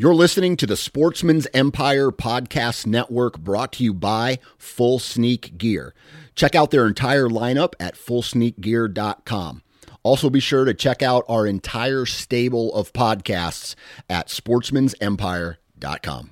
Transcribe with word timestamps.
You're 0.00 0.14
listening 0.14 0.56
to 0.58 0.66
the 0.68 0.76
Sportsman's 0.76 1.48
Empire 1.52 2.12
Podcast 2.12 2.86
Network 2.86 3.36
brought 3.36 3.72
to 3.72 3.82
you 3.82 3.92
by 3.92 4.38
Full 4.56 5.00
Sneak 5.00 5.58
Gear. 5.58 5.92
Check 6.36 6.54
out 6.54 6.70
their 6.70 6.86
entire 6.86 7.28
lineup 7.28 7.72
at 7.80 7.96
fullsneakgear.com. 7.96 9.62
Also, 10.04 10.30
be 10.30 10.38
sure 10.38 10.64
to 10.64 10.72
check 10.72 11.02
out 11.02 11.24
our 11.28 11.48
entire 11.48 12.06
stable 12.06 12.72
of 12.74 12.92
podcasts 12.92 13.74
at 14.08 14.28
sportsmansempire.com. 14.28 16.30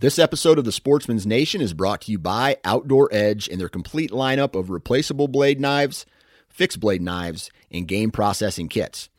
This 0.00 0.18
episode 0.18 0.58
of 0.58 0.64
the 0.64 0.72
Sportsman's 0.72 1.26
Nation 1.26 1.60
is 1.60 1.74
brought 1.74 2.00
to 2.00 2.12
you 2.12 2.18
by 2.18 2.56
Outdoor 2.64 3.10
Edge 3.12 3.46
and 3.46 3.60
their 3.60 3.68
complete 3.68 4.10
lineup 4.10 4.58
of 4.58 4.70
replaceable 4.70 5.28
blade 5.28 5.60
knives, 5.60 6.06
fixed 6.48 6.80
blade 6.80 7.02
knives, 7.02 7.50
and 7.70 7.86
game 7.86 8.10
processing 8.10 8.68
kits. 8.68 9.10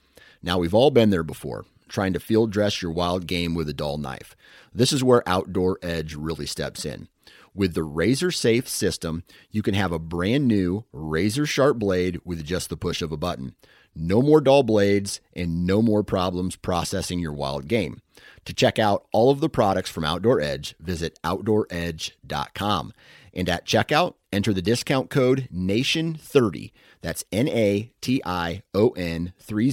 Now, 0.41 0.57
we've 0.57 0.73
all 0.73 0.89
been 0.89 1.11
there 1.11 1.21
before 1.21 1.65
trying 1.89 2.13
to 2.13 2.19
field 2.19 2.51
dress 2.51 2.81
your 2.81 2.91
wild 2.91 3.27
game 3.27 3.55
with 3.55 3.67
a 3.69 3.73
dull 3.73 3.97
knife. 3.97 4.35
This 4.73 4.93
is 4.93 5.03
where 5.03 5.27
Outdoor 5.27 5.79
Edge 5.81 6.15
really 6.15 6.45
steps 6.45 6.85
in. 6.85 7.07
With 7.53 7.73
the 7.73 7.83
razor 7.83 8.31
safe 8.31 8.69
system, 8.69 9.23
you 9.51 9.61
can 9.61 9.73
have 9.73 9.91
a 9.91 9.99
brand 9.99 10.47
new 10.47 10.85
razor 10.93 11.45
sharp 11.45 11.77
blade 11.77 12.21
with 12.23 12.45
just 12.45 12.69
the 12.69 12.77
push 12.77 13.01
of 13.01 13.11
a 13.11 13.17
button. 13.17 13.55
No 13.95 14.21
more 14.21 14.39
dull 14.39 14.63
blades 14.63 15.19
and 15.33 15.65
no 15.65 15.81
more 15.81 16.03
problems 16.03 16.55
processing 16.55 17.19
your 17.19 17.33
wild 17.33 17.67
game. 17.67 18.01
To 18.45 18.53
check 18.53 18.79
out 18.79 19.05
all 19.11 19.29
of 19.29 19.41
the 19.41 19.49
products 19.49 19.89
from 19.89 20.05
Outdoor 20.05 20.39
Edge, 20.39 20.75
visit 20.79 21.19
OutdoorEdge.com. 21.23 22.93
And 23.33 23.49
at 23.49 23.65
checkout, 23.65 24.15
enter 24.31 24.53
the 24.53 24.61
discount 24.61 25.09
code 25.09 25.49
NATION30. 25.53 26.71
That's 27.01 27.23
N 27.31 27.47
A 27.47 27.91
T 28.01 28.21
I 28.25 28.63
O 28.73 28.89
N 28.89 29.33
30 29.39 29.71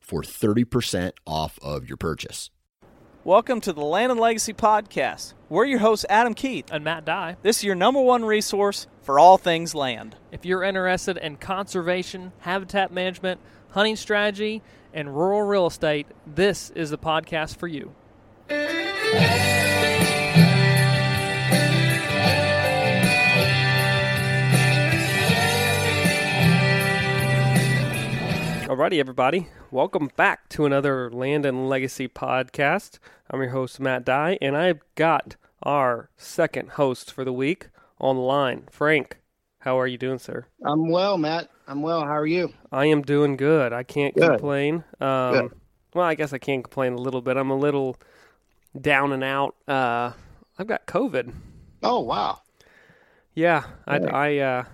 for 0.00 0.22
30% 0.22 1.12
off 1.26 1.58
of 1.62 1.88
your 1.88 1.96
purchase. 1.96 2.50
Welcome 3.22 3.60
to 3.62 3.74
the 3.74 3.82
Land 3.84 4.12
and 4.12 4.20
Legacy 4.20 4.54
Podcast. 4.54 5.34
We're 5.50 5.66
your 5.66 5.80
hosts, 5.80 6.06
Adam 6.08 6.32
Keith. 6.32 6.70
and 6.72 6.82
Matt 6.82 7.04
Dye. 7.04 7.36
This 7.42 7.58
is 7.58 7.64
your 7.64 7.74
number 7.74 8.00
one 8.00 8.24
resource 8.24 8.86
for 9.02 9.18
all 9.18 9.36
things 9.36 9.74
land. 9.74 10.16
If 10.32 10.46
you're 10.46 10.62
interested 10.62 11.18
in 11.18 11.36
conservation, 11.36 12.32
habitat 12.38 12.92
management, 12.92 13.40
hunting 13.72 13.96
strategy, 13.96 14.62
and 14.94 15.14
rural 15.14 15.42
real 15.42 15.66
estate, 15.66 16.06
this 16.26 16.70
is 16.70 16.88
the 16.90 16.98
podcast 16.98 17.56
for 17.56 17.68
you. 17.68 17.94
Alrighty, 28.70 29.00
everybody. 29.00 29.48
Welcome 29.72 30.12
back 30.14 30.48
to 30.50 30.64
another 30.64 31.10
Land 31.10 31.44
and 31.44 31.68
Legacy 31.68 32.06
podcast. 32.06 33.00
I'm 33.28 33.40
your 33.40 33.50
host, 33.50 33.80
Matt 33.80 34.04
Dye, 34.04 34.38
and 34.40 34.56
I've 34.56 34.78
got 34.94 35.34
our 35.64 36.08
second 36.16 36.70
host 36.70 37.12
for 37.12 37.24
the 37.24 37.32
week 37.32 37.70
on 37.98 38.14
the 38.14 38.22
line. 38.22 38.68
Frank, 38.70 39.18
how 39.58 39.76
are 39.76 39.88
you 39.88 39.98
doing, 39.98 40.20
sir? 40.20 40.46
I'm 40.64 40.88
well, 40.88 41.18
Matt. 41.18 41.50
I'm 41.66 41.82
well. 41.82 42.02
How 42.02 42.16
are 42.16 42.26
you? 42.28 42.52
I 42.70 42.86
am 42.86 43.02
doing 43.02 43.36
good. 43.36 43.72
I 43.72 43.82
can't 43.82 44.14
Good. 44.14 44.28
complain. 44.28 44.84
Um, 45.00 45.32
Good. 45.32 45.52
Well, 45.92 46.06
I 46.06 46.14
guess 46.14 46.32
I 46.32 46.38
can 46.38 46.62
complain 46.62 46.92
a 46.92 46.98
little 47.00 47.22
bit. 47.22 47.36
I'm 47.36 47.50
a 47.50 47.58
little 47.58 47.96
down 48.80 49.10
and 49.10 49.24
out. 49.24 49.56
Uh, 49.66 50.12
I've 50.60 50.68
got 50.68 50.86
COVID. 50.86 51.34
Oh, 51.82 51.98
wow. 51.98 52.38
Yeah, 53.34 53.64
I, 53.88 53.96
I, 53.96 54.38
uh, 54.38 54.64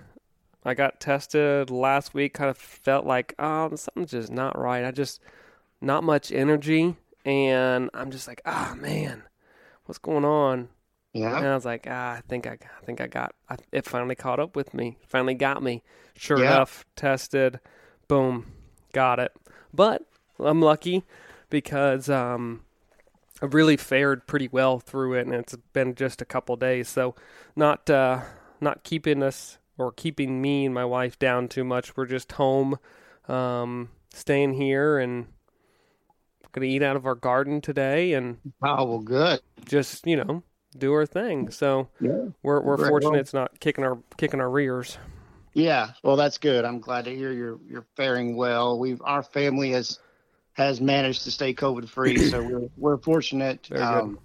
I 0.67 0.73
got 0.73 0.99
tested 0.99 1.69
last 1.69 2.13
week. 2.13 2.33
Kind 2.33 2.49
of 2.49 2.57
felt 2.57 3.05
like 3.05 3.41
um, 3.41 3.77
something's 3.77 4.11
just 4.11 4.31
not 4.31 4.59
right. 4.59 4.83
I 4.83 4.91
just 4.91 5.21
not 5.79 6.03
much 6.03 6.29
energy, 6.29 6.97
and 7.23 7.89
I'm 7.93 8.11
just 8.11 8.27
like, 8.27 8.41
ah, 8.45 8.75
man, 8.77 9.23
what's 9.85 9.97
going 9.97 10.25
on? 10.25 10.67
Yeah. 11.13 11.37
And 11.37 11.47
I 11.47 11.55
was 11.55 11.63
like, 11.63 11.87
ah, 11.89 12.15
I 12.15 12.21
think 12.27 12.45
I, 12.47 12.57
I 12.61 12.85
think 12.85 12.99
I 12.99 13.07
got. 13.07 13.33
I, 13.49 13.55
it 13.71 13.85
finally 13.85 14.15
caught 14.15 14.41
up 14.41 14.57
with 14.57 14.73
me. 14.73 14.97
Finally 15.07 15.35
got 15.35 15.63
me. 15.63 15.83
Sure 16.17 16.39
Yeah. 16.39 16.47
enough, 16.47 16.85
tested, 16.97 17.61
boom, 18.09 18.47
got 18.91 19.19
it. 19.19 19.31
But 19.73 20.01
I'm 20.37 20.61
lucky 20.61 21.03
because 21.49 22.09
um, 22.09 22.65
I 23.41 23.45
really 23.45 23.77
fared 23.77 24.27
pretty 24.27 24.49
well 24.51 24.79
through 24.79 25.13
it, 25.13 25.27
and 25.27 25.33
it's 25.33 25.55
been 25.71 25.95
just 25.95 26.21
a 26.21 26.25
couple 26.25 26.57
days, 26.57 26.89
so 26.89 27.15
not 27.55 27.89
uh, 27.89 28.23
not 28.59 28.83
keeping 28.83 29.23
us 29.23 29.59
or 29.77 29.91
keeping 29.91 30.41
me 30.41 30.65
and 30.65 30.73
my 30.73 30.85
wife 30.85 31.17
down 31.19 31.47
too 31.47 31.63
much. 31.63 31.95
We're 31.95 32.05
just 32.05 32.31
home, 32.33 32.77
um, 33.27 33.89
staying 34.13 34.53
here, 34.53 34.97
and 34.97 35.27
gonna 36.51 36.65
eat 36.67 36.81
out 36.81 36.95
of 36.95 37.05
our 37.05 37.15
garden 37.15 37.61
today, 37.61 38.13
and 38.13 38.37
Oh, 38.63 38.85
well, 38.85 38.99
good. 38.99 39.39
just 39.65 40.05
you 40.07 40.15
know 40.15 40.43
do 40.77 40.93
our 40.93 41.05
thing. 41.05 41.49
So 41.51 41.89
Yeah. 41.99 42.25
we're 42.43 42.61
we're 42.61 42.75
Right, 42.77 42.89
fortunate 42.89 43.11
well- 43.11 43.19
it's 43.19 43.33
not 43.33 43.59
kicking 43.59 43.83
our 43.83 43.97
kicking 44.17 44.39
our 44.41 44.49
rears. 44.49 44.97
Yeah. 45.53 45.91
Well, 46.03 46.15
that's 46.17 46.37
good. 46.37 46.65
I'm 46.65 46.79
glad 46.79 47.05
to 47.05 47.15
hear 47.15 47.31
you're 47.31 47.59
you're 47.67 47.85
faring 47.95 48.35
well. 48.35 48.77
We've 48.79 49.01
our 49.03 49.23
family 49.23 49.71
has 49.71 49.99
has 50.53 50.81
managed 50.81 51.23
to 51.23 51.31
stay 51.31 51.53
COVID 51.53 51.87
free, 51.89 52.17
so 52.17 52.41
we're 52.47 52.69
we're 52.77 52.97
fortunate. 52.97 53.65
Very 53.67 53.81
good. 53.81 53.87
Um, 54.01 54.19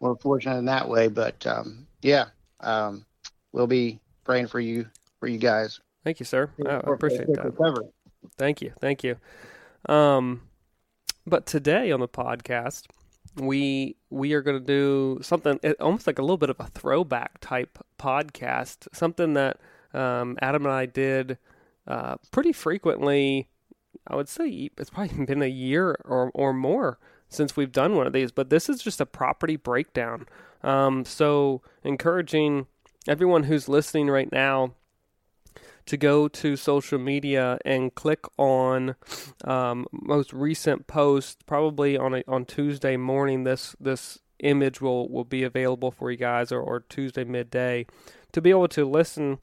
we're 0.00 0.16
fortunate 0.16 0.58
in 0.58 0.64
that 0.66 0.88
way, 0.88 1.08
but 1.08 1.46
um, 1.46 1.86
yeah, 2.02 2.26
um, 2.60 3.04
we'll 3.52 3.66
be 3.66 4.00
praying 4.24 4.48
for 4.48 4.60
you 4.60 4.86
for 5.20 5.28
you 5.28 5.38
guys. 5.38 5.80
Thank 6.04 6.20
you, 6.20 6.26
sir. 6.26 6.50
I, 6.66 6.70
I 6.70 6.92
appreciate 6.92 7.26
that. 7.28 7.90
Thank 8.36 8.62
you, 8.62 8.72
thank 8.80 9.04
you. 9.04 9.16
Um, 9.88 10.42
but 11.26 11.46
today 11.46 11.92
on 11.92 12.00
the 12.00 12.08
podcast, 12.08 12.86
we 13.36 13.96
we 14.10 14.32
are 14.32 14.42
going 14.42 14.58
to 14.58 14.64
do 14.64 15.18
something 15.22 15.58
almost 15.80 16.06
like 16.06 16.18
a 16.18 16.22
little 16.22 16.36
bit 16.36 16.50
of 16.50 16.60
a 16.60 16.66
throwback 16.66 17.38
type 17.40 17.78
podcast, 17.98 18.88
something 18.92 19.34
that 19.34 19.58
um, 19.94 20.36
Adam 20.42 20.64
and 20.66 20.74
I 20.74 20.86
did 20.86 21.38
uh, 21.86 22.16
pretty 22.30 22.52
frequently. 22.52 23.48
I 24.06 24.16
would 24.16 24.28
say 24.28 24.70
it's 24.76 24.90
probably 24.90 25.24
been 25.26 25.42
a 25.42 25.46
year 25.46 25.96
or 26.04 26.30
or 26.34 26.52
more 26.52 26.98
since 27.28 27.56
we've 27.56 27.72
done 27.72 27.96
one 27.96 28.06
of 28.06 28.12
these, 28.12 28.30
but 28.30 28.50
this 28.50 28.68
is 28.68 28.82
just 28.82 29.00
a 29.00 29.06
property 29.06 29.56
breakdown. 29.56 30.26
Um, 30.62 31.04
so 31.04 31.62
encouraging 31.82 32.66
everyone 33.08 33.44
who's 33.44 33.68
listening 33.68 34.08
right 34.08 34.30
now 34.30 34.74
to 35.86 35.96
go 35.96 36.28
to 36.28 36.56
social 36.56 36.98
media 36.98 37.58
and 37.64 37.94
click 37.94 38.20
on 38.38 38.94
um, 39.44 39.86
most 39.90 40.32
recent 40.32 40.86
post. 40.86 41.44
Probably 41.46 41.96
on 41.96 42.14
a, 42.14 42.24
on 42.28 42.44
Tuesday 42.44 42.96
morning, 42.96 43.44
this 43.44 43.74
this 43.80 44.20
image 44.38 44.80
will, 44.80 45.08
will 45.08 45.24
be 45.24 45.42
available 45.42 45.90
for 45.90 46.10
you 46.10 46.16
guys, 46.16 46.52
or, 46.52 46.60
or 46.60 46.80
Tuesday 46.80 47.24
midday, 47.24 47.86
to 48.32 48.40
be 48.40 48.50
able 48.50 48.68
to 48.68 48.84
listen. 48.84 49.38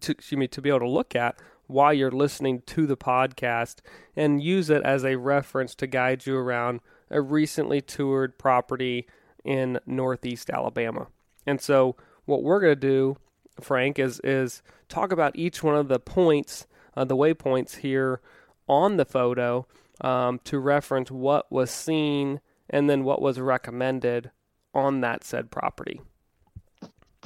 To, 0.00 0.12
excuse 0.12 0.38
me, 0.38 0.46
to 0.48 0.62
be 0.62 0.68
able 0.68 0.80
to 0.80 0.88
look 0.88 1.16
at 1.16 1.36
while 1.66 1.92
you're 1.92 2.12
listening 2.12 2.62
to 2.66 2.86
the 2.86 2.96
podcast 2.96 3.76
and 4.16 4.42
use 4.42 4.70
it 4.70 4.82
as 4.82 5.04
a 5.04 5.16
reference 5.16 5.74
to 5.76 5.86
guide 5.86 6.26
you 6.26 6.36
around 6.36 6.80
a 7.10 7.20
recently 7.20 7.80
toured 7.80 8.38
property 8.38 9.08
in 9.44 9.80
Northeast 9.86 10.48
Alabama. 10.48 11.08
And 11.46 11.60
so, 11.60 11.96
what 12.24 12.42
we're 12.42 12.60
going 12.60 12.74
to 12.74 12.80
do 12.80 13.16
Frank, 13.60 13.98
is 13.98 14.20
is 14.24 14.62
talk 14.88 15.12
about 15.12 15.36
each 15.36 15.62
one 15.62 15.76
of 15.76 15.88
the 15.88 15.98
points, 15.98 16.66
uh, 16.96 17.04
the 17.04 17.16
waypoints 17.16 17.76
here 17.78 18.20
on 18.68 18.96
the 18.96 19.04
photo, 19.04 19.66
um, 20.00 20.40
to 20.44 20.58
reference 20.58 21.10
what 21.10 21.50
was 21.50 21.70
seen 21.70 22.40
and 22.68 22.88
then 22.88 23.04
what 23.04 23.20
was 23.20 23.40
recommended 23.40 24.30
on 24.74 25.00
that 25.00 25.24
said 25.24 25.50
property. 25.50 26.00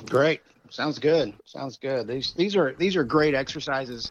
Great. 0.06 0.40
Sounds 0.70 0.98
good. 0.98 1.34
Sounds 1.44 1.76
good. 1.76 2.06
These 2.06 2.32
these 2.34 2.56
are 2.56 2.74
these 2.74 2.96
are 2.96 3.04
great 3.04 3.34
exercises 3.34 4.10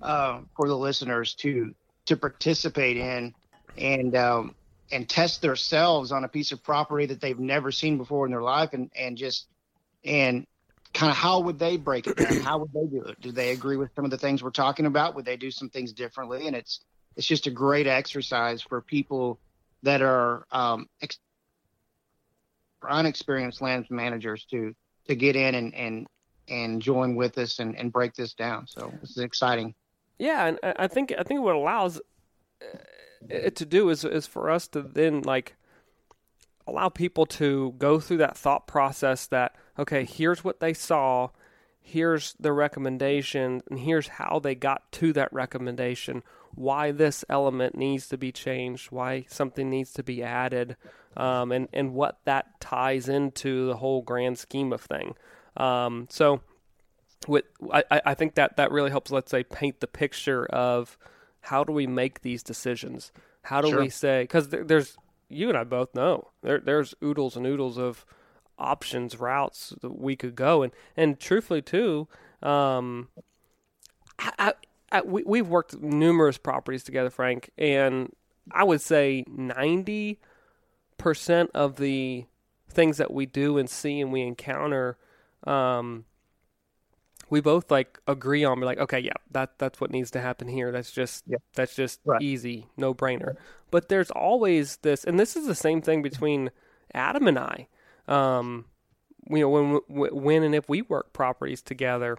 uh, 0.00 0.40
for 0.56 0.68
the 0.68 0.76
listeners 0.76 1.34
to 1.36 1.74
to 2.06 2.16
participate 2.16 2.96
in 2.96 3.34
and 3.78 4.16
um, 4.16 4.54
and 4.92 5.08
test 5.08 5.42
themselves 5.42 6.12
on 6.12 6.24
a 6.24 6.28
piece 6.28 6.52
of 6.52 6.62
property 6.62 7.06
that 7.06 7.20
they've 7.20 7.38
never 7.38 7.72
seen 7.72 7.96
before 7.96 8.26
in 8.26 8.30
their 8.30 8.42
life 8.42 8.74
and 8.74 8.90
and 8.94 9.16
just 9.16 9.46
and 10.04 10.46
kind 10.92 11.10
of 11.10 11.16
how 11.16 11.40
would 11.40 11.58
they 11.58 11.76
break 11.76 12.06
it 12.06 12.16
down? 12.16 12.40
How 12.40 12.58
would 12.58 12.72
they 12.72 12.84
do 12.84 13.02
it? 13.04 13.20
Do 13.20 13.32
they 13.32 13.52
agree 13.52 13.76
with 13.76 13.90
some 13.96 14.04
of 14.04 14.10
the 14.10 14.18
things 14.18 14.42
we're 14.42 14.50
talking 14.50 14.86
about? 14.86 15.14
Would 15.14 15.24
they 15.24 15.36
do 15.36 15.50
some 15.50 15.70
things 15.70 15.92
differently? 15.92 16.46
And 16.46 16.54
it's 16.54 16.80
it's 17.16 17.26
just 17.26 17.46
a 17.46 17.50
great 17.50 17.86
exercise 17.86 18.62
for 18.62 18.80
people 18.80 19.38
that 19.82 20.02
are 20.02 20.46
um, 20.52 20.88
ex- 21.00 21.18
unexperienced 22.88 23.60
land 23.60 23.86
managers 23.90 24.44
to 24.50 24.74
to 25.08 25.14
get 25.14 25.36
in 25.36 25.54
and 25.54 25.74
and 25.74 26.06
and 26.48 26.82
join 26.82 27.14
with 27.14 27.38
us 27.38 27.58
and, 27.58 27.76
and 27.76 27.92
break 27.92 28.14
this 28.14 28.34
down. 28.34 28.66
So 28.66 28.92
is 29.02 29.16
exciting. 29.18 29.74
Yeah, 30.18 30.46
and 30.46 30.58
I 30.62 30.88
think 30.88 31.12
I 31.18 31.22
think 31.22 31.40
what 31.40 31.54
allows 31.54 32.00
to 33.28 33.64
do 33.64 33.88
is 33.88 34.04
is 34.04 34.26
for 34.26 34.50
us 34.50 34.68
to 34.68 34.82
then 34.82 35.22
like 35.22 35.56
allow 36.66 36.88
people 36.88 37.26
to 37.26 37.74
go 37.78 37.98
through 37.98 38.18
that 38.18 38.36
thought 38.36 38.66
process 38.66 39.26
that 39.26 39.54
okay, 39.78 40.04
here's 40.04 40.44
what 40.44 40.60
they 40.60 40.72
saw, 40.72 41.28
here's 41.80 42.34
the 42.38 42.52
recommendation, 42.52 43.62
and 43.70 43.80
here's 43.80 44.08
how 44.08 44.38
they 44.38 44.54
got 44.54 44.90
to 44.92 45.12
that 45.12 45.32
recommendation 45.32 46.22
why 46.54 46.92
this 46.92 47.24
element 47.28 47.76
needs 47.76 48.08
to 48.08 48.18
be 48.18 48.30
changed, 48.30 48.90
why 48.90 49.24
something 49.28 49.70
needs 49.70 49.92
to 49.94 50.02
be 50.02 50.22
added, 50.22 50.76
um, 51.16 51.52
and 51.52 51.68
and 51.72 51.94
what 51.94 52.18
that 52.24 52.60
ties 52.60 53.08
into 53.08 53.66
the 53.66 53.76
whole 53.76 54.02
grand 54.02 54.38
scheme 54.38 54.72
of 54.72 54.80
thing. 54.80 55.14
Um, 55.56 56.06
so, 56.10 56.40
with 57.26 57.44
I, 57.72 57.84
I 58.04 58.14
think 58.14 58.34
that 58.34 58.56
that 58.56 58.70
really 58.70 58.90
helps. 58.90 59.10
Let's 59.10 59.30
say 59.30 59.44
paint 59.44 59.80
the 59.80 59.86
picture 59.86 60.46
of 60.46 60.98
how 61.42 61.64
do 61.64 61.72
we 61.72 61.86
make 61.86 62.22
these 62.22 62.42
decisions. 62.42 63.12
How 63.42 63.60
do 63.60 63.68
Sure. 63.68 63.80
we 63.80 63.88
say? 63.88 64.22
Because 64.22 64.48
there, 64.48 64.64
there's 64.64 64.96
you 65.28 65.48
and 65.48 65.58
I 65.58 65.64
both 65.64 65.94
know 65.94 66.30
there 66.42 66.60
there's 66.60 66.94
oodles 67.02 67.36
and 67.36 67.46
oodles 67.46 67.78
of 67.78 68.04
options 68.58 69.18
routes 69.18 69.74
that 69.80 69.98
we 69.98 70.14
could 70.14 70.34
go 70.34 70.62
and 70.62 70.72
and 70.96 71.18
truthfully 71.18 71.62
too 71.62 72.06
um 72.42 73.08
I, 74.18 74.32
I, 74.38 74.52
I, 74.92 75.00
we, 75.02 75.22
we've 75.24 75.48
worked 75.48 75.80
numerous 75.80 76.36
properties 76.38 76.84
together 76.84 77.08
frank 77.10 77.50
and 77.56 78.12
i 78.52 78.62
would 78.62 78.82
say 78.82 79.24
90% 79.28 80.18
of 81.54 81.76
the 81.76 82.26
things 82.68 82.98
that 82.98 83.10
we 83.10 83.26
do 83.26 83.58
and 83.58 83.68
see 83.68 84.00
and 84.00 84.12
we 84.12 84.20
encounter 84.20 84.98
um 85.44 86.04
we 87.32 87.40
both 87.40 87.70
like 87.70 87.98
agree 88.06 88.44
on. 88.44 88.60
We're 88.60 88.66
like, 88.66 88.78
okay, 88.78 89.00
yeah, 89.00 89.14
that 89.30 89.58
that's 89.58 89.80
what 89.80 89.90
needs 89.90 90.10
to 90.10 90.20
happen 90.20 90.48
here. 90.48 90.70
That's 90.70 90.92
just 90.92 91.24
Yeah. 91.26 91.38
that's 91.54 91.74
just 91.74 92.00
Right. 92.04 92.20
easy, 92.20 92.68
no 92.76 92.92
brainer. 92.94 93.36
But 93.70 93.88
there's 93.88 94.10
always 94.10 94.76
this, 94.78 95.02
and 95.02 95.18
this 95.18 95.34
is 95.34 95.46
the 95.46 95.54
same 95.54 95.80
thing 95.80 96.02
between 96.02 96.50
Adam 96.92 97.26
and 97.26 97.38
I. 97.38 97.68
Um, 98.06 98.66
you 99.30 99.38
know, 99.38 99.48
when 99.48 99.80
when 99.88 100.42
and 100.42 100.54
if 100.54 100.68
we 100.68 100.82
work 100.82 101.14
properties 101.14 101.62
together, 101.62 102.18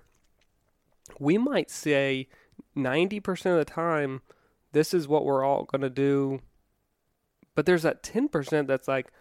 we 1.19 1.38
might 1.38 1.69
say 1.69 2.27
ninety 2.74 3.19
percent 3.19 3.54
of 3.59 3.66
the 3.66 3.71
time, 3.71 4.21
this 4.71 4.95
is 4.95 5.07
what 5.07 5.25
we're 5.25 5.44
all 5.45 5.66
going 5.66 5.81
to 5.83 5.92
do. 5.92 6.42
But 7.54 7.68
there's 7.68 7.83
that 7.83 8.01
ten 8.01 8.30
percent 8.30 8.68
that's 8.68 8.88
like, 8.88 9.12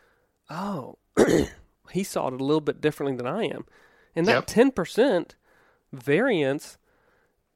oh, 0.49 0.97
he 1.93 2.03
saw 2.03 2.29
it 2.29 2.33
a 2.41 2.45
little 2.45 2.63
bit 2.63 2.81
differently 2.81 3.15
than 3.15 3.27
I 3.27 3.45
am, 3.45 3.67
and 4.17 4.25
that 4.27 4.33
Yep. 4.33 4.47
ten 4.47 4.71
percent 4.71 5.37
variance 5.93 6.79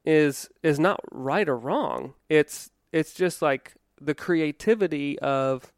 is 0.05 0.49
is 0.63 0.79
not 0.79 0.99
right 1.11 1.47
or 1.49 1.57
wrong. 1.57 2.13
It's 2.29 2.69
it's 2.91 3.13
just 3.13 3.41
like 3.41 3.75
the 3.99 4.15
creativity 4.15 5.19
of 5.19 5.73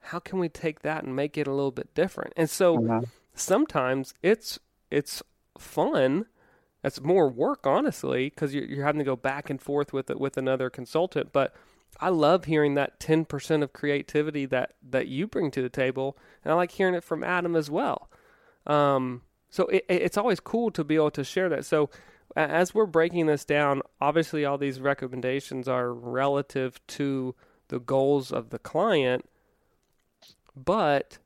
how 0.00 0.18
can 0.18 0.38
we 0.38 0.48
take 0.48 0.82
that 0.82 1.04
and 1.04 1.14
make 1.14 1.38
it 1.38 1.46
a 1.46 1.52
little 1.52 1.70
bit 1.70 1.94
different. 1.94 2.32
And 2.36 2.50
so 2.50 2.76
sometimes 3.34 4.14
it's 4.22 4.58
it's 4.90 5.22
fun. 5.58 6.26
It's 6.84 7.00
more 7.00 7.28
work, 7.28 7.64
honestly, 7.64 8.28
because 8.28 8.52
you're, 8.52 8.64
you're 8.64 8.84
having 8.84 8.98
to 8.98 9.04
go 9.04 9.14
back 9.14 9.48
and 9.48 9.62
forth 9.62 9.92
with 9.92 10.10
it 10.10 10.18
with 10.18 10.36
another 10.36 10.68
consultant. 10.68 11.32
But 11.32 11.54
I 12.00 12.08
love 12.08 12.46
hearing 12.46 12.74
that 12.74 12.98
ten 12.98 13.24
percent 13.24 13.62
of 13.62 13.72
creativity 13.72 14.44
that 14.46 14.74
that 14.82 15.06
you 15.06 15.26
bring 15.26 15.50
to 15.52 15.62
the 15.62 15.68
table, 15.68 16.18
and 16.44 16.52
I 16.52 16.56
like 16.56 16.72
hearing 16.72 16.94
it 16.94 17.04
from 17.04 17.22
Adam 17.22 17.54
as 17.54 17.70
well. 17.70 18.10
Um, 18.66 19.22
so 19.52 19.66
it, 19.66 19.84
it- 19.88 20.02
it's 20.02 20.16
always 20.18 20.40
cool 20.40 20.72
to 20.72 20.82
be 20.82 20.96
able 20.96 21.12
to 21.12 21.22
share 21.22 21.48
that. 21.50 21.64
So 21.64 21.88
as 22.34 22.74
we're 22.74 22.86
breaking 22.86 23.26
this 23.26 23.44
down, 23.44 23.82
obviously 24.00 24.44
all 24.44 24.56
these 24.58 24.80
recommendations 24.80 25.68
are 25.68 25.92
relative 25.92 26.80
to 26.88 27.34
the 27.68 27.78
goals 27.78 28.32
of 28.32 28.48
the 28.50 28.58
client, 28.58 29.28
but 30.56 31.18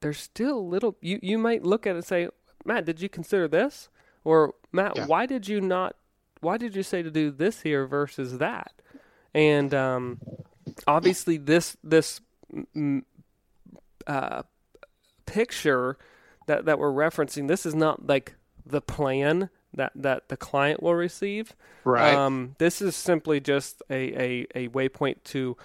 there's 0.00 0.18
still 0.18 0.58
a 0.58 0.60
little. 0.60 0.96
You 1.00 1.18
you 1.22 1.38
might 1.38 1.64
look 1.64 1.86
at 1.86 1.90
it 1.90 1.96
and 1.96 2.04
say, 2.04 2.28
Matt, 2.64 2.84
did 2.84 3.00
you 3.00 3.08
consider 3.08 3.48
this? 3.48 3.88
Or 4.22 4.54
Matt, 4.72 4.96
Yeah. 4.96 5.06
why 5.06 5.26
did 5.26 5.48
you 5.48 5.60
not? 5.60 5.96
Why 6.40 6.56
did 6.56 6.76
you 6.76 6.82
say 6.82 7.02
to 7.02 7.10
do 7.10 7.30
this 7.30 7.62
here 7.62 7.86
versus 7.86 8.38
that? 8.38 8.72
And 9.34 9.72
um, 9.74 10.20
obviously 10.86 11.36
this 11.38 11.76
this 11.82 12.20
uh, 14.06 14.42
picture 15.26 15.96
that 16.46 16.64
that 16.66 16.78
we're 16.78 16.92
referencing 16.92 17.48
this 17.48 17.66
is 17.66 17.74
not 17.74 18.06
like 18.06 18.34
the 18.66 18.80
plan 18.80 19.50
that 19.72 19.92
that 19.94 20.28
the 20.28 20.36
client 20.36 20.82
will 20.82 20.94
receive. 20.94 21.54
Right. 21.84 22.14
um, 22.14 22.56
this 22.58 22.80
is 22.80 22.96
simply 22.96 23.40
just 23.40 23.82
a, 23.90 23.94
a, 23.94 24.46
a 24.54 24.68
waypoint 24.68 25.24
to 25.24 25.56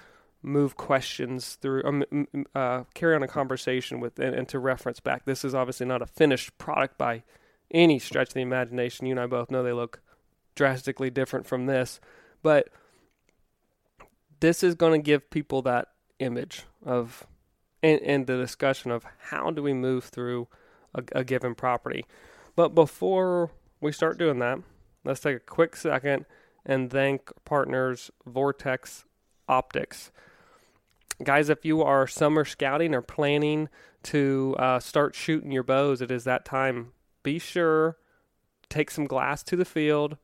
move 0.42 0.78
questions 0.78 1.56
through 1.56 1.84
um, 1.84 2.28
uh, 2.56 2.84
carry 2.94 3.16
on 3.16 3.24
a 3.24 3.28
conversation 3.28 4.00
with 4.00 4.20
and, 4.20 4.36
and 4.36 4.48
to 4.50 4.60
reference 4.60 5.00
back. 5.00 5.26
This 5.26 5.44
is 5.44 5.54
obviously 5.54 5.86
not 5.86 6.02
a 6.02 6.06
finished 6.06 6.58
product 6.58 6.98
by 6.98 7.24
any 7.72 8.00
stretch 8.00 8.30
of 8.30 8.34
the 8.34 8.42
imagination. 8.42 9.06
You 9.06 9.14
and 9.14 9.20
i 9.20 9.28
both 9.28 9.52
know 9.52 9.64
they 9.64 9.74
look 9.74 10.02
drastically 10.56 11.10
different 11.10 11.46
from 11.46 11.66
this. 11.66 12.00
But 12.42 12.70
this 14.40 14.64
is 14.64 14.76
going 14.76 15.00
to 15.00 15.06
give 15.06 15.30
people 15.30 15.62
that 15.64 15.90
image 16.20 16.64
of 16.86 17.26
and, 17.82 18.02
and 18.02 18.28
the 18.28 18.38
discussion 18.38 18.92
of 18.92 19.06
how 19.30 19.52
do 19.52 19.64
we 19.64 19.74
move 19.74 20.06
through 20.06 20.48
a, 20.96 21.04
a 21.14 21.24
given 21.24 21.56
property. 21.56 22.06
But 22.56 22.76
before 22.76 23.52
we 23.82 23.92
start 23.92 24.18
doing 24.18 24.40
that, 24.40 24.60
let's 25.04 25.22
take 25.22 25.38
a 25.38 25.40
quick 25.40 25.76
second 25.76 26.26
and 26.66 26.92
thank 26.92 27.32
partners 27.46 28.12
Vortex 28.26 29.06
Optics. 29.48 30.12
Guys, 31.24 31.50
if 31.50 31.66
you 31.66 31.82
are 31.82 32.08
summer 32.08 32.46
scouting 32.46 32.94
or 32.94 33.02
planning 33.02 33.70
to 34.04 34.56
uh, 34.58 34.80
start 34.80 35.16
shooting 35.16 35.52
your 35.52 35.64
bows, 35.64 36.02
it 36.02 36.12
is 36.12 36.24
that 36.24 36.46
time. 36.46 36.94
Be 37.24 37.40
sure 37.40 37.98
take 38.70 38.92
some 38.92 39.06
glass 39.06 39.44
to 39.44 39.56
the 39.56 39.66
field. 39.66 40.18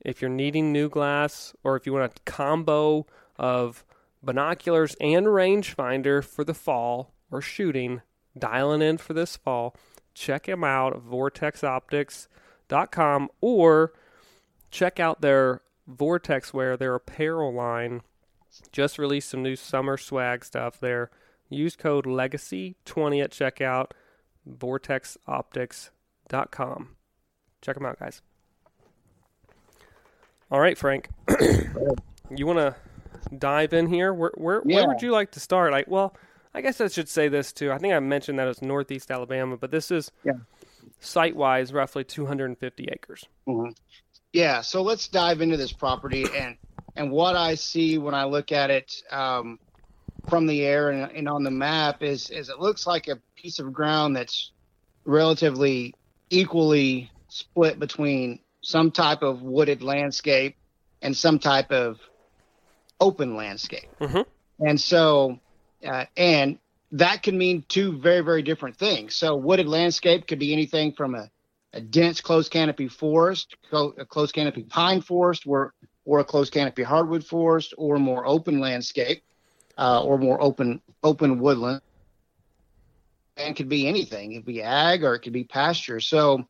If 0.00 0.20
you're 0.20 0.30
needing 0.30 0.72
new 0.72 0.88
glass, 0.88 1.54
or 1.64 1.76
if 1.76 1.86
you 1.86 1.92
want 1.92 2.12
a 2.12 2.30
combo 2.30 3.06
of 3.36 3.84
binoculars 4.22 4.94
and 5.00 5.26
rangefinder 5.26 6.24
for 6.24 6.44
the 6.44 6.54
fall 6.54 7.14
or 7.30 7.40
shooting, 7.40 8.02
dialing 8.38 8.82
in 8.82 8.98
for 8.98 9.14
this 9.14 9.36
fall, 9.36 9.74
check 10.18 10.46
them 10.46 10.64
out 10.64 11.08
vortexoptics.com 11.08 13.28
or 13.40 13.92
check 14.70 14.98
out 15.00 15.20
their 15.20 15.60
Vortex 15.86 16.52
Wear, 16.52 16.76
their 16.76 16.94
apparel 16.96 17.52
line. 17.54 18.02
Just 18.72 18.98
released 18.98 19.30
some 19.30 19.42
new 19.42 19.54
summer 19.56 19.96
swag 19.96 20.44
stuff 20.44 20.78
there. 20.80 21.10
Use 21.48 21.76
code 21.76 22.04
LEGACY20 22.04 23.22
at 23.24 23.30
checkout, 23.30 23.92
vortexoptics.com. 24.48 26.88
Check 27.62 27.74
them 27.76 27.86
out, 27.86 27.98
guys. 27.98 28.20
All 30.50 30.60
right, 30.60 30.76
Frank. 30.78 31.08
you 32.34 32.46
want 32.46 32.58
to 32.58 32.74
dive 33.36 33.72
in 33.72 33.86
here? 33.86 34.12
Where 34.14 34.32
where, 34.36 34.62
Yeah. 34.64 34.76
where 34.80 34.88
would 34.88 35.02
you 35.02 35.10
like 35.12 35.30
to 35.32 35.40
start? 35.40 35.72
Like, 35.72 35.88
well, 35.88 36.14
I 36.54 36.60
guess 36.60 36.80
I 36.80 36.88
should 36.88 37.08
say 37.08 37.28
this 37.28 37.52
too. 37.52 37.70
I 37.72 37.78
think 37.78 37.94
I 37.94 38.00
mentioned 38.00 38.38
that 38.38 38.48
it's 38.48 38.62
Northeast 38.62 39.10
Alabama, 39.10 39.56
but 39.56 39.70
this 39.70 39.90
is 39.90 40.10
Yeah. 40.24 40.32
site-wise 41.00 41.72
roughly 41.72 42.04
250 42.04 42.88
acres. 42.90 43.24
Mhm. 43.46 43.76
Yeah, 44.32 44.60
so 44.62 44.82
let's 44.82 45.08
dive 45.08 45.40
into 45.40 45.56
this 45.56 45.72
property 45.72 46.24
and 46.36 46.56
and 46.96 47.12
what 47.12 47.36
I 47.36 47.54
see 47.54 47.96
when 47.98 48.14
I 48.14 48.24
look 48.24 48.50
at 48.50 48.70
it 48.70 48.92
um, 49.12 49.60
from 50.28 50.46
the 50.46 50.62
air 50.64 50.90
and, 50.90 51.10
and 51.12 51.28
on 51.28 51.44
the 51.44 51.50
map 51.50 52.02
is 52.02 52.28
is 52.30 52.48
it 52.48 52.58
looks 52.58 52.86
like 52.86 53.08
a 53.08 53.16
piece 53.36 53.58
of 53.60 53.72
ground 53.72 54.16
that's 54.16 54.50
relatively 55.04 55.94
equally 56.30 57.10
split 57.28 57.78
between 57.78 58.40
some 58.62 58.90
type 58.90 59.22
of 59.22 59.42
wooded 59.42 59.82
landscape 59.82 60.56
and 61.02 61.16
some 61.16 61.38
type 61.38 61.70
of 61.70 61.98
open 63.00 63.36
landscape. 63.36 63.88
Mhm. 64.00 64.26
And 64.60 64.80
so, 64.80 65.38
uh, 65.86 66.04
and 66.16 66.58
that 66.92 67.22
can 67.22 67.36
mean 67.36 67.64
two 67.68 67.98
very, 67.98 68.20
very 68.20 68.42
different 68.42 68.76
things. 68.76 69.14
So, 69.14 69.36
wooded 69.36 69.68
landscape 69.68 70.26
could 70.26 70.38
be 70.38 70.52
anything 70.52 70.92
from 70.92 71.14
a, 71.14 71.30
a 71.72 71.80
dense 71.80 72.20
closed 72.20 72.50
canopy 72.50 72.88
forest, 72.88 73.54
co- 73.70 73.94
a 73.98 74.04
closed 74.04 74.34
canopy 74.34 74.62
pine 74.64 75.00
forest, 75.00 75.44
or, 75.46 75.74
or 76.04 76.20
a 76.20 76.24
closed 76.24 76.52
canopy 76.52 76.82
hardwood 76.82 77.24
forest, 77.24 77.74
or 77.76 77.98
more 77.98 78.26
open 78.26 78.60
landscape, 78.60 79.22
uh, 79.76 80.02
or 80.02 80.18
more 80.18 80.40
open 80.42 80.80
open 81.02 81.38
woodland. 81.38 81.80
And 83.36 83.54
could 83.54 83.68
be 83.68 83.86
anything. 83.86 84.32
It 84.32 84.36
could 84.36 84.46
be 84.46 84.62
ag 84.62 85.04
or 85.04 85.14
it 85.14 85.20
could 85.20 85.32
be 85.32 85.44
pasture. 85.44 86.00
So, 86.00 86.44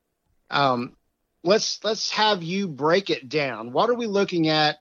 um, 0.50 0.97
let's 1.44 1.82
let's 1.85 2.11
have 2.12 2.42
you 2.42 2.68
break 2.68 3.11
it 3.11 3.28
down. 3.28 3.73
What 3.73 3.90
are 3.90 3.94
we 3.94 4.06
looking 4.06 4.49
at? 4.49 4.78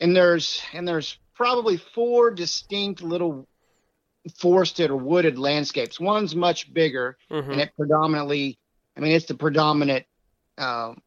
And 0.00 0.14
there's 0.14 0.60
and 0.72 0.86
there's 0.86 1.18
probably 1.34 1.76
four 1.76 2.30
distinct 2.30 3.02
little 3.02 3.46
forested 4.28 4.90
or 4.90 4.96
wooded 4.96 5.38
landscapes. 5.38 5.98
One's 6.00 6.34
much 6.34 6.72
bigger, 6.72 7.16
Mhm. 7.30 7.52
and 7.52 7.60
it 7.60 7.72
predominantly, 7.76 8.58
I 8.96 9.00
mean, 9.00 9.12
it's 9.12 9.26
the 9.26 9.34
predominant 9.34 10.06
um, 10.58 11.00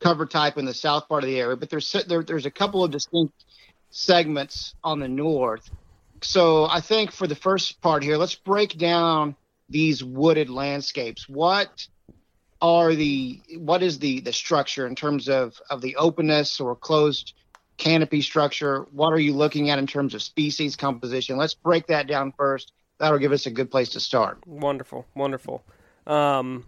cover 0.00 0.26
type 0.26 0.58
in 0.58 0.64
the 0.64 0.74
south 0.74 1.08
part 1.08 1.24
of 1.24 1.28
the 1.28 1.40
area. 1.40 1.56
But 1.56 1.70
there's 1.70 1.90
there, 2.06 2.22
there's 2.22 2.46
a 2.46 2.50
couple 2.50 2.84
of 2.84 2.90
distinct 2.90 3.34
segments 3.90 4.74
on 4.84 5.00
the 5.00 5.08
north. 5.08 5.70
So 6.22 6.66
I 6.66 6.80
think 6.80 7.12
for 7.12 7.26
the 7.26 7.34
first 7.34 7.80
part 7.80 8.02
here, 8.02 8.16
let's 8.16 8.34
break 8.34 8.78
down 8.78 9.36
these 9.68 10.02
wooded 10.04 10.48
landscapes. 10.48 11.28
What 11.28 11.86
are 12.62 12.94
the 12.94 13.40
what 13.58 13.82
is 13.82 13.98
the 13.98 14.20
the 14.20 14.32
structure 14.32 14.86
in 14.86 14.94
terms 14.94 15.28
of 15.28 15.60
of 15.68 15.80
the 15.82 15.96
openness 15.96 16.60
or 16.60 16.74
closed 16.74 17.34
canopy 17.76 18.22
structure? 18.22 18.86
What 18.92 19.12
are 19.12 19.18
you 19.18 19.34
looking 19.34 19.70
at 19.70 19.78
in 19.78 19.86
terms 19.86 20.14
of 20.14 20.22
species 20.22 20.76
composition? 20.76 21.36
Let's 21.36 21.54
break 21.54 21.86
that 21.88 22.06
down 22.06 22.32
first. 22.36 22.72
That'll 22.98 23.18
give 23.18 23.32
us 23.32 23.46
a 23.46 23.50
good 23.50 23.70
place 23.70 23.90
to 23.90 24.00
start. 24.00 24.46
Wonderful, 24.46 25.06
wonderful. 25.14 25.64
Um, 26.06 26.66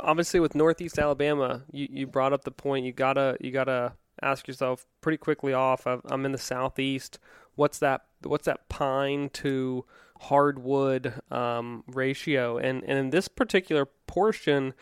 obviously, 0.00 0.40
with 0.40 0.54
Northeast 0.54 0.98
Alabama, 0.98 1.62
you, 1.70 1.88
you 1.90 2.06
brought 2.06 2.32
up 2.32 2.44
the 2.44 2.50
point. 2.50 2.84
You 2.84 2.92
gotta 2.92 3.36
you 3.40 3.50
gotta 3.50 3.92
ask 4.22 4.48
yourself 4.48 4.86
pretty 5.00 5.18
quickly 5.18 5.52
off. 5.52 5.86
I'm 5.86 6.24
in 6.24 6.32
the 6.32 6.38
Southeast. 6.38 7.18
What's 7.54 7.78
that? 7.78 8.02
What's 8.22 8.46
that 8.46 8.68
pine 8.68 9.30
to 9.34 9.84
hardwood 10.20 11.14
um, 11.30 11.84
ratio? 11.86 12.58
And 12.58 12.82
and 12.84 12.98
in 12.98 13.10
this 13.10 13.28
particular 13.28 13.86
portion 14.06 14.74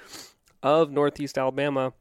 of 0.63 0.91
Northeast 0.91 1.37
Alabama, 1.37 1.93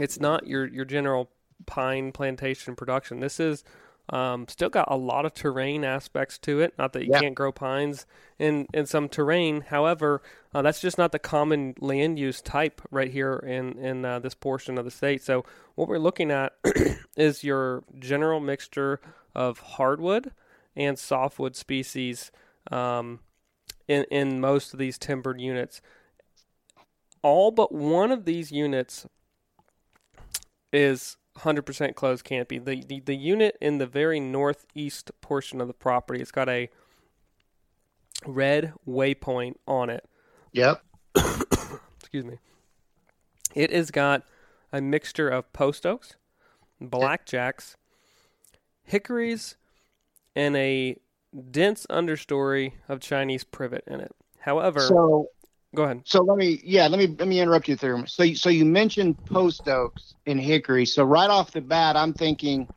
it's 0.00 0.18
not 0.18 0.46
your 0.46 0.66
your 0.66 0.84
general 0.84 1.30
pine 1.66 2.12
plantation 2.12 2.76
production. 2.76 3.20
This 3.20 3.40
is 3.40 3.64
um, 4.10 4.46
still 4.48 4.68
got 4.68 4.90
a 4.90 4.96
lot 4.96 5.24
of 5.24 5.32
terrain 5.32 5.82
aspects 5.82 6.38
to 6.40 6.60
it. 6.60 6.74
Not 6.78 6.92
that 6.92 7.06
you 7.06 7.12
can't 7.12 7.34
grow 7.34 7.52
pines 7.52 8.06
in, 8.38 8.66
in 8.74 8.84
some 8.84 9.08
terrain. 9.08 9.62
However, 9.62 10.20
uh, 10.54 10.60
that's 10.60 10.80
just 10.80 10.98
not 10.98 11.10
the 11.12 11.18
common 11.18 11.74
land 11.80 12.18
use 12.18 12.42
type 12.42 12.82
right 12.90 13.10
here 13.10 13.36
in 13.36 13.78
in 13.78 14.04
uh, 14.04 14.18
this 14.18 14.34
portion 14.34 14.76
of 14.76 14.84
the 14.84 14.90
state. 14.90 15.22
So 15.22 15.44
what 15.74 15.88
we're 15.88 15.98
looking 15.98 16.30
at 16.30 16.54
is 17.16 17.42
your 17.42 17.82
general 17.98 18.40
mixture 18.40 19.00
of 19.34 19.58
hardwood 19.60 20.32
and 20.76 20.98
softwood 20.98 21.56
species 21.56 22.30
um, 22.70 23.20
in 23.88 24.04
in 24.10 24.38
most 24.38 24.74
of 24.74 24.78
these 24.78 24.98
timbered 24.98 25.40
units. 25.40 25.80
All 27.22 27.50
but 27.50 27.72
one 27.72 28.12
of 28.12 28.26
these 28.26 28.52
units 28.52 29.06
is 30.74 31.16
100% 31.38 31.94
closed 31.94 32.24
canopy. 32.24 32.58
The, 32.58 32.84
the 32.84 33.00
the 33.00 33.16
unit 33.16 33.56
in 33.60 33.78
the 33.78 33.86
very 33.86 34.20
northeast 34.20 35.10
portion 35.20 35.60
of 35.60 35.68
the 35.68 35.74
property, 35.74 36.20
it's 36.20 36.30
got 36.30 36.48
a 36.48 36.70
red 38.26 38.72
waypoint 38.86 39.54
on 39.66 39.90
it. 39.90 40.08
Yep. 40.52 40.82
Excuse 41.98 42.24
me. 42.24 42.38
It 43.54 43.72
has 43.72 43.90
got 43.90 44.22
a 44.72 44.80
mixture 44.80 45.28
of 45.28 45.52
post 45.52 45.84
oaks, 45.86 46.16
blackjacks, 46.80 47.76
hickories, 48.84 49.56
and 50.34 50.56
a 50.56 50.96
dense 51.50 51.86
understory 51.90 52.72
of 52.88 53.00
Chinese 53.00 53.44
privet 53.44 53.84
in 53.86 54.00
it. 54.00 54.14
However, 54.40 54.80
so 54.80 55.28
Go 55.74 55.84
ahead. 55.84 56.02
So 56.04 56.22
let 56.22 56.38
me, 56.38 56.60
yeah, 56.64 56.88
let 56.88 56.98
me 56.98 57.06
let 57.06 57.28
me 57.28 57.40
interrupt 57.40 57.68
you 57.68 57.76
there. 57.76 58.06
So, 58.06 58.32
so 58.34 58.48
you 58.48 58.64
mentioned 58.64 59.22
post 59.26 59.68
oaks 59.68 60.14
in 60.26 60.38
hickory. 60.38 60.86
So 60.86 61.04
right 61.04 61.28
off 61.30 61.52
the 61.52 61.60
bat, 61.60 61.96
I'm 61.96 62.12
thinking, 62.12 62.68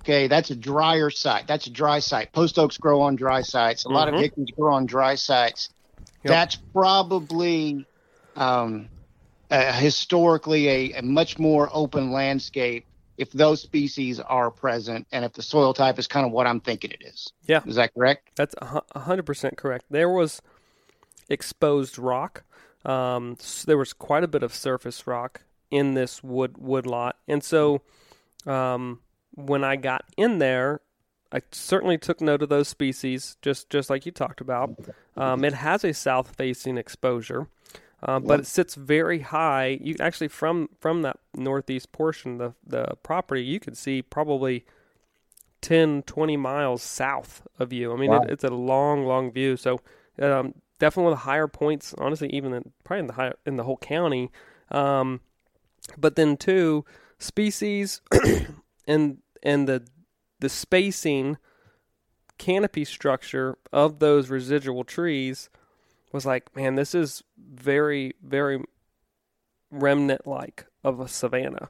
okay, 0.00 0.28
that's 0.28 0.50
a 0.50 0.56
drier 0.56 1.10
site. 1.10 1.46
That's 1.46 1.66
a 1.66 1.70
dry 1.70 1.98
site. 1.98 2.32
Post 2.32 2.58
oaks 2.58 2.78
grow 2.78 3.00
on 3.02 3.16
dry 3.16 3.42
sites. 3.42 3.84
A 3.84 3.88
mm-hmm. 3.88 3.94
lot 3.94 4.08
of 4.08 4.14
mm-hmm. 4.14 4.22
hickories 4.22 4.50
grow 4.56 4.74
on 4.74 4.86
dry 4.86 5.14
sites. 5.14 5.70
Yep. 5.98 6.30
That's 6.30 6.56
probably 6.56 7.86
um, 8.36 8.88
uh, 9.50 9.72
historically 9.72 10.68
a, 10.68 10.92
a 10.98 11.02
much 11.02 11.38
more 11.38 11.68
open 11.72 12.10
landscape 12.10 12.86
if 13.16 13.32
those 13.32 13.62
species 13.62 14.20
are 14.20 14.50
present 14.50 15.06
and 15.12 15.24
if 15.24 15.32
the 15.32 15.42
soil 15.42 15.72
type 15.72 15.98
is 15.98 16.06
kind 16.06 16.26
of 16.26 16.32
what 16.32 16.46
I'm 16.46 16.60
thinking 16.60 16.90
it 16.90 17.02
is. 17.02 17.32
Yeah. 17.46 17.62
Is 17.66 17.76
that 17.76 17.94
correct? 17.94 18.30
That's 18.36 18.54
100% 18.56 19.56
correct. 19.56 19.86
There 19.90 20.08
was 20.08 20.42
exposed 21.28 21.98
rock. 21.98 22.44
Um, 22.86 23.36
so 23.40 23.66
there 23.66 23.76
was 23.76 23.92
quite 23.92 24.24
a 24.24 24.28
bit 24.28 24.42
of 24.42 24.54
surface 24.54 25.06
rock 25.06 25.42
in 25.70 25.94
this 25.94 26.22
wood 26.22 26.56
wood 26.56 26.86
lot, 26.86 27.16
and 27.26 27.42
so 27.42 27.82
um, 28.46 29.00
when 29.34 29.64
I 29.64 29.76
got 29.76 30.04
in 30.16 30.38
there, 30.38 30.80
I 31.32 31.42
certainly 31.50 31.98
took 31.98 32.20
note 32.20 32.42
of 32.42 32.48
those 32.48 32.68
species, 32.68 33.36
just 33.42 33.68
just 33.70 33.90
like 33.90 34.06
you 34.06 34.12
talked 34.12 34.40
about. 34.40 34.78
Um, 35.16 35.44
it 35.44 35.54
has 35.54 35.84
a 35.84 35.92
south 35.92 36.36
facing 36.36 36.78
exposure, 36.78 37.48
uh, 38.02 38.20
but 38.20 38.40
it 38.40 38.46
sits 38.46 38.76
very 38.76 39.20
high. 39.20 39.78
You 39.80 39.96
actually 39.98 40.28
from 40.28 40.68
from 40.78 41.02
that 41.02 41.18
northeast 41.34 41.90
portion 41.90 42.40
of 42.40 42.54
the 42.64 42.86
the 42.86 42.94
property, 43.02 43.42
you 43.42 43.58
can 43.58 43.74
see 43.74 44.00
probably 44.00 44.64
10, 45.62 46.02
20 46.02 46.36
miles 46.36 46.82
south 46.82 47.42
of 47.58 47.72
you. 47.72 47.92
I 47.92 47.96
mean, 47.96 48.10
wow. 48.10 48.22
it, 48.22 48.30
it's 48.30 48.44
a 48.44 48.50
long, 48.50 49.04
long 49.04 49.32
view. 49.32 49.56
So 49.56 49.80
um, 50.20 50.54
definitely 50.78 51.04
one 51.04 51.12
of 51.12 51.18
the 51.18 51.24
higher 51.24 51.48
points, 51.48 51.94
honestly, 51.98 52.28
even 52.30 52.52
in, 52.52 52.72
probably 52.84 53.00
in 53.00 53.06
the 53.06 53.12
high, 53.14 53.32
in 53.44 53.56
the 53.56 53.64
whole 53.64 53.76
county. 53.76 54.30
Um, 54.70 55.20
but 55.96 56.16
then 56.16 56.36
two 56.36 56.84
species 57.18 58.00
and 58.86 59.18
and 59.42 59.68
the 59.68 59.86
the 60.40 60.48
spacing 60.48 61.38
canopy 62.38 62.84
structure 62.84 63.56
of 63.72 63.98
those 63.98 64.28
residual 64.28 64.84
trees 64.84 65.48
was 66.12 66.26
like, 66.26 66.54
man, 66.54 66.74
this 66.74 66.94
is 66.94 67.22
very 67.38 68.14
very 68.22 68.62
remnant 69.70 70.26
like 70.26 70.66
of 70.84 71.00
a 71.00 71.08
savanna, 71.08 71.68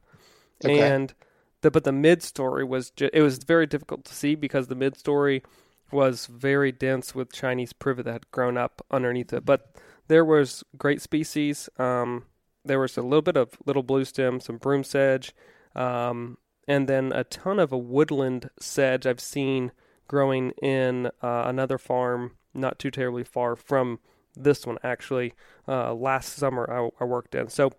okay. 0.64 0.80
and 0.80 1.14
the 1.62 1.70
but 1.70 1.84
the 1.84 1.92
mid 1.92 2.22
story 2.22 2.64
was 2.64 2.90
ju- 2.90 3.10
it 3.12 3.22
was 3.22 3.38
very 3.38 3.66
difficult 3.66 4.04
to 4.04 4.14
see 4.14 4.34
because 4.34 4.68
the 4.68 4.74
mid 4.74 4.96
story 4.96 5.42
was 5.90 6.26
very 6.26 6.72
dense 6.72 7.14
with 7.14 7.32
Chinese 7.32 7.72
privet 7.72 8.04
that 8.04 8.12
had 8.12 8.30
grown 8.30 8.56
up 8.56 8.84
underneath 8.90 9.32
it. 9.32 9.44
But 9.44 9.74
there 10.08 10.24
was 10.24 10.64
great 10.76 11.00
species. 11.00 11.68
Um, 11.78 12.24
there 12.64 12.80
was 12.80 12.96
a 12.96 13.02
little 13.02 13.22
bit 13.22 13.36
of 13.36 13.56
little 13.64 13.82
blue 13.82 14.04
stem, 14.04 14.40
some 14.40 14.58
broom 14.58 14.84
sedge, 14.84 15.34
um, 15.74 16.38
and 16.66 16.88
then 16.88 17.12
a 17.12 17.24
ton 17.24 17.58
of 17.58 17.72
a 17.72 17.78
woodland 17.78 18.50
sedge 18.58 19.06
I've 19.06 19.20
seen 19.20 19.72
growing 20.08 20.50
in 20.62 21.06
uh, 21.22 21.44
another 21.46 21.78
farm 21.78 22.32
not 22.54 22.78
too 22.78 22.90
terribly 22.90 23.24
far 23.24 23.54
from 23.54 23.98
this 24.34 24.66
one 24.66 24.78
actually 24.82 25.34
uh, 25.68 25.92
last 25.94 26.34
summer 26.34 26.68
I, 26.70 27.02
I, 27.02 27.06
worked 27.06 27.34
in 27.34 27.48
so 27.48 27.72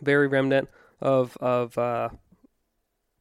very 0.00 0.26
remnant 0.26 0.68
of 1.00 1.36
of 1.40 1.76
uh, 1.76 2.10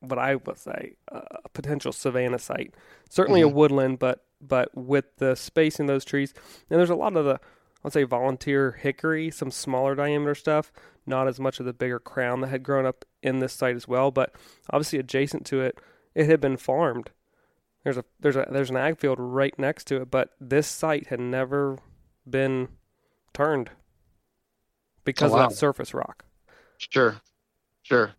what 0.01 0.19
I 0.19 0.35
would 0.35 0.57
say 0.57 0.95
a 1.07 1.49
potential 1.53 1.91
savanna 1.91 2.39
site. 2.39 2.73
Certainly 3.09 3.41
mm-hmm. 3.41 3.51
a 3.51 3.55
woodland, 3.55 3.99
but 3.99 4.25
but 4.41 4.75
with 4.75 5.05
the 5.17 5.35
space 5.35 5.79
in 5.79 5.85
those 5.85 6.03
trees, 6.03 6.33
and 6.69 6.79
there's 6.79 6.89
a 6.89 6.95
lot 6.95 7.15
of 7.15 7.25
the 7.25 7.39
I'll 7.83 7.91
say 7.91 8.03
volunteer 8.03 8.73
hickory, 8.73 9.31
some 9.31 9.49
smaller 9.49 9.95
diameter 9.95 10.35
stuff, 10.35 10.71
not 11.05 11.27
as 11.27 11.39
much 11.39 11.59
of 11.59 11.65
the 11.65 11.73
bigger 11.73 11.99
crown 11.99 12.41
that 12.41 12.47
had 12.47 12.63
grown 12.63 12.85
up 12.85 13.05
in 13.23 13.39
this 13.39 13.53
site 13.53 13.75
as 13.75 13.87
well. 13.87 14.11
But 14.11 14.35
obviously 14.69 14.99
adjacent 14.99 15.45
to 15.47 15.61
it, 15.61 15.79
it 16.13 16.27
had 16.27 16.39
been 16.41 16.57
farmed. 16.57 17.11
There's 17.83 17.97
a 17.97 18.05
there's 18.19 18.35
a 18.35 18.47
there's 18.51 18.69
an 18.69 18.77
ag 18.77 18.99
field 18.99 19.17
right 19.19 19.57
next 19.57 19.85
to 19.85 20.01
it, 20.01 20.11
but 20.11 20.29
this 20.39 20.67
site 20.67 21.07
had 21.07 21.19
never 21.19 21.77
been 22.29 22.67
turned 23.33 23.71
because 25.03 25.31
oh, 25.31 25.35
wow. 25.35 25.43
of 25.45 25.49
that 25.49 25.55
surface 25.55 25.93
rock. 25.93 26.25
Sure, 26.77 27.17
sure. 27.81 28.11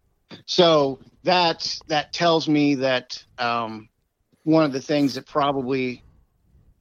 So 0.47 0.99
that 1.25 1.79
that 1.89 2.13
tells 2.13 2.49
me 2.49 2.77
that 2.77 3.23
um, 3.39 3.89
one 4.45 4.65
of 4.65 4.73
the 4.73 4.81
things 4.81 5.15
that 5.15 5.27
probably 5.27 6.03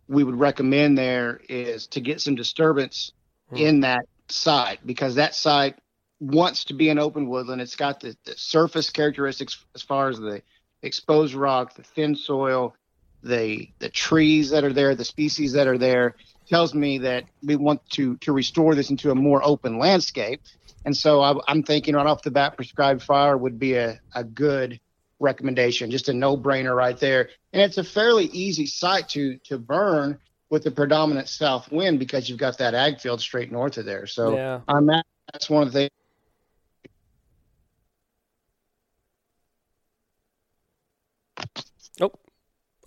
we 0.08 0.24
would 0.24 0.36
recommend 0.36 0.98
there 0.98 1.40
is 1.48 1.88
to 1.88 2.02
get 2.02 2.20
some 2.22 2.36
disturbance 2.36 3.14
hmm. 3.50 3.58
in 3.58 3.80
that 3.82 4.06
site 4.28 4.80
because 4.86 5.16
that 5.16 5.36
site 5.36 5.78
wants 6.20 6.66
to 6.66 6.74
be 6.74 6.90
an 6.90 7.00
open 7.00 7.28
woodland. 7.28 7.62
It's 7.62 7.76
got 7.76 8.00
the, 8.00 8.16
the, 8.26 8.34
surface 8.38 8.90
characteristics 8.90 9.66
as 9.74 9.82
far 9.82 10.10
as 10.10 10.20
the 10.20 10.42
exposed 10.84 11.34
rock, 11.34 11.76
the 11.76 11.84
thin 11.84 12.16
soil, 12.16 12.76
the 13.24 13.70
the 13.80 13.90
trees 13.90 14.50
that 14.50 14.64
are 14.64 14.74
there, 14.74 14.96
the 14.96 15.06
species 15.06 15.54
that 15.54 15.68
are 15.68 15.78
there. 15.78 16.16
Tells 16.48 16.74
me 16.74 16.98
that 16.98 17.24
we 17.44 17.56
want 17.56 17.88
to 17.92 18.18
to 18.18 18.34
restore 18.34 18.76
this 18.76 18.90
into 18.90 19.12
a 19.12 19.16
more 19.16 19.42
open 19.44 19.78
landscape. 19.78 20.42
And 20.86 20.96
so 20.96 21.22
I, 21.22 21.52
am 21.52 21.64
thinking 21.64 21.96
right 21.96 22.08
off 22.08 22.24
the 22.24 22.32
bat, 22.32 22.56
prescribed 22.56 23.04
fire 23.04 23.38
would 23.38 23.60
be 23.60 23.76
a, 23.76 24.00
a 24.16 24.24
good 24.24 24.80
recommendation, 25.20 25.92
just 25.92 26.10
a 26.10 26.14
no 26.14 26.36
brainer 26.36 26.76
right 26.76 26.98
there. 26.98 27.30
And 27.54 27.62
it's 27.62 27.78
a 27.78 27.84
fairly 27.84 28.26
easy 28.26 28.66
site 28.66 29.10
to 29.10 29.38
to 29.46 29.58
burn 29.58 30.18
with 30.50 30.64
the 30.64 30.72
predominant 30.72 31.30
south 31.30 31.72
wind 31.72 31.98
because 31.98 32.30
you've 32.30 32.40
got 32.40 32.58
that 32.58 32.74
ag 32.74 33.00
field 33.00 33.22
straight 33.22 33.52
north 33.52 33.78
of 33.78 33.86
there. 33.86 34.06
So 34.06 34.36
yeah. 34.36 34.60
on 34.68 34.86
that, 34.88 35.06
that's 35.32 35.50
one 35.50 35.64
of 35.64 35.72
the 35.72 35.80
things. 35.80 35.92
Oh, 42.02 42.12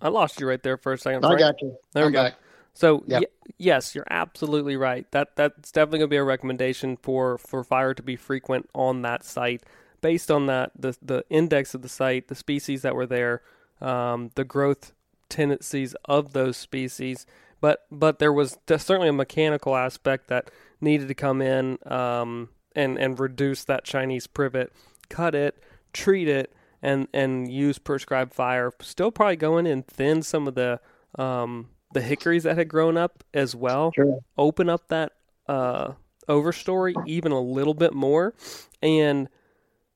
I 0.01 0.09
lost 0.09 0.39
you 0.39 0.47
right 0.47 0.61
there 0.61 0.77
for 0.77 0.93
a 0.93 0.97
second. 0.97 1.21
Frank. 1.21 1.35
I 1.35 1.39
got 1.39 1.61
you. 1.61 1.75
There 1.93 2.03
I'm 2.03 2.11
we 2.11 2.13
go. 2.13 2.23
Back. 2.23 2.35
So 2.75 3.03
yep. 3.07 3.21
y- 3.21 3.51
yes, 3.57 3.95
you're 3.95 4.07
absolutely 4.11 4.75
right. 4.75 5.09
That 5.11 5.35
that's 5.35 5.71
definitely 5.71 5.99
going 5.99 6.09
to 6.09 6.13
be 6.13 6.17
a 6.17 6.23
recommendation 6.23 6.97
for 6.97 7.39
for 7.39 7.63
fire 7.63 7.95
to 7.95 8.03
be 8.03 8.17
frequent 8.17 8.69
on 8.75 9.01
that 9.01 9.23
site, 9.23 9.63
based 10.01 10.29
on 10.29 10.45
that 10.47 10.71
the 10.77 10.95
the 11.01 11.23
index 11.29 11.73
of 11.73 11.81
the 11.81 11.89
site, 11.89 12.27
the 12.27 12.35
species 12.35 12.83
that 12.83 12.93
were 12.93 13.07
there, 13.07 13.41
um, 13.81 14.29
the 14.35 14.43
growth 14.43 14.91
tendencies 15.29 15.95
of 16.05 16.33
those 16.33 16.57
species. 16.57 17.25
But 17.61 17.85
but 17.89 18.19
there 18.19 18.33
was 18.33 18.57
certainly 18.67 19.07
a 19.07 19.13
mechanical 19.13 19.75
aspect 19.77 20.27
that 20.27 20.51
needed 20.81 21.07
to 21.07 21.15
come 21.15 21.41
in 21.41 21.79
um, 21.85 22.49
and 22.75 22.99
and 22.99 23.17
reduce 23.17 23.63
that 23.63 23.85
Chinese 23.85 24.27
privet, 24.27 24.73
cut 25.07 25.33
it, 25.33 25.63
treat 25.93 26.27
it, 26.27 26.53
and 26.81 27.07
and 27.13 27.49
use 27.49 27.79
prescribed 27.79 28.33
fire. 28.33 28.73
Still 28.81 29.11
probably 29.11 29.37
going 29.37 29.65
in 29.65 29.71
and 29.71 29.87
thin 29.87 30.21
some 30.21 30.45
of 30.45 30.55
the 30.55 30.81
um, 31.17 31.69
the 31.95 32.01
hickories 32.01 32.43
that 32.43 32.57
had 32.57 32.67
grown 32.67 32.97
up 32.97 33.23
as 33.33 33.55
well. 33.55 33.93
Sure. 33.95 34.19
Open 34.37 34.69
up 34.69 34.89
that 34.89 35.13
uh, 35.47 35.93
overstory 36.27 36.93
even 37.07 37.31
a 37.31 37.39
little 37.39 37.73
bit 37.73 37.93
more, 37.93 38.35
and 38.83 39.29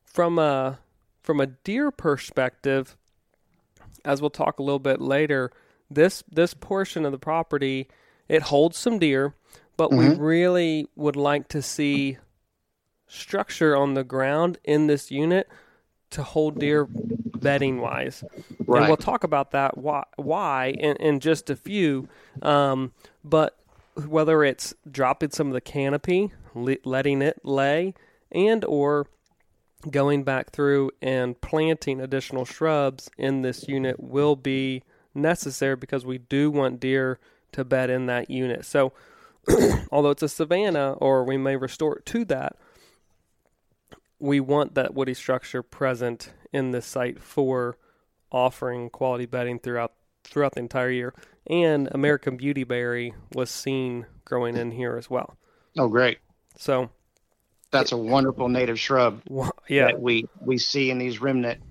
from 0.05 0.39
a 0.39 0.79
from 1.21 1.41
a 1.41 1.45
deer 1.45 1.91
perspective, 1.91 2.95
as 4.05 4.21
we'll 4.21 4.29
talk 4.29 4.59
a 4.59 4.63
little 4.63 4.79
bit 4.79 5.01
later, 5.01 5.51
this 5.91 6.23
this 6.31 6.53
portion 6.53 7.05
of 7.05 7.11
the 7.11 7.19
property 7.19 7.89
it 8.29 8.43
holds 8.43 8.77
some 8.77 8.97
deer, 8.99 9.33
but 9.75 9.91
we 9.91 10.07
really 10.09 10.87
would 10.95 11.15
like 11.15 11.49
to 11.49 11.61
see 11.61 12.17
structure 13.07 13.75
on 13.75 13.95
the 13.95 14.03
ground 14.03 14.57
in 14.63 14.87
this 14.87 15.11
unit 15.11 15.49
to 16.11 16.23
hold 16.23 16.59
deer 16.59 16.87
bedding 16.89 17.79
wise. 17.79 18.23
And 18.59 18.87
we'll 18.87 18.97
talk 18.97 19.23
about 19.23 19.51
that 19.51 19.77
why, 19.77 20.03
why 20.15 20.67
in, 20.77 20.95
in 20.97 21.19
just 21.19 21.49
a 21.49 21.55
few. 21.55 22.07
Um, 22.41 22.93
but 23.23 23.57
whether 24.07 24.43
it's 24.43 24.73
dropping 24.89 25.31
some 25.31 25.47
of 25.47 25.53
the 25.53 25.61
canopy, 25.61 26.31
le- 26.53 26.77
letting 26.83 27.21
it 27.21 27.39
lay, 27.43 27.93
and 28.31 28.63
or 28.65 29.07
going 29.89 30.23
back 30.23 30.51
through 30.51 30.91
and 31.01 31.39
planting 31.39 32.01
additional 32.01 32.45
shrubs 32.45 33.09
in 33.17 33.41
this 33.41 33.67
unit 33.67 33.99
will 33.99 34.35
be 34.35 34.83
necessary 35.13 35.75
because 35.75 36.05
we 36.05 36.17
do 36.17 36.51
want 36.51 36.79
deer 36.79 37.19
to 37.51 37.63
bed 37.63 37.89
in 37.89 38.05
that 38.07 38.29
unit. 38.29 38.65
So, 38.65 38.93
although 39.91 40.11
it's 40.11 40.23
a 40.23 40.29
savanna, 40.29 40.93
or 40.93 41.23
we 41.23 41.37
may 41.37 41.55
restore 41.55 41.97
it 41.97 42.05
to 42.07 42.25
that, 42.25 42.57
we 44.19 44.39
want 44.39 44.75
that 44.75 44.93
woody 44.93 45.13
structure 45.13 45.63
present 45.63 46.33
in 46.51 46.71
this 46.71 46.85
site 46.85 47.19
for 47.21 47.77
offering 48.31 48.89
quality 48.89 49.25
bedding 49.25 49.59
throughout 49.59 49.93
throughout 50.23 50.53
the 50.53 50.59
entire 50.59 50.91
year. 50.91 51.13
And 51.47 51.89
American 51.91 52.37
beautyberry 52.37 53.13
was 53.33 53.49
seen 53.49 54.05
growing 54.25 54.55
in 54.55 54.71
here 54.71 54.97
as 54.97 55.09
well. 55.09 55.37
Oh, 55.77 55.87
great. 55.87 56.19
So, 56.57 56.89
That's 57.71 57.91
a 57.91 57.97
wonderful 57.97 58.49
native 58.49 58.79
shrub 58.79 59.21
wha- 59.27 59.51
yeah, 59.67 59.87
that 59.87 60.01
we 60.01 60.25
we 60.41 60.57
see 60.57 60.91
in 60.91 60.97
these 60.99 61.21
remnant 61.21 61.61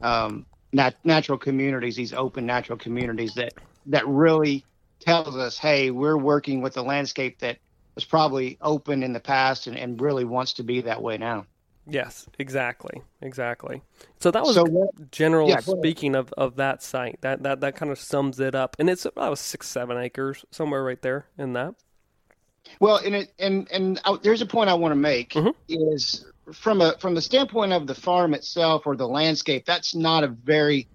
um, 0.00 0.46
nat- 0.72 0.96
natural 1.04 1.38
communities, 1.38 1.96
these 1.96 2.12
open 2.12 2.46
natural 2.46 2.78
communities 2.78 3.34
that 3.34 3.52
that 3.86 4.06
really 4.08 4.64
tells 5.00 5.36
us, 5.36 5.58
hey, 5.58 5.90
we're 5.90 6.16
working 6.16 6.60
with 6.60 6.76
a 6.76 6.82
landscape 6.82 7.38
that 7.40 7.58
was 7.94 8.04
probably 8.04 8.58
open 8.60 9.02
in 9.02 9.12
the 9.12 9.20
past 9.20 9.66
and, 9.66 9.76
and 9.76 10.00
really 10.00 10.24
wants 10.24 10.54
to 10.54 10.62
be 10.62 10.80
that 10.82 11.02
way 11.02 11.18
now. 11.18 11.46
Yes, 11.88 12.26
exactly, 12.38 13.02
exactly. 13.22 13.82
So 14.20 14.30
that 14.30 14.42
was 14.44 14.54
So 14.54 14.64
what- 14.64 15.10
general 15.10 15.48
Yeah, 15.48 15.60
speaking 15.60 16.14
of, 16.14 16.32
of 16.36 16.56
that 16.56 16.82
site. 16.82 17.20
That 17.22 17.42
that 17.42 17.60
that 17.60 17.76
kind 17.76 17.90
of 17.92 17.98
sums 17.98 18.38
it 18.40 18.54
up, 18.54 18.76
and 18.78 18.88
it's 18.90 19.04
about 19.04 19.38
six 19.38 19.68
seven 19.68 19.96
acres 19.98 20.44
somewhere 20.50 20.82
right 20.84 21.00
there 21.02 21.26
in 21.38 21.52
that. 21.54 21.74
Well, 22.80 22.98
and 22.98 23.14
it 23.14 23.32
and 23.38 23.68
and 23.72 24.00
I, 24.04 24.16
there's 24.22 24.42
a 24.42 24.46
point 24.46 24.68
I 24.70 24.74
want 24.74 24.92
to 24.92 24.96
make 24.96 25.30
Mhm. 25.32 25.54
is 25.68 26.26
from 26.52 26.80
a 26.80 26.96
from 26.98 27.14
the 27.14 27.22
standpoint 27.22 27.72
of 27.72 27.86
the 27.86 27.94
farm 27.94 28.34
itself 28.34 28.86
or 28.86 28.96
the 28.96 29.08
landscape. 29.08 29.64
That's 29.66 29.94
not 29.94 30.24
a 30.24 30.28
very 30.28 30.88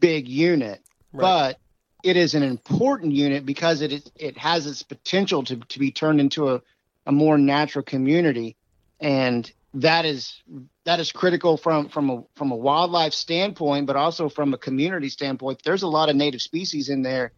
big 0.00 0.28
unit, 0.28 0.82
Right. 1.12 1.22
but 1.22 1.58
it 2.02 2.16
is 2.18 2.34
an 2.34 2.42
important 2.42 3.12
unit 3.12 3.46
because 3.46 3.80
it 3.80 3.92
is, 3.92 4.10
it 4.16 4.36
has 4.36 4.66
its 4.66 4.82
potential 4.82 5.42
to 5.44 5.56
to 5.56 5.78
be 5.78 5.90
turned 5.90 6.20
into 6.20 6.50
a 6.50 6.60
a 7.06 7.12
more 7.12 7.36
natural 7.38 7.82
community, 7.84 8.56
and 9.00 9.50
that 9.74 10.04
is 10.04 10.42
that 10.84 11.00
is 11.00 11.10
critical 11.12 11.56
from 11.56 11.88
from 11.88 12.10
a 12.10 12.24
from 12.36 12.52
a 12.52 12.56
wildlife 12.56 13.12
standpoint, 13.12 13.86
but 13.86 13.96
also 13.96 14.28
from 14.28 14.54
a 14.54 14.58
community 14.58 15.08
standpoint. 15.08 15.62
There's 15.64 15.82
a 15.82 15.88
lot 15.88 16.08
of 16.08 16.16
native 16.16 16.42
species 16.42 16.88
in 16.88 17.02
there 17.02 17.32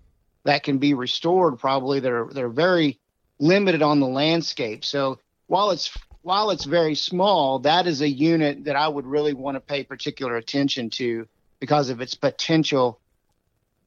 that 0.45 0.62
can 0.62 0.78
be 0.78 0.95
restored. 0.95 1.59
Probably 1.59 2.00
they're 2.00 2.28
they're 2.31 2.49
very 2.49 2.99
limited 3.38 3.82
on 3.82 4.00
the 4.00 4.06
landscape. 4.06 4.84
So 4.84 5.19
while 5.47 5.71
it's 5.71 5.97
while 6.23 6.50
it's 6.50 6.65
very 6.65 6.95
small, 6.95 7.60
that 7.60 7.87
is 7.87 8.02
a 8.02 8.08
unit 8.08 8.65
that 8.65 8.76
I 8.76 8.89
would 8.89 9.06
really 9.06 9.32
want 9.32 9.54
to 9.54 9.60
pay 9.60 9.84
particular 9.84 10.37
attention 10.37 10.91
to 10.91 11.26
because 11.60 11.89
of 11.89 12.00
its 12.00 12.15
potential 12.15 13.00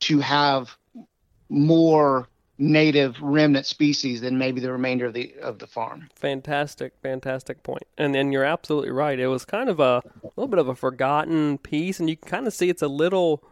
to 0.01 0.19
have 0.19 0.75
more 1.49 2.28
native 2.59 3.19
remnant 3.21 3.65
species 3.65 4.19
than 4.19 4.37
maybe 4.37 4.59
the 4.59 4.71
remainder 4.71 5.05
of 5.05 5.13
the 5.13 5.33
of 5.41 5.59
the 5.59 5.67
farm. 5.67 6.09
Fantastic, 6.15 6.93
fantastic 7.01 7.63
point. 7.63 7.83
And 7.97 8.15
and 8.15 8.31
you're 8.33 8.43
absolutely 8.43 8.91
right. 8.91 9.19
It 9.19 9.27
was 9.27 9.45
kind 9.45 9.69
of 9.69 9.79
a, 9.79 10.03
little 10.35 10.47
bit 10.47 10.59
of 10.59 10.67
a 10.67 10.75
forgotten 10.75 11.57
piece, 11.57 11.99
and 11.99 12.09
you 12.09 12.17
can 12.17 12.29
kind 12.29 12.47
of 12.47 12.53
see 12.53 12.69
it's 12.69 12.81
a 12.81 12.87
little 12.87 13.43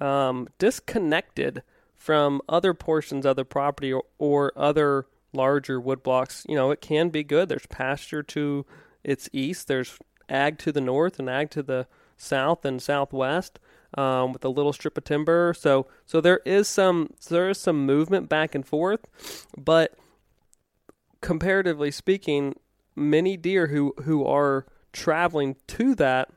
um, 0.00 0.48
disconnected 0.58 1.62
from 1.96 2.40
other 2.48 2.72
portions 2.72 3.26
of 3.26 3.36
the 3.36 3.44
property 3.44 3.92
or, 3.92 4.04
or 4.18 4.52
other 4.56 5.06
larger 5.34 5.78
wood 5.78 6.02
blocks. 6.02 6.46
You 6.48 6.56
know, 6.56 6.70
it 6.70 6.80
can 6.80 7.10
be 7.10 7.22
good. 7.22 7.50
There's 7.50 7.66
pasture 7.66 8.22
to 8.22 8.64
its 9.04 9.28
east. 9.32 9.68
There's 9.68 9.98
ag 10.30 10.58
to 10.60 10.72
the 10.72 10.80
north 10.80 11.18
and 11.18 11.28
ag 11.28 11.50
to 11.50 11.62
the 11.62 11.86
south 12.16 12.64
and 12.64 12.80
southwest. 12.80 13.58
Um, 13.94 14.32
with 14.32 14.44
a 14.44 14.48
little 14.48 14.72
strip 14.72 14.96
of 14.96 15.02
timber, 15.02 15.52
so 15.52 15.88
so 16.06 16.20
there 16.20 16.40
is 16.44 16.68
some 16.68 17.10
there 17.28 17.50
is 17.50 17.58
some 17.58 17.84
movement 17.84 18.28
back 18.28 18.54
and 18.54 18.64
forth, 18.64 19.06
but 19.58 19.98
comparatively 21.20 21.90
speaking, 21.90 22.54
many 22.94 23.36
deer 23.36 23.66
who 23.66 23.92
who 24.04 24.24
are 24.24 24.64
traveling 24.92 25.56
to 25.66 25.96
that 25.96 26.30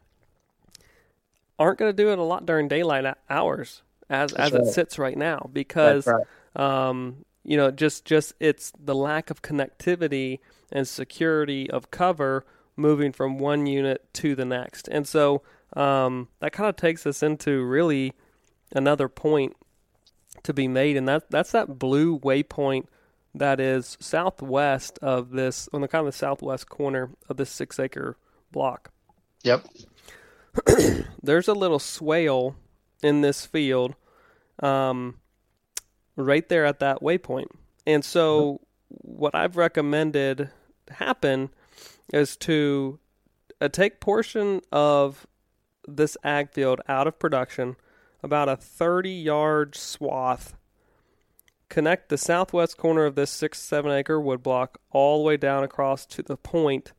aren't 1.60 1.78
going 1.78 1.96
to 1.96 1.96
do 1.96 2.12
it 2.12 2.18
a 2.18 2.24
lot 2.24 2.46
during 2.46 2.68
daylight 2.68 3.06
hours 3.30 3.84
as 4.10 4.34
as 4.34 4.54
it 4.54 4.66
sits 4.66 4.98
right 4.98 5.18
now 5.18 5.48
because 5.54 6.08
right. 6.08 6.26
um, 6.56 7.24
you 7.44 7.56
know 7.56 7.70
just 7.70 8.04
just 8.04 8.34
it's 8.40 8.74
the 8.84 8.96
lack 8.96 9.30
of 9.30 9.42
connectivity 9.44 10.40
and 10.72 10.88
security 10.88 11.70
of 11.70 11.92
cover 11.92 12.46
moving 12.76 13.12
from 13.12 13.38
one 13.38 13.66
unit 13.66 14.12
to 14.14 14.36
the 14.36 14.46
next. 14.46 14.88
And 14.88 15.08
so 15.08 15.42
um, 15.76 16.28
that 16.40 16.52
kind 16.52 16.70
of 16.70 16.76
takes 16.76 17.06
us 17.06 17.24
into 17.24 17.64
really 17.64 18.14
another 18.76 19.08
point 19.08 19.56
to 20.44 20.54
be 20.54 20.68
made 20.68 20.98
and 20.98 21.08
that 21.08 21.30
that's 21.30 21.52
that 21.52 21.78
blue 21.78 22.20
waypoint 22.20 22.86
that 23.36 23.60
is 23.60 23.98
southwest 24.00 24.98
of 25.02 25.32
this 25.32 25.70
on 25.72 25.82
the 25.82 25.88
kind 25.88 26.08
of 26.08 26.12
the 26.14 26.18
southwest 26.18 26.68
corner 26.70 27.12
of 27.30 27.38
this 27.38 27.50
six 27.50 27.80
acre 27.80 28.18
block 28.52 28.92
Yep. 29.44 29.66
there's 31.24 31.48
a 31.48 31.54
little 31.54 31.80
swale 31.80 32.56
in 33.02 33.22
this 33.22 33.46
field 33.46 33.96
um, 34.62 35.20
right 36.16 36.48
there 36.48 36.66
at 36.66 36.80
that 36.80 37.02
waypoint. 37.02 37.48
And 37.86 38.04
so, 38.04 38.62
what 38.88 39.36
I've 39.36 39.58
recommended 39.58 40.50
happen 40.90 41.50
is 42.14 42.38
to 42.38 43.00
uh, 43.60 43.68
take 43.68 44.00
portion 44.00 44.62
of 44.72 45.28
this 45.88 46.18
ag 46.24 46.52
field 46.52 46.82
out 46.88 47.08
of 47.08 47.20
production, 47.20 47.76
about 48.22 48.50
a 48.50 48.56
30 48.56 49.10
yard 49.10 49.76
swath, 49.76 50.56
connect 51.70 52.10
the 52.10 52.18
southwest 52.18 52.78
corner 52.78 53.06
of 53.06 53.16
this 53.16 53.32
six, 53.32 53.60
seven 53.60 53.92
acre 53.92 54.20
woodblock 54.20 54.76
all 54.92 55.20
the 55.20 55.24
way 55.26 55.38
down 55.38 55.64
across 55.64 56.06
to 56.06 56.22
the 56.22 56.38
point 56.38 56.94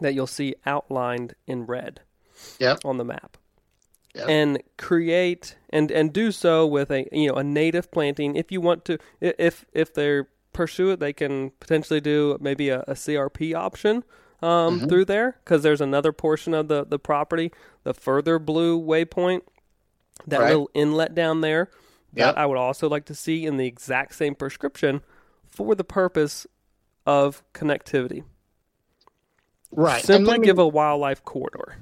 that 0.00 0.14
you'll 0.14 0.26
see 0.26 0.54
outlined 0.66 1.34
in 1.46 1.64
red 1.66 2.00
Yep. 2.58 2.80
on 2.84 2.98
the 2.98 3.04
map 3.04 3.36
Yep. 4.14 4.28
and 4.28 4.62
create 4.76 5.56
and 5.70 5.90
and 5.90 6.12
do 6.12 6.32
so 6.32 6.66
with 6.66 6.90
a 6.90 7.06
you 7.12 7.28
know 7.28 7.34
a 7.34 7.44
native 7.44 7.90
planting 7.90 8.36
if 8.36 8.50
you 8.52 8.60
want 8.60 8.84
to 8.86 8.98
if 9.20 9.64
if 9.72 9.94
they 9.94 10.20
pursue 10.52 10.90
it 10.90 11.00
they 11.00 11.12
can 11.14 11.50
potentially 11.60 12.00
do 12.00 12.36
maybe 12.40 12.68
a, 12.68 12.80
a 12.80 12.92
crp 12.94 13.54
option 13.54 14.02
um, 14.42 14.78
Mm-hmm. 14.78 14.88
through 14.88 15.04
there 15.06 15.36
because 15.44 15.62
there's 15.62 15.80
another 15.80 16.12
portion 16.12 16.52
of 16.54 16.68
the 16.68 16.84
the 16.84 16.98
property 16.98 17.52
the 17.84 17.94
further 17.94 18.38
blue 18.38 18.80
waypoint 18.80 19.42
that 20.26 20.40
Right. 20.40 20.48
little 20.50 20.70
inlet 20.74 21.14
down 21.14 21.40
there 21.42 21.70
that 22.14 22.26
Yep. 22.28 22.34
i 22.36 22.46
would 22.46 22.58
also 22.58 22.88
like 22.88 23.04
to 23.06 23.14
see 23.14 23.46
in 23.46 23.56
the 23.56 23.66
exact 23.66 24.14
same 24.14 24.34
prescription 24.34 25.00
for 25.46 25.74
the 25.74 25.84
purpose 25.84 26.46
of 27.06 27.42
connectivity 27.54 28.24
Right. 29.74 30.04
Simply 30.04 30.38
me- 30.38 30.46
give 30.46 30.58
a 30.58 30.68
wildlife 30.68 31.24
corridor 31.24 31.76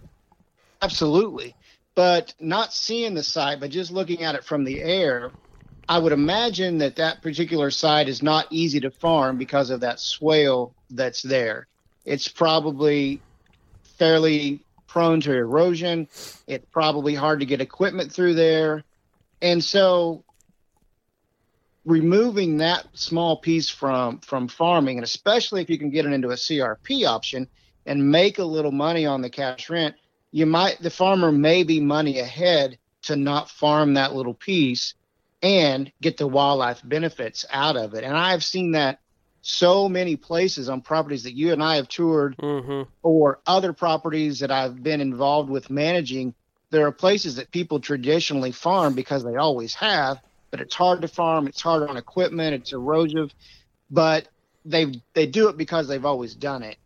Absolutely. 0.83 1.55
But 1.95 2.33
not 2.41 2.73
seeing 2.73 3.13
the 3.13 3.23
site, 3.23 3.61
but 3.61 3.71
just 3.71 3.91
looking 3.91 4.23
at 4.23 4.35
it 4.35 4.45
from 4.45 4.65
the 4.65 4.81
air, 4.81 5.31
I 5.89 5.99
would 5.99 6.13
imagine 6.13 6.79
that 6.79 6.97
that 6.97 7.21
particular 7.21 7.71
site 7.71 8.09
is 8.09 8.23
not 8.23 8.47
easy 8.49 8.81
to 8.81 8.91
farm 8.91 9.37
because 9.37 9.69
of 9.69 9.81
that 9.81 10.01
swale 10.01 10.73
that's 10.89 11.21
there. 11.21 11.67
It's 12.05 12.29
probably 12.29 13.21
fairly 13.99 14.61
prone 14.87 15.21
to 15.23 15.33
erosion. 15.33 16.09
It's 16.47 16.67
probably 16.71 17.15
hard 17.15 17.41
to 17.41 17.47
get 17.47 17.61
equipment 17.61 18.13
through 18.13 18.35
there. 18.35 18.85
And 19.43 19.63
so 19.63 20.25
removing 21.85 22.59
that 22.59 22.87
small 22.93 23.39
piece 23.39 23.69
from 23.69 24.19
from 24.19 24.49
farming 24.49 24.99
and 24.99 25.05
especially 25.05 25.63
if 25.63 25.71
you 25.71 25.79
can 25.79 25.89
get 25.89 26.05
it 26.05 26.13
into 26.13 26.29
a 26.29 26.35
CRP 26.35 27.07
option 27.07 27.49
and 27.87 28.11
make 28.11 28.39
a 28.39 28.45
little 28.45 28.71
money 28.71 29.07
on 29.07 29.23
the 29.23 29.31
cash 29.31 29.71
rent 29.71 29.95
you 30.31 30.45
might 30.45 30.81
the 30.83 30.91
farmer 30.91 31.33
may 31.33 31.63
be 31.63 31.81
money 31.81 32.19
ahead 32.19 32.77
to 33.03 33.17
not 33.17 33.51
farm 33.51 33.95
that 33.95 34.15
little 34.15 34.35
piece 34.35 34.95
and 35.43 35.91
get 36.01 36.17
the 36.17 36.27
wildlife 36.27 36.81
benefits 36.85 37.45
out 37.51 37.77
of 37.77 37.95
it. 37.95 38.05
And 38.05 38.17
I've 38.17 38.45
seen 38.45 38.73
that 38.73 39.00
so 39.43 39.89
many 39.89 40.17
places 40.17 40.69
on 40.69 40.81
properties 40.83 41.25
that 41.25 41.35
you 41.37 41.53
and 41.53 41.63
I 41.63 41.77
have 41.77 41.89
toured 41.89 42.37
Mm-hmm. 42.39 42.83
or 43.03 43.41
other 43.47 43.73
properties 43.73 44.41
that 44.41 44.51
I've 44.51 44.83
been 44.83 45.01
involved 45.01 45.51
with 45.51 45.71
managing. 45.71 46.35
There 46.71 46.87
are 46.87 46.93
places 46.93 47.37
that 47.37 47.51
people 47.51 47.81
traditionally 47.81 48.53
farm 48.53 48.95
because 48.95 49.25
they 49.25 49.37
always 49.37 49.75
have, 49.75 50.21
but 50.51 50.61
it's 50.61 50.75
hard 50.75 51.03
to 51.03 51.09
farm. 51.09 51.47
It's 51.47 51.63
hard 51.63 51.89
on 51.89 51.97
equipment. 51.97 52.55
It's 52.55 52.73
erosive, 52.73 53.31
but 53.91 54.29
they 54.65 55.03
they 55.15 55.27
do 55.27 55.49
it 55.49 55.57
because 55.57 55.89
they've 55.89 56.05
always 56.05 56.35
done 56.35 56.63
it. 56.63 56.77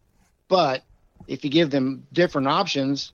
But 0.49 0.83
if 1.27 1.45
you 1.45 1.51
give 1.51 1.71
them 1.71 2.07
different 2.13 2.49
options, 2.49 3.13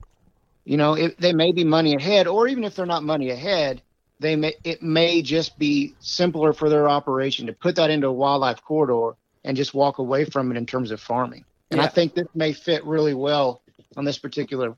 you 0.65 0.77
know, 0.77 0.93
it, 0.93 1.19
they 1.19 1.33
may 1.33 1.51
be 1.51 1.63
money 1.63 1.95
ahead, 1.95 2.27
or 2.27 2.47
even 2.47 2.63
if 2.63 2.75
they're 2.75 2.85
not 2.85 3.03
money 3.03 3.31
ahead, 3.31 3.81
they 4.19 4.35
may 4.35 4.53
it 4.63 4.83
may 4.83 5.21
just 5.21 5.57
be 5.57 5.95
simpler 5.99 6.53
for 6.53 6.69
their 6.69 6.87
operation 6.87 7.47
to 7.47 7.53
put 7.53 7.75
that 7.77 7.89
into 7.89 8.07
a 8.07 8.13
wildlife 8.13 8.61
corridor 8.61 9.17
and 9.43 9.57
just 9.57 9.73
walk 9.73 9.97
away 9.97 10.25
from 10.25 10.51
it 10.51 10.57
in 10.57 10.65
terms 10.65 10.91
of 10.91 10.99
farming. 10.99 11.45
And 11.71 11.81
I 11.81 11.87
think 11.87 12.15
this 12.15 12.27
may 12.35 12.51
fit 12.51 12.83
really 12.85 13.13
well 13.13 13.61
on 13.95 14.03
this 14.03 14.17
particular 14.17 14.75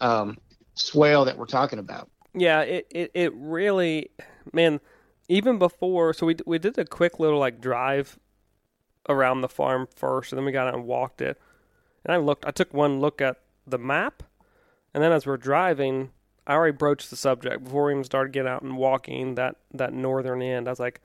um, 0.00 0.38
swale 0.74 1.24
that 1.24 1.36
we're 1.36 1.46
talking 1.46 1.78
about. 1.78 2.08
Yeah, 2.34 2.60
it, 2.60 2.86
it, 2.90 3.10
it 3.14 3.32
really, 3.34 4.10
man, 4.52 4.80
even 5.28 5.58
before, 5.58 6.12
so 6.12 6.26
we, 6.26 6.36
we 6.46 6.58
did 6.58 6.78
a 6.78 6.84
quick 6.84 7.18
little 7.18 7.38
like 7.38 7.60
drive 7.60 8.18
around 9.08 9.40
the 9.40 9.48
farm 9.48 9.88
first, 9.94 10.32
and 10.32 10.38
then 10.38 10.44
we 10.44 10.52
got 10.52 10.68
out 10.68 10.74
and 10.74 10.84
walked 10.84 11.20
it. 11.20 11.40
And 12.04 12.14
I 12.14 12.18
looked, 12.18 12.46
I 12.46 12.52
took 12.52 12.72
one 12.72 13.00
look 13.00 13.20
at 13.20 13.40
the 13.66 13.78
map, 13.78 14.22
and 14.94 15.02
then 15.02 15.12
as 15.12 15.26
we're 15.26 15.36
driving, 15.36 16.10
I 16.46 16.52
already 16.52 16.76
broached 16.76 17.10
the 17.10 17.16
subject 17.16 17.64
before 17.64 17.86
we 17.86 17.92
even 17.92 18.04
started 18.04 18.32
getting 18.32 18.50
out 18.50 18.62
and 18.62 18.76
walking 18.76 19.34
that, 19.34 19.56
that 19.74 19.92
northern 19.92 20.42
end. 20.42 20.68
I 20.68 20.70
was 20.72 20.78
like, 20.78 21.00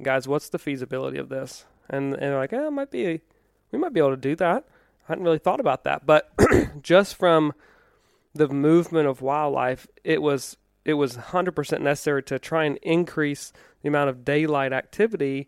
guys, 0.00 0.26
what's 0.26 0.48
the 0.48 0.58
feasibility 0.58 1.18
of 1.18 1.28
this? 1.28 1.66
And, 1.88 2.14
and 2.14 2.22
they're 2.22 2.38
like, 2.38 2.52
eh, 2.52 2.68
might 2.70 2.90
be, 2.90 3.20
we 3.70 3.78
might 3.78 3.92
be 3.92 4.00
able 4.00 4.10
to 4.10 4.16
do 4.16 4.36
that. 4.36 4.64
I 5.08 5.12
hadn't 5.12 5.24
really 5.24 5.38
thought 5.38 5.60
about 5.60 5.84
that, 5.84 6.06
but 6.06 6.32
just 6.82 7.16
from 7.16 7.52
the 8.34 8.48
movement 8.48 9.08
of 9.08 9.20
wildlife, 9.20 9.86
it 10.04 10.22
was 10.22 10.56
it 10.84 10.94
was 10.94 11.16
100% 11.16 11.80
necessary 11.80 12.22
to 12.24 12.38
try 12.40 12.64
and 12.64 12.76
increase 12.78 13.52
the 13.82 13.88
amount 13.88 14.10
of 14.10 14.24
daylight 14.24 14.72
activity 14.72 15.46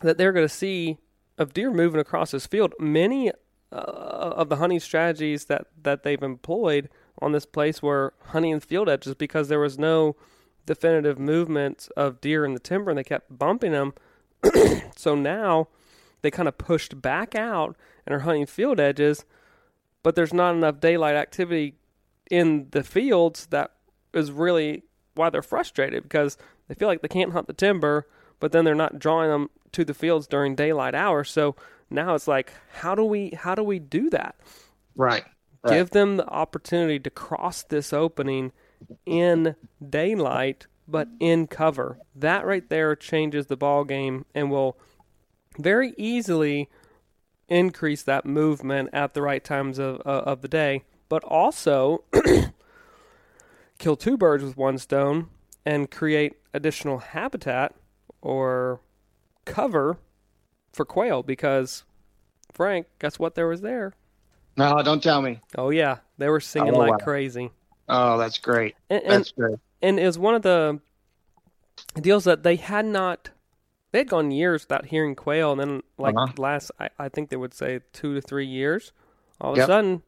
that 0.00 0.18
they're 0.18 0.32
going 0.32 0.46
to 0.46 0.52
see 0.52 0.98
of 1.38 1.52
deer 1.52 1.70
moving 1.70 2.00
across 2.00 2.32
this 2.32 2.46
field. 2.46 2.74
Many 2.78 3.30
uh, 3.72 3.74
of 3.74 4.48
the 4.48 4.56
hunting 4.56 4.80
strategies 4.80 5.44
that, 5.46 5.66
that 5.82 6.02
they've 6.02 6.22
employed 6.22 6.88
on 7.20 7.32
this 7.32 7.46
place 7.46 7.82
were 7.82 8.14
hunting 8.26 8.52
in 8.52 8.60
field 8.60 8.88
edges 8.88 9.14
because 9.14 9.48
there 9.48 9.60
was 9.60 9.78
no 9.78 10.16
definitive 10.66 11.18
movement 11.18 11.88
of 11.96 12.20
deer 12.20 12.44
in 12.44 12.52
the 12.54 12.60
timber 12.60 12.90
and 12.90 12.98
they 12.98 13.04
kept 13.04 13.38
bumping 13.38 13.72
them. 13.72 13.94
so 14.96 15.14
now 15.14 15.68
they 16.22 16.30
kind 16.30 16.48
of 16.48 16.58
pushed 16.58 17.00
back 17.00 17.34
out 17.34 17.76
and 18.06 18.14
are 18.14 18.20
hunting 18.20 18.46
field 18.46 18.80
edges, 18.80 19.24
but 20.02 20.14
there's 20.14 20.34
not 20.34 20.54
enough 20.54 20.80
daylight 20.80 21.16
activity 21.16 21.74
in 22.30 22.68
the 22.70 22.82
fields 22.82 23.46
that 23.46 23.72
is 24.12 24.32
really 24.32 24.82
why 25.14 25.30
they're 25.30 25.42
frustrated 25.42 26.02
because 26.02 26.36
they 26.68 26.74
feel 26.74 26.88
like 26.88 27.02
they 27.02 27.08
can't 27.08 27.32
hunt 27.32 27.46
the 27.46 27.52
timber, 27.52 28.06
but 28.40 28.52
then 28.52 28.64
they're 28.64 28.74
not 28.74 28.98
drawing 28.98 29.30
them 29.30 29.50
to 29.72 29.84
the 29.84 29.94
fields 29.94 30.26
during 30.26 30.54
daylight 30.54 30.94
hours. 30.94 31.30
So 31.30 31.56
now 31.90 32.14
it's 32.14 32.28
like, 32.28 32.52
how 32.74 32.94
do 32.94 33.04
we 33.04 33.30
how 33.30 33.54
do 33.54 33.62
we 33.62 33.78
do 33.78 34.10
that? 34.10 34.36
Right. 34.94 35.24
Give 35.68 35.90
them 35.90 36.16
the 36.16 36.28
opportunity 36.28 37.00
to 37.00 37.10
cross 37.10 37.62
this 37.64 37.92
opening 37.92 38.52
in 39.04 39.56
daylight, 39.88 40.66
but 40.88 41.08
in 41.20 41.46
cover. 41.46 41.98
That 42.14 42.46
right 42.46 42.68
there 42.68 42.94
changes 42.96 43.46
the 43.46 43.56
ball 43.56 43.84
game 43.84 44.24
and 44.34 44.50
will 44.50 44.76
very 45.58 45.94
easily 45.96 46.68
increase 47.48 48.02
that 48.02 48.26
movement 48.26 48.90
at 48.92 49.14
the 49.14 49.22
right 49.22 49.42
times 49.44 49.78
of 49.78 50.00
uh, 50.04 50.22
of 50.24 50.42
the 50.42 50.48
day, 50.48 50.84
but 51.08 51.22
also 51.24 52.04
kill 53.78 53.96
two 53.96 54.16
birds 54.16 54.42
with 54.42 54.56
one 54.56 54.78
stone 54.78 55.28
and 55.64 55.90
create 55.90 56.34
additional 56.54 56.98
habitat 56.98 57.74
or 58.22 58.80
cover 59.44 59.98
for 60.72 60.84
quail 60.84 61.22
because 61.22 61.84
Frank, 62.52 62.86
guess 62.98 63.18
what 63.18 63.34
there 63.34 63.46
was 63.48 63.60
there? 63.60 63.94
No, 64.56 64.82
don't 64.82 65.02
tell 65.02 65.20
me. 65.20 65.40
Oh 65.56 65.70
yeah, 65.70 65.98
they 66.18 66.28
were 66.28 66.40
singing 66.40 66.74
Oh, 66.74 66.78
like 66.78 66.92
wow. 66.92 66.96
crazy. 66.98 67.50
Oh, 67.88 68.18
that's 68.18 68.38
great. 68.38 68.74
And, 68.90 69.02
and 69.02 69.12
That's 69.12 69.32
great. 69.32 69.58
And 69.86 70.00
it 70.00 70.06
was 70.06 70.18
one 70.18 70.34
of 70.34 70.42
the 70.42 70.80
deals 72.00 72.24
that 72.24 72.42
they 72.42 72.56
had 72.56 72.84
not 72.84 73.30
they 73.92 73.98
had 74.00 74.08
gone 74.08 74.30
years 74.30 74.62
without 74.64 74.86
hearing 74.86 75.14
quail 75.14 75.52
and 75.52 75.60
then 75.60 75.82
like 75.98 76.14
Uh-huh. 76.16 76.32
last 76.38 76.70
I, 76.80 76.88
I 76.98 77.08
think 77.08 77.30
they 77.30 77.36
would 77.36 77.54
say 77.54 77.80
two 77.92 78.14
to 78.14 78.20
three 78.20 78.46
years 78.46 78.92
all 79.40 79.52
of 79.52 79.58
a 79.58 79.60
sudden 79.66 80.02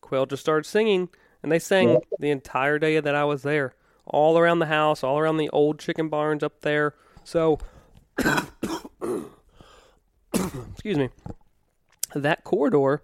quail 0.00 0.26
just 0.26 0.42
started 0.42 0.64
singing 0.68 1.08
and 1.42 1.50
they 1.52 1.58
sang 1.58 1.88
Yep. 1.90 2.02
the 2.20 2.30
entire 2.30 2.78
day 2.78 3.00
that 3.00 3.14
i 3.14 3.24
was 3.24 3.42
there 3.42 3.74
all 4.06 4.38
around 4.38 4.60
the 4.60 4.66
house 4.66 5.02
all 5.02 5.18
around 5.18 5.36
the 5.38 5.50
old 5.50 5.78
chicken 5.78 6.08
barns 6.08 6.42
up 6.42 6.60
there 6.62 6.94
so 7.24 7.58
excuse 10.72 10.98
me 10.98 11.08
that 12.14 12.44
corridor 12.44 13.02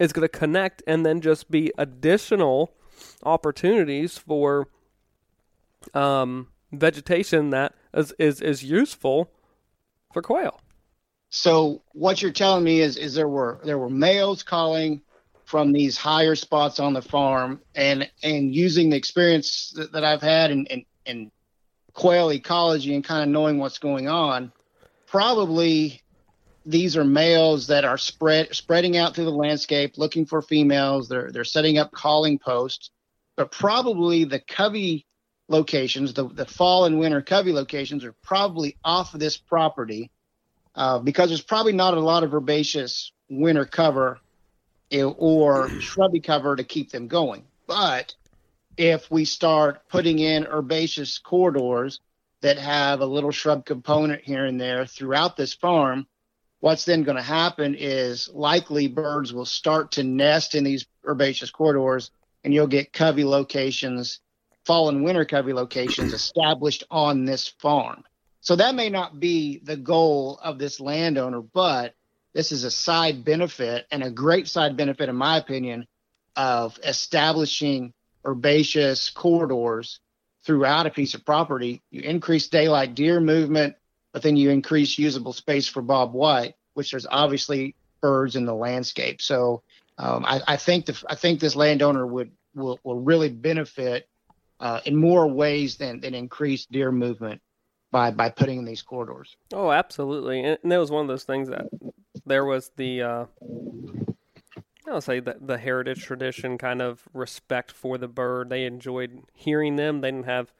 is 0.00 0.12
going 0.12 0.22
to 0.22 0.28
connect 0.28 0.82
and 0.86 1.06
then 1.06 1.20
just 1.20 1.50
be 1.50 1.70
additional 1.78 2.72
opportunities 3.22 4.18
for 4.18 4.68
um, 5.94 6.48
vegetation 6.72 7.50
that 7.50 7.74
is, 7.94 8.12
is, 8.18 8.40
is 8.40 8.64
useful 8.64 9.30
for 10.12 10.22
quail. 10.22 10.60
So 11.34 11.82
what 11.92 12.20
you're 12.20 12.30
telling 12.30 12.62
me 12.62 12.80
is 12.80 12.98
is 12.98 13.14
there 13.14 13.28
were 13.28 13.58
there 13.64 13.78
were 13.78 13.88
males 13.88 14.42
calling 14.42 15.00
from 15.46 15.72
these 15.72 15.96
higher 15.96 16.34
spots 16.34 16.78
on 16.78 16.92
the 16.92 17.00
farm 17.00 17.62
and 17.74 18.10
and 18.22 18.54
using 18.54 18.90
the 18.90 18.96
experience 18.96 19.72
that, 19.76 19.92
that 19.92 20.04
I've 20.04 20.20
had 20.20 20.50
in, 20.50 20.66
in 20.66 20.84
in 21.06 21.30
quail 21.94 22.30
ecology 22.30 22.94
and 22.94 23.02
kind 23.02 23.22
of 23.22 23.28
knowing 23.30 23.58
what's 23.58 23.78
going 23.78 24.08
on, 24.08 24.52
probably 25.06 26.02
these 26.66 26.98
are 26.98 27.04
males 27.04 27.66
that 27.68 27.86
are 27.86 27.98
spread 27.98 28.54
spreading 28.54 28.98
out 28.98 29.14
through 29.14 29.24
the 29.24 29.30
landscape 29.30 29.96
looking 29.96 30.26
for 30.26 30.42
females. 30.42 31.08
They're 31.08 31.30
they're 31.32 31.44
setting 31.44 31.78
up 31.78 31.92
calling 31.92 32.38
posts, 32.38 32.90
but 33.38 33.50
probably 33.50 34.24
the 34.24 34.40
covey 34.40 35.06
locations, 35.52 36.14
the 36.14 36.28
the 36.28 36.46
fall 36.46 36.86
and 36.86 36.98
winter 36.98 37.22
covey 37.22 37.52
locations, 37.52 38.04
are 38.04 38.14
probably 38.22 38.76
off 38.84 39.14
of 39.14 39.20
this 39.20 39.36
property 39.36 40.10
uh, 40.74 40.98
because 40.98 41.28
there's 41.28 41.42
probably 41.42 41.72
not 41.72 41.94
a 41.94 42.00
lot 42.00 42.24
of 42.24 42.34
herbaceous 42.34 43.12
winter 43.28 43.64
cover 43.64 44.18
eh, 44.90 45.02
or 45.02 45.68
shrubby 45.78 46.20
cover 46.20 46.56
to 46.56 46.64
keep 46.64 46.90
them 46.90 47.06
going. 47.06 47.44
But 47.66 48.14
if 48.76 49.10
we 49.10 49.24
start 49.24 49.88
putting 49.88 50.18
in 50.18 50.46
herbaceous 50.46 51.18
corridors 51.18 52.00
that 52.40 52.58
have 52.58 53.00
a 53.00 53.06
little 53.06 53.30
shrub 53.30 53.64
component 53.64 54.22
here 54.22 54.44
and 54.44 54.60
there 54.60 54.86
throughout 54.86 55.36
this 55.36 55.54
farm, 55.54 56.06
what's 56.60 56.84
then 56.84 57.02
going 57.02 57.16
to 57.16 57.22
happen 57.22 57.76
is 57.78 58.28
likely 58.32 58.88
birds 58.88 59.32
will 59.32 59.44
start 59.44 59.92
to 59.92 60.02
nest 60.02 60.54
in 60.54 60.64
these 60.64 60.86
herbaceous 61.06 61.50
corridors 61.50 62.10
and 62.44 62.52
you'll 62.52 62.66
get 62.66 62.92
covey 62.92 63.24
locations, 63.24 64.20
fall 64.64 64.88
and 64.88 65.04
winter 65.04 65.24
covey 65.24 65.52
locations 65.52 66.12
established 66.14 66.84
on 66.90 67.24
this 67.24 67.48
farm. 67.48 68.04
So 68.40 68.56
that 68.56 68.74
may 68.74 68.88
not 68.88 69.20
be 69.20 69.58
the 69.62 69.76
goal 69.76 70.38
of 70.42 70.58
this 70.58 70.80
landowner, 70.80 71.40
but 71.40 71.94
this 72.34 72.50
is 72.50 72.64
a 72.64 72.70
side 72.70 73.24
benefit 73.24 73.86
and 73.90 74.02
a 74.02 74.10
great 74.10 74.48
side 74.48 74.76
benefit, 74.76 75.08
in 75.08 75.16
my 75.16 75.36
opinion, 75.36 75.86
of 76.34 76.78
establishing 76.82 77.92
herbaceous 78.24 79.10
corridors 79.10 80.00
throughout 80.44 80.86
a 80.86 80.90
piece 80.90 81.14
of 81.14 81.24
property. 81.24 81.82
You 81.90 82.02
increase 82.02 82.48
daylight 82.48 82.94
deer 82.94 83.20
movement, 83.20 83.76
but 84.12 84.22
then 84.22 84.36
you 84.36 84.50
increase 84.50 84.98
usable 84.98 85.32
space 85.32 85.68
for 85.68 85.82
bobwhite, 85.82 86.54
which 86.74 86.90
there's 86.90 87.06
obviously 87.08 87.76
birds 88.00 88.34
in 88.34 88.44
the 88.44 88.54
landscape. 88.54 89.22
So 89.22 89.62
um, 89.98 90.24
I, 90.24 90.40
I 90.48 90.56
think 90.56 90.86
the, 90.86 91.00
I 91.08 91.14
think 91.14 91.38
this 91.38 91.54
landowner 91.54 92.06
would 92.06 92.32
will, 92.54 92.80
will 92.82 93.00
really 93.00 93.28
benefit 93.28 94.08
uh, 94.62 94.80
in 94.86 94.96
more 94.96 95.26
ways 95.26 95.76
than 95.76 96.00
than 96.00 96.14
increased 96.14 96.70
deer 96.72 96.92
movement 96.92 97.42
by 97.90 98.10
by 98.10 98.30
putting 98.30 98.60
in 98.60 98.64
these 98.64 98.80
corridors. 98.80 99.36
Oh, 99.52 99.70
absolutely. 99.70 100.42
And, 100.42 100.58
that 100.64 100.78
was 100.78 100.90
one 100.90 101.02
of 101.02 101.08
those 101.08 101.24
things 101.24 101.48
that 101.48 101.66
there 102.24 102.44
was 102.44 102.70
the, 102.76 103.02
uh, 103.02 103.24
I'll 104.88 105.00
say 105.00 105.20
the, 105.20 105.36
the 105.40 105.58
heritage 105.58 106.02
tradition 106.02 106.56
kind 106.56 106.80
of 106.80 107.02
respect 107.12 107.72
for 107.72 107.98
the 107.98 108.08
bird. 108.08 108.48
They 108.48 108.64
enjoyed 108.64 109.24
hearing 109.34 109.76
them. 109.76 110.00
They 110.00 110.12
didn't 110.12 110.26
have 110.26 110.52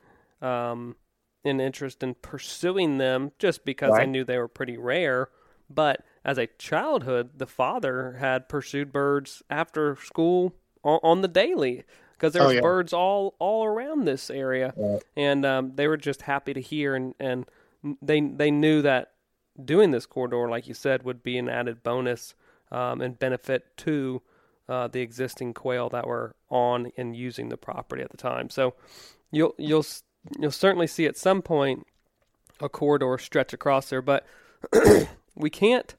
um, 0.42 0.96
an 1.44 1.60
interest 1.60 2.02
in 2.02 2.14
pursuing 2.14 2.98
them 2.98 3.32
just 3.38 3.64
because 3.64 3.92
they 3.92 4.00
Right. 4.00 4.08
knew 4.08 4.24
they 4.24 4.38
were 4.38 4.48
pretty 4.48 4.76
rare. 4.76 5.28
But 5.70 6.04
as 6.24 6.38
a 6.38 6.48
childhood, 6.58 7.38
the 7.38 7.46
father 7.46 8.16
had 8.18 8.48
pursued 8.48 8.92
birds 8.92 9.42
after 9.48 9.96
school 9.96 10.54
on, 10.82 10.98
on 11.02 11.22
the 11.22 11.28
daily 11.28 11.84
because 12.22 12.35
there's 12.35 12.46
Oh, 12.46 12.50
yeah. 12.50 12.61
birds 12.61 12.92
all 12.92 13.35
all 13.40 13.64
around 13.64 14.04
this 14.04 14.30
area, 14.30 14.72
Yeah. 14.78 14.98
and 15.16 15.44
um, 15.44 15.72
they 15.74 15.88
were 15.88 15.96
just 15.96 16.22
happy 16.22 16.54
to 16.54 16.61
hear 16.61 16.94
and 16.94 17.14
and 17.18 17.46
they 18.00 18.20
they 18.20 18.52
knew 18.52 18.80
that 18.82 19.11
doing 19.62 19.90
this 19.90 20.06
corridor, 20.06 20.48
like 20.48 20.68
you 20.68 20.74
said, 20.74 21.02
would 21.02 21.24
be 21.24 21.37
an 21.37 21.48
added 21.48 21.82
bonus 21.82 22.35
um, 22.70 23.00
and 23.00 23.18
benefit 23.18 23.76
to 23.78 24.22
uh, 24.68 24.87
the 24.87 25.00
existing 25.00 25.52
quail 25.52 25.88
that 25.88 26.06
were 26.06 26.37
on 26.48 26.92
and 26.96 27.16
using 27.16 27.48
the 27.48 27.56
property 27.56 28.02
at 28.04 28.11
the 28.12 28.16
time. 28.16 28.48
So 28.50 28.74
you'll 29.32 29.54
you'll 29.58 29.85
you'll 30.38 30.52
certainly 30.52 30.87
see 30.87 31.06
at 31.06 31.16
some 31.16 31.42
point 31.42 31.88
a 32.61 32.68
corridor 32.68 33.18
stretch 33.18 33.52
across 33.52 33.90
there, 33.90 34.00
but 34.00 34.24
we 35.35 35.50
can't. 35.50 35.96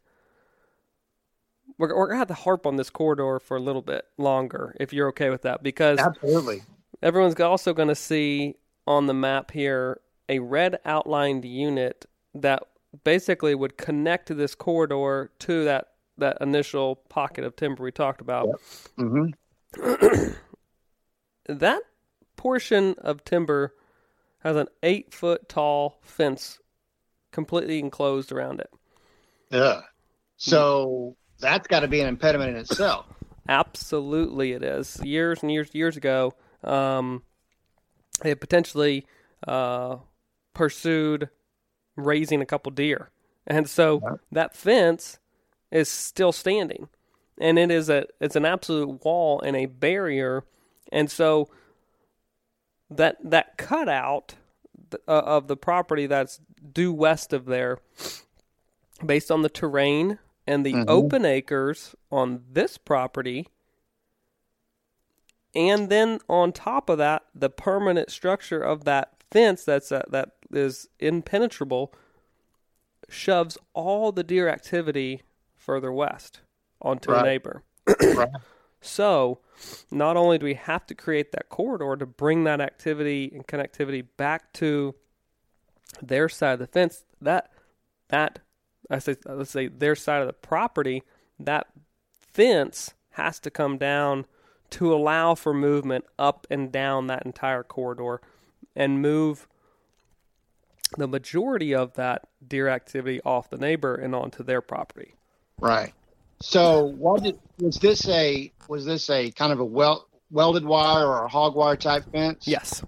We're, 1.78 1.96
we're 1.96 2.08
gonna 2.08 2.20
have 2.20 2.28
to 2.28 2.34
harp 2.34 2.66
on 2.66 2.76
this 2.76 2.90
corridor 2.90 3.40
for 3.40 3.58
a 3.58 3.60
little 3.60 3.82
bit 3.82 4.06
longer, 4.18 4.76
if 4.80 4.94
you're 4.94 5.10
okay 5.10 5.30
with 5.30 5.42
that, 5.44 5.64
because 5.64 6.00
Absolutely. 6.00 6.62
everyone's 7.02 7.40
also 7.40 7.74
going 7.74 7.88
to 7.88 7.96
see 7.96 8.56
on 8.86 9.08
the 9.08 9.14
map 9.14 9.52
here 9.52 10.02
a 10.30 10.40
red 10.40 10.80
outlined 10.86 11.46
unit 11.46 12.06
that 12.34 12.64
basically 13.04 13.56
would 13.56 13.78
connect 13.78 14.28
to 14.28 14.34
this 14.34 14.56
corridor 14.56 15.32
to 15.40 15.64
that 15.66 15.88
that 16.18 16.38
initial 16.42 16.98
pocket 17.10 17.44
of 17.44 17.56
timber 17.56 17.84
we 17.84 17.92
talked 17.92 18.22
about. 18.22 18.50
hmm 18.98 19.28
That 21.48 21.82
portion 22.38 22.96
of 23.00 23.26
timber 23.26 23.74
has 24.40 24.56
an 24.56 24.68
eight 24.82 25.14
foot 25.14 25.50
tall 25.50 26.00
fence 26.02 26.60
completely 27.32 27.80
enclosed 27.80 28.32
around 28.32 28.60
it. 28.60 28.70
Yeah. 29.50 29.82
So 30.38 31.16
that's 31.44 31.68
got 31.68 31.82
to 31.82 31.88
be 31.88 32.00
an 32.02 32.08
impediment 32.08 32.52
in 32.52 32.56
itself. 32.58 33.06
Absolutely, 33.48 34.54
it 34.54 34.64
is. 34.64 35.00
Years 35.04 35.44
and 35.44 35.52
years, 35.52 35.70
years 35.74 35.98
ago, 35.98 36.34
um, 36.64 37.24
they 38.22 38.34
potentially 38.36 39.06
uh, 39.48 39.98
pursued 40.54 41.30
raising 41.96 42.42
a 42.42 42.46
couple 42.46 42.72
deer, 42.72 43.10
and 43.46 43.70
so 43.70 44.02
Yeah. 44.04 44.16
that 44.32 44.56
fence 44.56 45.20
is 45.72 45.90
still 45.90 46.32
standing, 46.32 46.88
and 47.40 47.60
it 47.60 47.70
is 47.70 47.90
a 47.90 48.06
it's 48.22 48.36
an 48.38 48.46
absolute 48.46 49.04
wall 49.04 49.42
and 49.42 49.56
a 49.58 49.66
barrier, 49.66 50.44
and 50.92 51.12
so 51.12 51.50
that 52.90 53.18
that 53.24 53.58
cutout 53.58 54.36
th- 54.92 55.04
uh, 55.08 55.12
of 55.26 55.48
the 55.48 55.58
property 55.58 56.06
that's 56.08 56.40
due 56.72 56.94
west 56.94 57.34
of 57.34 57.46
there, 57.46 57.80
based 59.06 59.30
on 59.30 59.42
the 59.42 59.50
terrain 59.50 60.20
and 60.46 60.66
the 60.66 60.74
Mhm. 60.74 60.86
open 60.88 61.26
acres 61.26 61.96
on 62.12 62.44
this 62.50 62.78
property, 62.78 63.48
and 65.56 65.90
then 65.90 66.20
on 66.28 66.52
top 66.52 66.90
of 66.90 66.98
that, 66.98 67.24
the 67.34 67.50
permanent 67.50 68.10
structure 68.10 68.62
of 68.62 68.86
that 68.86 69.24
fence 69.32 69.64
that's 69.64 69.92
uh, 69.92 70.04
that 70.10 70.32
is 70.52 70.88
impenetrable 71.00 71.94
shoves 73.10 73.58
all 73.74 74.12
the 74.12 74.24
deer 74.24 74.48
activity 74.50 75.22
further 75.56 75.92
west 75.92 76.42
onto 76.82 77.12
a 77.12 77.24
neighbor. 77.24 77.64
Right. 78.02 78.30
So, 78.86 79.40
not 79.90 80.18
only 80.18 80.38
do 80.38 80.46
we 80.46 80.56
have 80.56 80.86
to 80.88 80.94
create 80.94 81.32
that 81.32 81.48
corridor 81.48 81.96
to 81.96 82.06
bring 82.06 82.44
that 82.44 82.60
activity 82.60 83.32
and 83.34 83.48
connectivity 83.48 84.06
back 84.18 84.52
to 84.54 84.94
their 86.02 86.28
side 86.28 86.54
of 86.54 86.60
the 86.60 86.68
fence, 86.68 87.06
that 87.22 87.50
that 88.10 88.40
I 88.90 89.00
say 89.00 89.16
let's 89.26 89.52
say 89.52 89.68
their 89.68 89.96
side 89.96 90.22
of 90.22 90.28
the 90.28 90.34
property, 90.34 91.04
that 91.40 91.68
fence 92.10 92.94
has 93.12 93.40
to 93.40 93.52
come 93.52 93.78
down 93.78 94.26
to 94.72 94.94
allow 94.94 95.36
for 95.36 95.54
movement 95.54 96.06
up 96.18 96.48
and 96.50 96.72
down 96.72 97.08
that 97.08 97.26
entire 97.26 97.64
corridor 97.64 98.22
and 98.76 99.02
move 99.02 99.48
the 100.98 101.08
majority 101.08 101.74
of 101.74 101.94
that 101.94 102.28
deer 102.48 102.68
activity 102.68 103.22
off 103.24 103.50
the 103.50 103.58
neighbor 103.58 103.96
and 103.96 104.16
onto 104.16 104.44
their 104.44 104.62
property. 104.62 105.14
Right. 105.60 105.94
So, 106.42 106.86
what 106.98 107.24
did, 107.24 107.40
was 107.60 107.78
this 107.78 108.08
a 108.10 108.52
was 108.68 108.86
this 108.86 109.10
a 109.10 109.32
kind 109.32 109.54
of 109.54 109.60
a 109.60 109.66
wel, 109.66 110.08
welded 110.32 110.66
wire 110.66 111.06
or 111.06 111.26
a 111.26 111.28
hog 111.28 111.56
wire 111.56 111.76
type 111.76 112.04
fence? 112.12 112.48
Yes. 112.48 112.84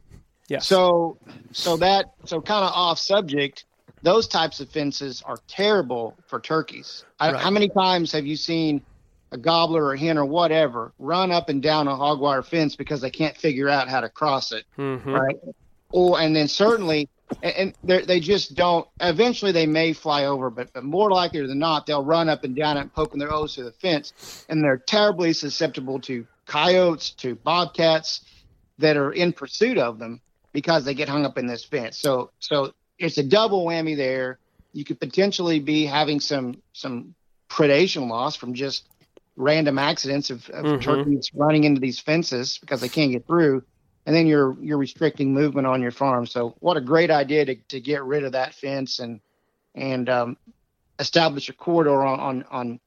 Yes. 0.48 0.68
So, 0.68 1.18
so 1.52 1.78
that 1.78 2.14
so 2.26 2.42
kind 2.42 2.66
of 2.66 2.72
off 2.74 3.00
subject. 3.00 3.66
Those 4.06 4.28
types 4.28 4.60
of 4.60 4.70
fences 4.70 5.24
are 5.26 5.38
terrible 5.48 6.16
for 6.28 6.40
turkeys. 6.40 7.04
I, 7.20 7.32
Right. 7.32 7.42
How 7.42 7.50
many 7.50 7.70
times 7.70 8.12
have 8.12 8.24
you 8.24 8.36
seen 8.36 8.84
a 9.32 9.38
gobbler 9.38 9.84
or 9.84 9.94
a 9.94 9.98
hen 10.00 10.20
or 10.20 10.26
whatever 10.26 10.94
run 11.00 11.32
up 11.32 11.50
and 11.50 11.60
down 11.60 11.88
a 11.88 11.96
hog 11.96 12.20
wire 12.20 12.44
fence 12.44 12.76
because 12.76 13.02
they 13.02 13.10
can't 13.10 13.36
figure 13.36 13.68
out 13.68 13.90
how 13.90 14.02
to 14.02 14.08
cross 14.10 14.52
it? 14.52 14.66
Mhm. 14.78 15.06
right? 15.08 15.38
Or 15.92 16.20
and 16.20 16.36
then 16.36 16.48
certainly, 16.48 17.10
and, 17.42 17.56
and 17.56 17.74
they're- 17.84 18.20
just 18.20 18.54
don't. 18.54 18.88
Eventually, 19.02 19.52
they 19.52 19.66
may 19.66 19.92
fly 19.92 20.26
over, 20.26 20.52
but, 20.52 20.72
but 20.72 20.84
more 20.84 21.10
likely 21.10 21.42
than 21.48 21.58
not, 21.58 21.88
they'll 21.88 22.06
run 22.06 22.30
up 22.30 22.44
and 22.44 22.56
down 22.56 22.78
it, 22.78 22.82
and 22.82 22.94
poking 22.94 23.18
their 23.18 23.30
nose 23.32 23.56
through 23.56 23.64
the 23.64 23.72
fence, 23.72 24.46
and 24.50 24.64
they're 24.64 24.78
terribly 24.78 25.34
susceptible 25.34 26.00
to 26.02 26.28
coyotes, 26.46 27.10
to 27.10 27.34
bobcats 27.38 28.22
that 28.78 28.98
are 28.98 29.14
in 29.14 29.34
pursuit 29.34 29.80
of 29.80 29.98
them 29.98 30.22
because 30.54 30.86
they 30.86 30.94
get 30.94 31.10
hung 31.10 31.26
up 31.26 31.40
in 31.40 31.48
this 31.48 31.66
fence. 31.66 31.98
So, 31.98 32.30
so 32.40 32.72
it's 32.98 33.18
a 33.18 33.24
double 33.24 33.66
whammy 33.66 33.96
there. 33.96 34.40
You 34.74 34.84
could 34.86 35.00
potentially 35.00 35.60
be 35.60 35.86
having 35.86 36.20
some 36.20 36.62
some 36.74 37.16
predation 37.50 38.08
loss 38.10 38.36
from 38.36 38.54
just 38.54 38.88
random 39.38 39.78
accidents 39.78 40.30
of, 40.30 40.50
of 40.50 40.66
Mhm. 40.66 40.82
turkeys 40.82 41.30
running 41.34 41.66
into 41.66 41.82
these 41.82 42.00
fences 42.00 42.58
because 42.58 42.82
they 42.82 42.90
can't 42.90 43.12
get 43.12 43.28
through 43.28 43.64
and 44.06 44.16
then 44.16 44.28
you're 44.28 44.56
you're 44.62 44.78
restricting 44.78 45.34
movement 45.34 45.68
on 45.68 45.82
your 45.82 45.92
farm. 45.92 46.26
So 46.26 46.56
what 46.60 46.78
a 46.78 46.82
great 46.82 47.12
idea 47.12 47.46
to, 47.46 47.56
to 47.70 47.80
get 47.80 48.04
rid 48.04 48.24
of 48.24 48.34
that 48.34 48.54
fence 48.54 49.00
and 49.00 49.20
and 49.74 50.10
um, 50.10 50.38
establish 51.00 51.50
a 51.50 51.54
corridor 51.54 52.04
on, 52.04 52.20
on 52.20 52.46
on 52.52 52.80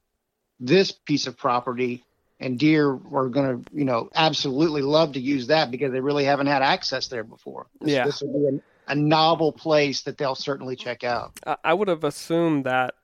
this 0.60 0.92
piece 0.92 1.26
of 1.26 1.36
property. 1.36 2.04
And 2.40 2.56
deer 2.56 2.88
are 2.88 3.28
going 3.28 3.64
to, 3.64 3.70
you 3.76 3.84
know, 3.84 4.10
absolutely 4.14 4.80
love 4.82 5.14
to 5.14 5.20
use 5.20 5.48
that 5.48 5.72
because 5.72 5.90
they 5.90 5.98
really 5.98 6.22
haven't 6.22 6.46
had 6.46 6.62
access 6.62 7.08
there 7.08 7.24
before. 7.24 7.66
This, 7.80 7.94
Yeah. 7.94 8.04
this 8.04 8.20
be 8.20 8.28
an, 8.28 8.62
a 8.88 8.94
novel 8.94 9.52
place 9.52 10.02
that 10.02 10.18
they'll 10.18 10.34
certainly 10.34 10.76
check 10.76 11.04
out. 11.04 11.38
I, 11.64 11.74
would 11.74 11.88
have 11.88 12.04
assumed 12.04 12.64
that 12.64 12.94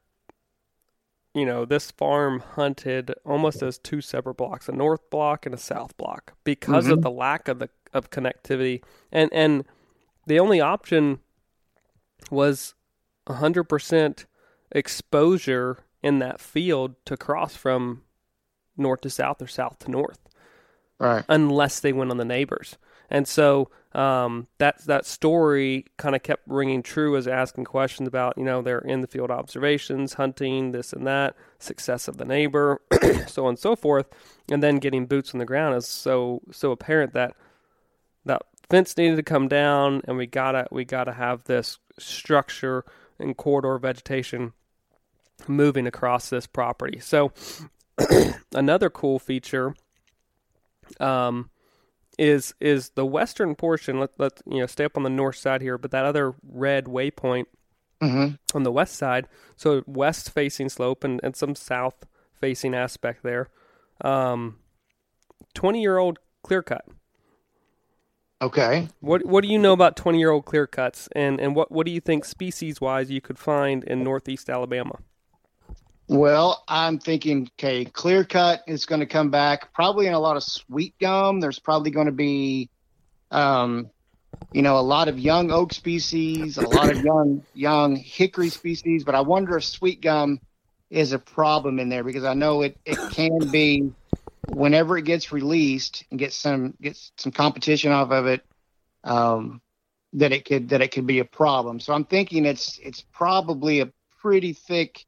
you 1.35 1.45
know 1.45 1.65
this 1.65 1.91
farm 1.91 2.41
hunted 2.41 3.13
almost 3.25 3.63
as 3.63 3.79
two 3.79 4.01
separate 4.01 4.35
blocks, 4.35 4.69
a 4.69 4.73
north 4.73 5.09
block 5.11 5.47
and 5.47 5.55
a 5.55 5.59
south 5.59 5.97
block, 5.97 6.35
because 6.45 6.87
of 6.87 6.95
mm-hmm. 6.95 7.03
the 7.03 7.11
lack 7.11 7.49
of 7.49 7.59
the 7.59 7.69
of 7.93 8.11
connectivity, 8.11 8.83
and 9.13 9.33
and 9.33 9.65
the 10.27 10.41
only 10.41 10.61
option 10.61 11.21
was 12.31 12.75
hundred 13.29 13.65
percent 13.65 14.27
exposure 14.73 15.79
in 16.03 16.19
that 16.19 16.41
field 16.41 16.95
to 17.07 17.17
cross 17.17 17.57
from 17.57 18.03
north 18.77 19.03
to 19.03 19.11
south 19.11 19.41
or 19.41 19.47
south 19.47 19.79
to 19.79 19.91
north 19.91 20.19
Right. 20.99 21.25
unless 21.29 21.81
they 21.81 21.93
went 21.93 22.11
on 22.11 22.19
the 22.19 22.25
neighbors. 22.25 22.79
And 23.11 23.27
so 23.27 23.71
um, 23.95 24.49
that 24.59 24.85
that 24.87 25.07
story 25.07 25.87
kind 25.97 26.17
of 26.17 26.23
kept 26.23 26.43
ringing 26.49 26.83
true 26.83 27.17
as 27.17 27.29
asking 27.29 27.65
questions 27.65 28.09
about 28.09 28.37
you 28.37 28.45
know 28.45 28.61
their 28.61 28.81
in 28.81 29.01
the 29.01 29.07
field 29.07 29.31
observations, 29.31 30.15
hunting, 30.15 30.73
this 30.73 30.93
and 30.93 31.07
that, 31.07 31.37
success 31.59 32.09
of 32.09 32.17
the 32.17 32.25
neighbor, 32.25 32.81
so 33.27 33.45
on 33.45 33.51
and 33.51 33.59
so 33.59 33.77
forth, 33.77 34.07
and 34.51 34.63
then 34.63 34.77
getting 34.77 35.07
boots 35.07 35.33
on 35.33 35.39
the 35.39 35.45
ground 35.45 35.77
is 35.77 35.87
so 35.87 36.43
so 36.51 36.73
apparent 36.73 37.13
that 37.13 37.35
that 38.25 38.43
fence 38.69 38.97
needed 38.97 39.17
to 39.17 39.23
come 39.23 39.47
down, 39.47 40.03
and 40.09 40.17
we 40.17 40.27
gotta 40.27 40.67
we 40.73 40.85
gotta 40.85 41.13
have 41.13 41.45
this 41.45 41.79
structure 41.99 42.85
and 43.21 43.37
corridor 43.37 43.79
vegetation 43.79 44.53
moving 45.47 45.87
across 45.87 46.31
this 46.31 46.47
property. 46.49 46.99
So 46.99 47.33
another 48.53 48.91
cool 48.91 49.21
feature 49.21 49.75
um, 51.01 51.51
is 52.19 52.55
is 52.61 52.91
the 52.91 53.07
western 53.07 53.55
portion. 53.55 54.01
Let 54.01 54.11
let 54.19 54.41
you 54.47 54.61
know 54.61 54.67
stay 54.67 54.85
up 54.85 54.97
on 54.97 55.03
the 55.03 55.11
north 55.11 55.37
side 55.37 55.63
here, 55.63 55.79
but 55.79 55.91
that 55.91 56.05
other 56.05 56.35
red 56.43 56.87
waypoint 56.87 57.47
hmm 58.01 58.29
on 58.55 58.63
the 58.63 58.73
west 58.73 58.97
side, 58.97 59.27
so 59.57 59.83
west 59.87 60.31
facing 60.31 60.69
slope 60.69 61.05
and, 61.05 61.21
and 61.23 61.35
some 61.35 61.55
south 61.55 62.07
facing 62.33 62.75
aspect 62.75 63.23
there. 63.23 63.49
Um, 64.01 64.59
twenty 65.55 65.81
year 65.81 65.99
old 65.99 66.19
clear 66.43 66.63
cut. 66.63 66.87
Okay. 68.43 68.89
What 69.01 69.25
what 69.25 69.43
do 69.43 69.49
you 69.49 69.59
know 69.59 69.73
about 69.73 69.97
twenty 69.97 70.19
year 70.19 70.31
old 70.31 70.45
clear 70.45 70.67
cuts, 70.67 71.09
and 71.13 71.41
and 71.41 71.57
what 71.57 71.73
what 71.73 71.87
do 71.87 71.93
you 71.93 72.01
think 72.01 72.25
species 72.25 72.81
wise 72.81 73.11
you 73.11 73.21
could 73.21 73.39
find 73.39 73.85
in 73.85 74.05
northeast 74.05 74.51
Alabama? 74.51 74.99
Well, 76.09 76.63
I'm 76.69 76.99
thinking, 76.99 77.49
okay, 77.59 77.87
clear 77.87 78.25
cut 78.25 78.63
is 78.67 78.85
going 78.85 79.01
to 79.01 79.07
come 79.07 79.31
back 79.31 79.73
probably 79.73 80.07
in 80.07 80.13
a 80.13 80.21
lot 80.21 80.37
of 80.37 80.43
sweet 80.43 80.95
gum. 81.01 81.41
There's 81.41 81.59
probably 81.59 81.91
going 81.91 82.07
to 82.07 82.13
be, 82.13 82.69
um, 83.31 83.91
you 84.53 84.61
know, 84.61 84.79
a 84.79 84.83
lot 84.83 85.09
of 85.09 85.19
young 85.19 85.51
oak 85.51 85.73
species, 85.73 86.59
a 86.59 86.69
lot 86.69 86.91
of 86.91 87.03
young 87.05 87.43
young 87.55 87.97
hickory 87.97 88.51
species. 88.51 89.05
But 89.05 89.15
I 89.15 89.23
wonder 89.23 89.57
if 89.57 89.65
sweet 89.65 90.03
gum 90.03 90.41
is 90.91 91.13
a 91.13 91.19
problem 91.19 91.79
in 91.79 91.89
there 91.89 92.05
because 92.05 92.25
I 92.25 92.35
know 92.35 92.61
it 92.61 92.77
it 92.85 92.99
can 93.11 93.51
be 93.51 93.91
whenever 94.47 94.99
it 94.99 95.07
gets 95.07 95.33
released 95.33 96.05
and 96.11 96.21
gets 96.21 96.37
some 96.37 96.75
gets 96.83 97.13
some 97.17 97.33
competition 97.33 97.93
off 97.93 98.11
of 98.11 98.27
it, 98.27 98.45
um, 99.05 99.63
that 100.13 100.33
it 100.33 100.45
could 100.45 100.69
that 100.69 100.83
it 100.83 100.93
could 100.93 101.07
be 101.07 101.21
a 101.21 101.25
problem. 101.25 101.81
So 101.81 101.95
I'm 101.95 102.05
thinking 102.05 102.45
it's 102.45 102.79
it's 102.83 103.03
probably 103.11 103.81
a 103.81 103.91
pretty 104.21 104.53
thick 104.53 105.03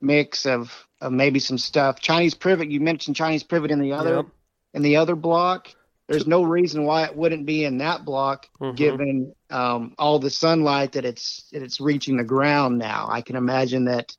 mix 0.00 0.46
of, 0.46 0.86
of 1.00 1.12
maybe 1.12 1.38
some 1.38 1.58
stuff. 1.58 2.00
Chinese 2.00 2.34
privet. 2.34 2.70
You 2.70 2.80
mentioned 2.80 3.16
Chinese 3.16 3.42
privet 3.42 3.70
in 3.70 3.80
the 3.80 3.92
other 3.92 4.16
Yep. 4.16 4.26
in 4.74 4.82
the 4.82 4.96
other 4.96 5.14
block. 5.16 5.68
There's 6.08 6.26
no 6.26 6.42
reason 6.42 6.84
why 6.84 7.04
it 7.04 7.14
wouldn't 7.16 7.46
be 7.46 7.64
in 7.64 7.78
that 7.78 8.04
block, 8.04 8.48
Mhm. 8.60 8.74
given 8.76 9.34
um, 9.50 9.94
all 9.98 10.18
the 10.18 10.30
sunlight 10.30 10.92
that 10.92 11.04
it's 11.04 11.48
that 11.52 11.62
it's 11.62 11.80
reaching 11.80 12.16
the 12.16 12.24
ground 12.24 12.78
now. 12.78 13.06
I 13.08 13.20
can 13.20 13.36
imagine 13.36 13.84
that 13.84 14.16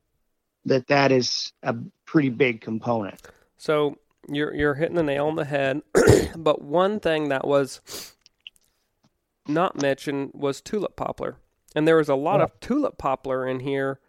that 0.65 0.87
that 0.87 1.11
is 1.11 1.51
a 1.63 1.75
pretty 2.05 2.29
big 2.29 2.61
component. 2.61 3.21
So 3.57 3.97
you're 4.29 4.53
you're 4.53 4.75
hitting 4.75 4.95
the 4.95 5.03
nail 5.03 5.27
on 5.27 5.35
the 5.35 5.45
head. 5.45 5.81
but 6.37 6.61
one 6.61 6.99
thing 6.99 7.29
that 7.29 7.45
was 7.45 7.81
not 9.47 9.81
mentioned 9.81 10.31
was 10.33 10.61
tulip 10.61 10.95
poplar, 10.95 11.35
and 11.75 11.87
there 11.87 11.97
was 11.97 12.09
a 12.09 12.15
lot 12.15 12.41
of 12.41 12.57
tulip 12.59 12.97
poplar 12.97 13.47
in 13.47 13.59
here, 13.61 13.99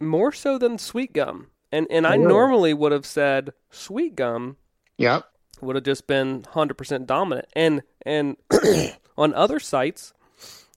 more 0.00 0.32
so 0.32 0.58
than 0.58 0.78
sweet 0.78 1.12
gum. 1.12 1.48
And 1.72 1.86
and 1.90 2.06
I 2.06 2.16
Oh, 2.16 2.26
normally 2.26 2.74
would 2.74 2.92
have 2.92 3.06
said 3.06 3.52
sweet 3.70 4.16
gum 4.16 4.56
Yep. 4.98 5.24
would 5.60 5.76
have 5.76 5.84
just 5.84 6.06
been 6.06 6.42
100% 6.42 7.06
dominant. 7.06 7.46
And 7.54 7.82
and 8.04 8.36
on 9.18 9.32
other 9.34 9.60
sites 9.60 10.12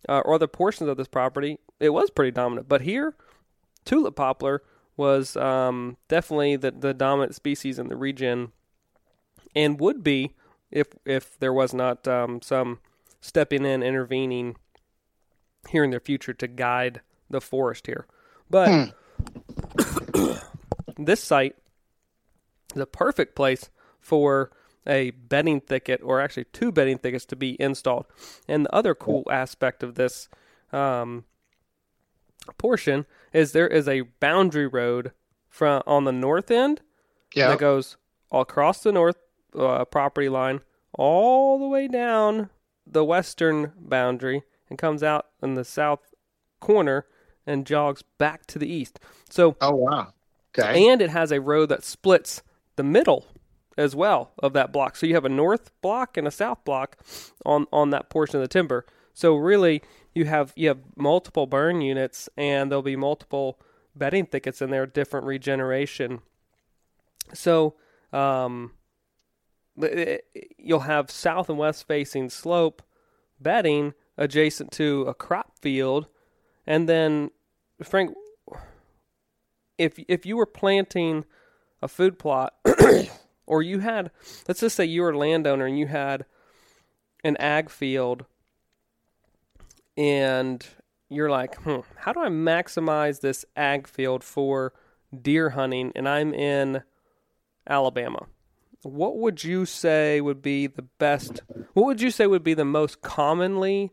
uh, 0.08 0.20
or 0.26 0.34
other 0.36 0.48
portions 0.48 0.90
of 0.90 0.98
this 0.98 1.08
property, 1.08 1.60
it 1.80 1.90
was 1.90 2.10
pretty 2.10 2.32
dominant. 2.32 2.68
But 2.70 2.82
here, 2.82 3.16
tulip 3.86 4.16
poplar 4.16 4.62
was 4.96 5.36
um, 5.36 5.98
definitely 6.08 6.56
the, 6.58 6.72
the 6.72 6.94
dominant 6.94 7.34
species 7.34 7.80
in 7.80 7.88
the 7.88 7.96
region, 7.96 8.52
and 9.56 9.80
would 9.80 10.04
be 10.04 10.34
if 10.70 10.88
if 11.06 11.40
there 11.40 11.54
was 11.54 11.74
not 11.74 12.08
um, 12.08 12.42
some 12.42 12.80
stepping 13.22 13.66
in, 13.66 13.82
intervening 13.82 14.56
here 15.70 15.84
in 15.84 15.92
the 15.92 16.00
future 16.00 16.34
to 16.34 16.48
guide 16.48 17.02
the 17.30 17.42
forest 17.42 17.88
here. 17.88 18.06
But 18.50 18.94
this 20.98 21.24
site 21.24 21.56
is 22.76 22.82
a 22.82 22.86
perfect 22.86 23.36
place 23.36 23.70
for 24.00 24.52
a 24.86 25.12
bedding 25.12 25.62
thicket, 25.62 26.02
or 26.04 26.20
actually 26.20 26.46
two 26.46 26.72
bedding 26.72 26.98
thickets, 26.98 27.26
to 27.26 27.36
be 27.36 27.56
installed. 27.62 28.06
And 28.48 28.66
the 28.66 28.76
other 28.76 28.94
cool 28.94 29.24
aspect 29.32 29.82
of 29.82 29.96
this 29.96 30.28
um, 30.74 31.24
portion 32.58 33.06
is 33.32 33.52
there 33.52 33.68
is 33.68 33.88
a 33.88 34.02
boundary 34.20 34.68
road 34.68 35.12
from 35.50 35.82
on 35.88 36.04
the 36.04 36.12
north 36.12 36.52
end 36.52 36.82
Yeah. 37.34 37.50
that 37.50 37.60
goes 37.60 37.96
across 38.32 38.82
the 38.84 38.92
north 38.92 39.18
uh, 39.58 39.86
property 39.86 40.30
line 40.30 40.62
all 40.94 41.60
the 41.60 41.68
way 41.68 41.88
down 41.88 42.50
the 42.86 43.06
western 43.06 43.72
boundary 43.78 44.44
and 44.70 44.78
comes 44.78 45.04
out 45.04 45.28
in 45.42 45.54
the 45.54 45.64
south 45.64 46.14
corner 46.60 47.06
and 47.46 47.66
jogs 47.66 48.04
back 48.18 48.46
to 48.48 48.60
the 48.60 48.72
east. 48.72 49.00
So 49.30 49.56
Oh 49.62 49.76
wow. 49.76 50.14
Okay. 50.58 50.88
and 50.90 51.02
it 51.02 51.10
has 51.10 51.32
a 51.32 51.42
road 51.42 51.68
that 51.70 51.84
splits 51.84 52.42
the 52.76 52.84
middle 52.84 53.26
as 53.78 53.96
well 53.96 54.32
of 54.38 54.54
that 54.54 54.72
block. 54.72 54.96
So 54.96 55.08
you 55.08 55.16
have 55.16 55.26
a 55.26 55.30
north 55.30 55.72
block 55.82 56.16
and 56.18 56.28
a 56.28 56.32
south 56.32 56.64
block 56.64 56.98
on 57.46 57.66
on 57.74 57.90
that 57.90 58.10
portion 58.10 58.36
of 58.38 58.42
the 58.42 58.48
timber. 58.48 58.86
So 59.16 59.36
really, 59.36 59.82
you 60.14 60.26
have 60.26 60.54
you 60.56 60.68
have 60.68 60.80
multiple 60.96 61.48
burn 61.48 61.82
units, 61.82 62.30
and 62.38 62.70
there'll 62.72 62.82
be 62.84 62.96
multiple 62.96 63.60
bedding 63.96 64.26
thickets 64.28 64.62
in 64.62 64.70
there, 64.72 64.86
different 64.86 65.26
regeneration. 65.26 66.20
So 67.34 67.76
um, 68.12 68.74
it- 69.78 70.26
it- 70.36 70.54
you'll 70.58 70.82
have 70.82 71.10
south 71.12 71.50
and 71.50 71.58
west 71.58 71.88
facing 71.88 72.30
slope 72.30 72.82
bedding 73.40 73.94
adjacent 74.18 74.72
to 74.72 75.02
a 75.04 75.14
crop 75.14 75.58
field, 75.60 76.08
and 76.66 76.88
then 76.88 77.32
Frank, 77.82 78.16
if 79.78 80.00
if 80.08 80.26
you 80.26 80.38
were 80.38 80.46
planting 80.46 81.26
a 81.82 81.88
food 81.88 82.18
plot 82.18 82.54
or 83.46 83.62
you 83.62 83.80
had 83.80 84.12
let's 84.48 84.62
just 84.62 84.76
say 84.76 84.86
you 84.86 85.02
were 85.02 85.12
a 85.12 85.18
landowner 85.18 85.66
and 85.66 85.78
you 85.78 85.88
had 85.88 86.26
an 87.24 87.38
ag 87.38 87.70
field 87.70 88.26
and 89.96 90.66
you're 91.10 91.30
like, 91.30 91.56
hmm, 91.62 91.82
how 91.98 92.12
do 92.14 92.22
I 92.22 92.30
maximize 92.30 93.22
this 93.22 93.46
ag 93.56 93.88
field 93.88 94.24
for 94.24 94.74
deer 95.22 95.52
hunting 95.52 95.92
and 95.96 96.10
I'm 96.10 96.34
in 96.34 96.84
Alabama? 97.70 98.26
What 98.82 99.18
would 99.18 99.44
you 99.44 99.66
say 99.66 100.20
would 100.20 100.42
be 100.42 100.68
the 100.68 100.82
best 100.82 101.42
what 101.74 101.86
would 101.86 102.02
you 102.02 102.12
say 102.12 102.28
would 102.28 102.44
be 102.44 102.54
the 102.54 102.66
most 102.66 103.02
commonly 103.02 103.92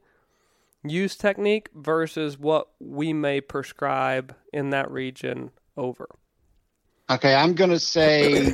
used 0.85 1.21
technique 1.21 1.69
versus 1.75 2.39
what 2.39 2.69
we 2.81 3.13
may 3.13 3.41
prescribe 3.41 4.35
in 4.53 4.71
that 4.71 4.91
region 4.91 5.51
over? 5.77 6.09
Okay, 7.11 7.35
I'm 7.35 7.55
gonna 7.55 7.79
say 7.79 8.53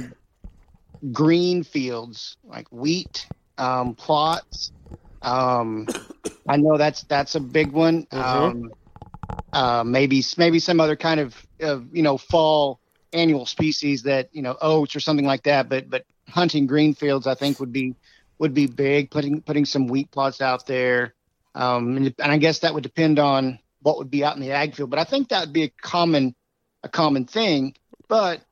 green 1.13 1.63
fields 1.63 2.37
like 2.45 2.67
wheat 2.73 3.27
um, 3.59 3.95
plots. 3.95 4.73
Um, 5.23 5.87
I 6.49 6.57
know 6.57 6.77
that's 6.77 7.03
that's 7.05 7.35
a 7.35 7.41
big 7.41 7.73
one. 7.73 8.07
Mhm. 8.07 8.25
Um, 8.25 8.73
uh, 9.53 9.85
maybe 9.85 10.23
maybe 10.37 10.59
some 10.59 10.81
other 10.81 10.97
kind 10.97 11.21
of, 11.21 11.47
of 11.61 11.95
you 11.95 12.03
know 12.03 12.17
fall 12.19 12.81
annual 13.13 13.47
species 13.47 14.03
that 14.03 14.29
you 14.33 14.43
know 14.43 14.57
oats 14.61 14.95
or 14.97 15.01
something 15.01 15.27
like 15.27 15.43
that. 15.45 15.69
But 15.69 15.91
but 15.91 16.05
hunting 16.29 16.67
green 16.67 16.95
fields 16.95 17.27
I 17.27 17.35
think 17.35 17.61
would 17.61 17.73
be 17.73 17.95
would 18.39 18.55
be 18.55 18.67
big. 18.67 19.11
Putting 19.11 19.43
putting 19.43 19.65
some 19.65 19.87
wheat 19.87 20.11
plots 20.11 20.41
out 20.41 20.67
there, 20.67 21.15
um, 21.57 21.97
and, 21.97 22.15
and 22.19 22.33
I 22.33 22.37
guess 22.37 22.61
that 22.61 22.75
would 22.75 22.83
depend 22.83 23.19
on 23.19 23.59
what 23.81 23.99
would 23.99 24.11
be 24.11 24.25
out 24.25 24.37
in 24.37 24.43
the 24.43 24.53
ag 24.53 24.75
field. 24.75 24.91
But 24.91 24.99
I 24.99 25.05
think 25.05 25.29
that 25.31 25.41
would 25.41 25.53
be 25.53 25.65
a 25.65 25.73
common 25.83 26.35
a 26.83 26.89
common 26.89 27.25
thing. 27.25 27.75
But 28.09 28.43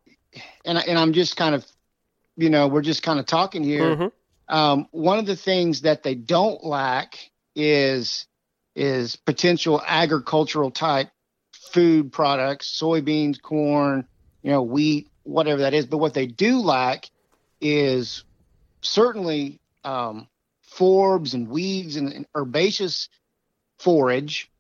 and 0.65 0.79
I, 0.79 0.83
and 0.83 0.99
I'm 0.99 1.13
just 1.13 1.37
kind 1.37 1.55
of 1.55 1.65
you 2.37 2.51
know 2.51 2.67
we're 2.67 2.83
just 2.83 3.03
kind 3.03 3.21
of 3.21 3.27
talking 3.27 3.63
here 3.63 3.97
Mhm. 3.97 4.13
um, 4.49 4.89
one 4.91 5.19
of 5.19 5.27
the 5.27 5.37
things 5.37 5.83
that 5.83 6.03
they 6.03 6.15
don't 6.15 6.65
lack 6.65 7.31
is 7.55 8.27
is 8.75 9.17
potential 9.17 9.81
agricultural 9.87 10.71
type 10.71 11.11
food 11.73 12.13
products, 12.13 12.79
soybeans, 12.81 13.41
corn, 13.41 14.07
you 14.43 14.51
know, 14.51 14.63
wheat, 14.63 15.09
whatever 15.23 15.63
that 15.63 15.75
is. 15.75 15.87
But 15.87 15.99
what 15.99 16.15
they 16.15 16.27
do 16.27 16.59
lack 16.59 17.09
is 17.61 18.25
certainly 18.83 19.61
um, 19.85 20.27
forbs 20.77 21.35
and 21.35 21.49
weeds 21.49 21.97
and, 21.97 22.13
and 22.13 22.27
herbaceous 22.35 23.09
forage 23.79 24.51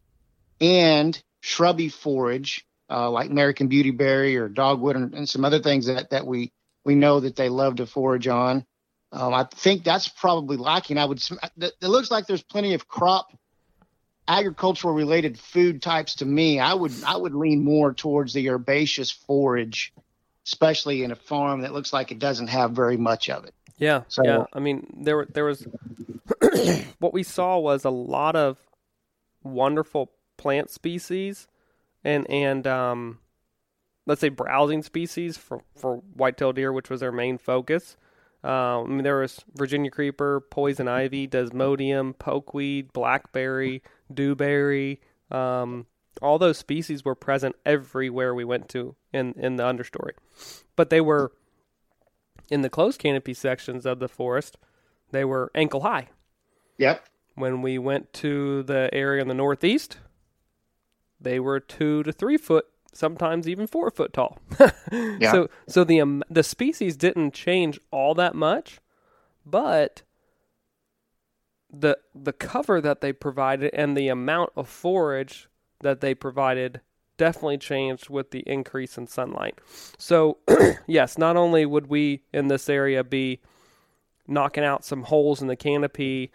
and 0.60 1.20
shrubby 1.40 1.88
forage 1.88 2.66
uh, 2.90 3.10
like 3.10 3.30
American 3.30 3.68
beautyberry 3.68 4.36
or 4.36 4.48
dogwood 4.48 4.96
and, 4.96 5.14
and 5.14 5.28
some 5.28 5.44
other 5.44 5.60
things 5.60 5.86
that, 5.86 6.10
that 6.10 6.26
we 6.26 6.52
we 6.84 6.94
know 6.94 7.20
that 7.20 7.36
they 7.36 7.48
love 7.48 7.76
to 7.76 7.86
forage 7.86 8.28
on. 8.28 8.64
Um, 9.10 9.32
I 9.32 9.44
think 9.44 9.84
that's 9.84 10.08
probably 10.08 10.56
lacking. 10.56 10.98
I 10.98 11.04
would. 11.04 11.22
It 11.56 11.74
looks 11.80 12.10
like 12.10 12.26
there's 12.26 12.42
plenty 12.42 12.74
of 12.74 12.86
crop, 12.86 13.32
agricultural 14.28 14.92
related 14.92 15.38
food 15.38 15.80
types 15.80 16.16
to 16.16 16.26
me. 16.26 16.58
I 16.58 16.74
would. 16.74 16.92
I 17.06 17.16
would 17.16 17.34
lean 17.34 17.64
more 17.64 17.94
towards 17.94 18.32
the 18.34 18.50
herbaceous 18.50 19.10
forage, 19.10 19.92
especially 20.46 21.04
in 21.04 21.10
a 21.10 21.16
farm 21.16 21.62
that 21.62 21.72
looks 21.72 21.92
like 21.92 22.10
it 22.10 22.18
doesn't 22.18 22.48
have 22.48 22.72
very 22.72 22.96
much 22.96 23.30
of 23.30 23.44
it. 23.44 23.54
Yeah, 23.78 24.02
So- 24.08 24.24
yeah. 24.24 24.44
I 24.52 24.60
mean, 24.60 24.86
there 25.02 25.16
were 25.16 25.26
there 25.26 25.44
was 25.44 25.66
what 26.98 27.12
we 27.12 27.22
saw 27.22 27.58
was 27.58 27.84
a 27.84 27.90
lot 27.90 28.36
of 28.36 28.58
wonderful 29.42 30.10
plant 30.36 30.70
species, 30.70 31.46
and 32.02 32.28
and 32.30 32.66
um, 32.66 33.18
let's 34.06 34.20
say 34.20 34.28
browsing 34.28 34.82
species 34.82 35.36
for 35.36 35.62
for 35.76 35.96
whitetail 36.14 36.52
deer, 36.52 36.72
which 36.72 36.90
was 36.90 37.00
their 37.00 37.12
main 37.12 37.38
focus. 37.38 37.96
Uh, 38.42 38.82
I 38.82 38.86
mean, 38.86 39.04
there 39.04 39.20
was 39.20 39.42
Virginia 39.54 39.90
creeper, 39.90 40.40
poison 40.40 40.86
ivy, 40.86 41.26
desmodium, 41.26 42.14
pokeweed, 42.14 42.92
blackberry, 42.92 43.82
dewberry. 44.12 45.00
Um, 45.30 45.86
all 46.20 46.38
those 46.38 46.58
species 46.58 47.04
were 47.04 47.14
present 47.14 47.56
everywhere 47.64 48.34
we 48.34 48.44
went 48.44 48.68
to 48.70 48.94
in 49.12 49.32
in 49.38 49.56
the 49.56 49.64
understory, 49.64 50.12
but 50.76 50.90
they 50.90 51.00
were 51.00 51.32
in 52.50 52.62
the 52.62 52.70
closed 52.70 53.00
canopy 53.00 53.34
sections 53.34 53.86
of 53.86 53.98
the 53.98 54.08
forest, 54.08 54.56
they 55.10 55.24
were 55.24 55.50
ankle 55.54 55.80
high. 55.80 56.08
Yep. 56.78 57.04
When 57.34 57.62
we 57.62 57.78
went 57.78 58.12
to 58.14 58.62
the 58.62 58.88
area 58.92 59.22
in 59.22 59.28
the 59.28 59.34
northeast, 59.34 59.98
they 61.20 61.40
were 61.40 61.60
two 61.60 62.02
to 62.04 62.12
three 62.12 62.36
foot, 62.36 62.66
sometimes 62.92 63.48
even 63.48 63.66
four 63.66 63.90
foot 63.90 64.12
tall. 64.12 64.38
yeah. 64.92 65.32
So, 65.32 65.50
so 65.66 65.84
the 65.84 66.00
um, 66.00 66.22
the 66.30 66.42
species 66.42 66.96
didn't 66.96 67.34
change 67.34 67.80
all 67.90 68.14
that 68.14 68.34
much, 68.34 68.78
but 69.44 70.02
the 71.72 71.98
the 72.14 72.32
cover 72.32 72.80
that 72.80 73.00
they 73.00 73.12
provided 73.12 73.72
and 73.74 73.96
the 73.96 74.08
amount 74.08 74.50
of 74.56 74.68
forage 74.68 75.48
that 75.80 76.00
they 76.00 76.14
provided 76.14 76.80
definitely 77.16 77.58
changed 77.58 78.08
with 78.10 78.30
the 78.30 78.40
increase 78.40 78.96
in 78.98 79.06
sunlight. 79.06 79.58
So, 79.98 80.38
yes, 80.86 81.16
not 81.18 81.36
only 81.36 81.64
would 81.66 81.86
we 81.88 82.22
in 82.32 82.48
this 82.48 82.68
area 82.68 83.04
be 83.04 83.40
knocking 84.26 84.64
out 84.64 84.84
some 84.84 85.04
holes 85.04 85.40
in 85.42 85.48
the 85.48 85.56
canopy, 85.56 86.32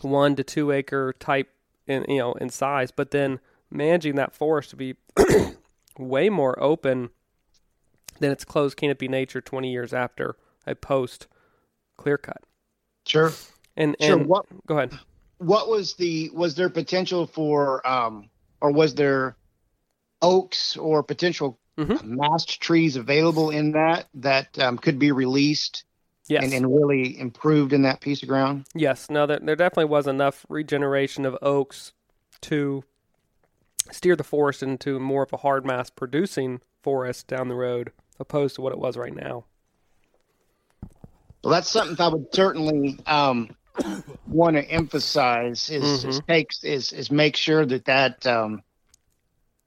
one 0.00 0.36
to 0.36 0.44
two 0.44 0.70
acre 0.72 1.12
type 1.18 1.48
in 1.86 2.04
you 2.08 2.18
know 2.18 2.32
in 2.34 2.50
size, 2.50 2.90
but 2.90 3.10
then 3.10 3.40
managing 3.70 4.16
that 4.16 4.34
forest 4.34 4.70
to 4.70 4.76
be 4.76 4.94
way 5.98 6.28
more 6.28 6.60
open 6.62 7.10
than 8.20 8.30
its 8.30 8.44
closed 8.44 8.76
canopy 8.76 9.08
nature 9.08 9.40
20 9.40 9.70
years 9.70 9.92
after 9.92 10.36
a 10.66 10.74
post 10.74 11.26
clear 11.96 12.18
cut. 12.18 12.42
Sure. 13.06 13.32
And 13.76 13.96
Sure. 14.00 14.16
and 14.16 14.26
What 14.26 14.46
go 14.66 14.76
ahead. 14.76 14.98
what 15.38 15.68
was 15.68 15.94
the 15.94 16.30
was 16.34 16.54
there 16.54 16.68
potential 16.68 17.26
for 17.26 17.86
um 17.88 18.28
or 18.60 18.70
was 18.70 18.94
there 18.94 19.36
oaks 20.22 20.76
or 20.76 21.02
potential 21.02 21.58
Mhm. 21.78 22.02
mast 22.04 22.60
trees 22.60 22.96
available 22.96 23.50
in 23.50 23.72
that 23.72 24.08
that 24.14 24.58
um, 24.58 24.78
could 24.78 24.98
be 24.98 25.10
released 25.12 25.84
Yes. 26.28 26.44
and, 26.44 26.54
and 26.54 26.74
really 26.74 27.18
improved 27.18 27.72
in 27.72 27.82
that 27.82 28.00
piece 28.00 28.22
of 28.22 28.28
ground? 28.28 28.64
Yes, 28.74 29.10
no, 29.10 29.26
there, 29.26 29.40
there 29.42 29.56
definitely 29.56 29.86
was 29.86 30.06
enough 30.06 30.46
regeneration 30.48 31.26
of 31.26 31.36
oaks 31.42 31.92
to 32.42 32.84
steer 33.90 34.16
the 34.16 34.24
forest 34.24 34.62
into 34.62 34.98
more 35.00 35.24
of 35.24 35.32
a 35.32 35.38
hard 35.38 35.66
mast 35.66 35.96
producing 35.96 36.60
forest 36.82 37.26
down 37.26 37.48
the 37.48 37.54
road, 37.54 37.92
opposed 38.20 38.54
to 38.54 38.60
what 38.62 38.72
it 38.72 38.78
was 38.78 38.96
right 38.96 39.14
now. 39.14 39.44
Well, 41.42 41.52
that's 41.52 41.68
something 41.68 41.96
I 41.98 42.08
would 42.08 42.26
certainly 42.32 42.98
um, 43.06 43.56
want 44.28 44.56
to 44.56 44.62
emphasize 44.64 45.68
is, 45.70 46.04
is 46.04 46.20
Mhm. 46.20 46.26
takes 46.26 46.62
is 46.62 46.92
is 46.92 47.10
make 47.10 47.36
sure 47.36 47.66
that 47.66 47.84
that 47.86 48.26
um, 48.26 48.62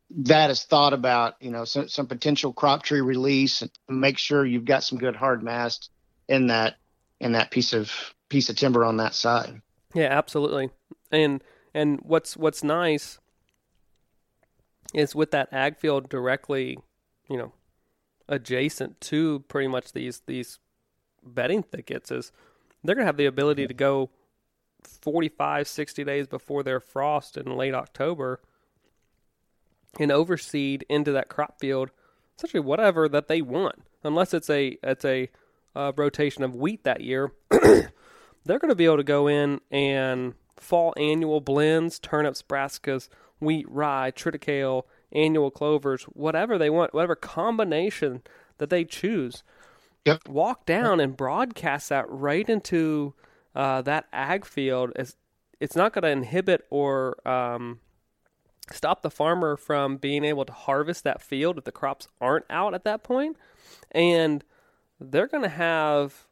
that 0.10 0.50
is 0.50 0.64
thought 0.64 0.94
about. 0.94 1.36
You 1.40 1.52
know, 1.52 1.66
some, 1.66 1.88
some 1.88 2.08
potential 2.08 2.54
crop 2.54 2.84
tree 2.84 3.02
release, 3.02 3.62
and 3.62 3.72
make 3.90 4.18
sure 4.18 4.46
you've 4.46 4.66
got 4.66 4.84
some 4.84 4.98
good 4.98 5.16
hard 5.16 5.44
mast 5.44 5.90
in 6.28 6.48
that 6.48 6.76
in 7.20 7.34
that 7.34 7.52
piece 7.52 7.74
of 7.74 7.92
piece 8.30 8.50
of 8.50 8.56
timber 8.56 8.84
on 8.84 8.98
that 8.98 9.16
side. 9.16 9.62
Yeah, 9.94 10.08
absolutely. 10.10 10.70
And 11.12 11.44
and 11.74 12.00
what's 12.04 12.36
what's 12.38 12.64
nice 12.64 13.20
is 14.94 15.16
with 15.16 15.32
that 15.32 15.50
ag 15.52 15.78
field 15.78 16.10
directly, 16.10 16.78
you 17.30 17.38
know, 17.38 17.54
adjacent 18.28 19.00
to 19.02 19.44
pretty 19.48 19.68
much 19.68 19.94
these 19.94 20.22
these 20.28 20.60
bedding 21.24 21.64
thickets 21.64 22.12
is 22.12 22.32
they're 22.84 22.96
going 22.96 23.04
to 23.04 23.08
have 23.08 23.18
the 23.18 23.26
ability 23.26 23.66
to 23.66 23.74
go 23.74 24.12
45 24.84 25.68
60 25.68 26.04
days 26.04 26.28
before 26.28 26.62
their 26.62 26.80
frost 26.80 27.38
in 27.38 27.58
late 27.58 27.74
October 27.74 28.40
and 30.00 30.12
overseed 30.12 30.86
into 30.90 31.12
that 31.12 31.30
crop 31.30 31.60
field 31.60 31.92
essentially 32.38 32.62
whatever 32.62 33.08
that 33.08 33.28
they 33.28 33.42
want 33.42 33.82
unless 34.04 34.34
it's 34.34 34.50
a 34.50 34.78
it's 34.84 35.06
a 35.06 35.30
uh, 35.76 35.92
rotation 35.98 36.44
of 36.44 36.56
wheat 36.56 36.84
that 36.84 37.02
year 37.02 37.32
they're 38.46 38.60
going 38.60 38.70
to 38.70 38.76
be 38.76 38.86
able 38.86 38.98
to 38.98 39.04
go 39.04 39.28
in 39.28 39.60
and 39.72 40.34
fall 40.58 40.94
annual 40.98 41.42
blends, 41.42 42.00
turnips, 42.00 42.42
brassicas, 42.42 43.10
wheat, 43.40 43.66
rye, 43.70 44.12
triticale, 44.16 44.84
annual 45.12 45.52
clovers, 45.52 46.04
whatever 46.04 46.58
they 46.58 46.70
want, 46.70 46.94
whatever 46.94 47.16
combination 47.16 48.22
that 48.58 48.70
they 48.70 48.86
choose. 48.86 49.44
Yep. 50.06 50.28
Walk 50.28 50.66
down 50.66 51.00
and 51.00 51.18
broadcast 51.18 51.90
that 51.90 52.06
right 52.10 52.48
into 52.48 53.14
uh, 53.56 53.82
that 53.82 54.06
ag 54.14 54.46
field. 54.46 54.92
It's, 54.96 55.16
it's 55.60 55.76
not 55.76 55.94
going 55.94 56.04
to 56.04 56.10
inhibit 56.10 56.66
or 56.70 57.28
um, 57.28 57.80
stop 58.72 59.02
the 59.02 59.12
farmer 59.12 59.56
from 59.58 59.98
being 59.98 60.24
able 60.24 60.46
to 60.46 60.54
harvest 60.54 61.04
that 61.04 61.22
field 61.22 61.58
if 61.58 61.64
the 61.64 61.72
crops 61.72 62.08
aren't 62.20 62.46
out 62.50 62.74
at 62.74 62.84
that 62.84 63.04
point. 63.04 63.38
And 63.92 64.44
they're 65.00 65.28
going 65.28 65.44
to 65.44 65.50
have 65.50 66.26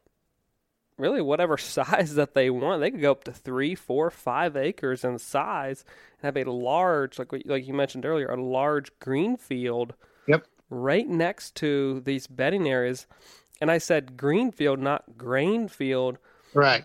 really 0.98 1.20
whatever 1.20 1.56
size 1.58 2.14
that 2.14 2.34
they 2.34 2.50
want. 2.50 2.80
They 2.80 2.90
could 2.90 3.00
go 3.02 3.12
up 3.12 3.24
to 3.24 3.32
three, 3.32 3.74
four, 3.74 4.10
five 4.10 4.56
acres 4.56 5.04
in 5.04 5.18
size 5.18 5.84
and 6.22 6.34
have 6.36 6.46
a 6.46 6.50
large, 6.50 7.18
like 7.18 7.32
like 7.44 7.66
you 7.66 7.74
mentioned 7.74 8.06
earlier, 8.06 8.28
a 8.28 8.42
large 8.42 8.90
green 8.98 9.36
field 9.36 9.94
Yep. 10.26 10.46
right 10.70 11.06
next 11.08 11.54
to 11.56 12.00
these 12.00 12.26
bedding 12.26 12.66
areas. 12.68 13.06
And 13.60 13.70
I 13.70 13.78
said 13.78 14.16
green 14.16 14.50
field, 14.50 14.80
not 14.80 15.16
grain 15.16 15.68
field, 15.68 16.18
Right. 16.54 16.84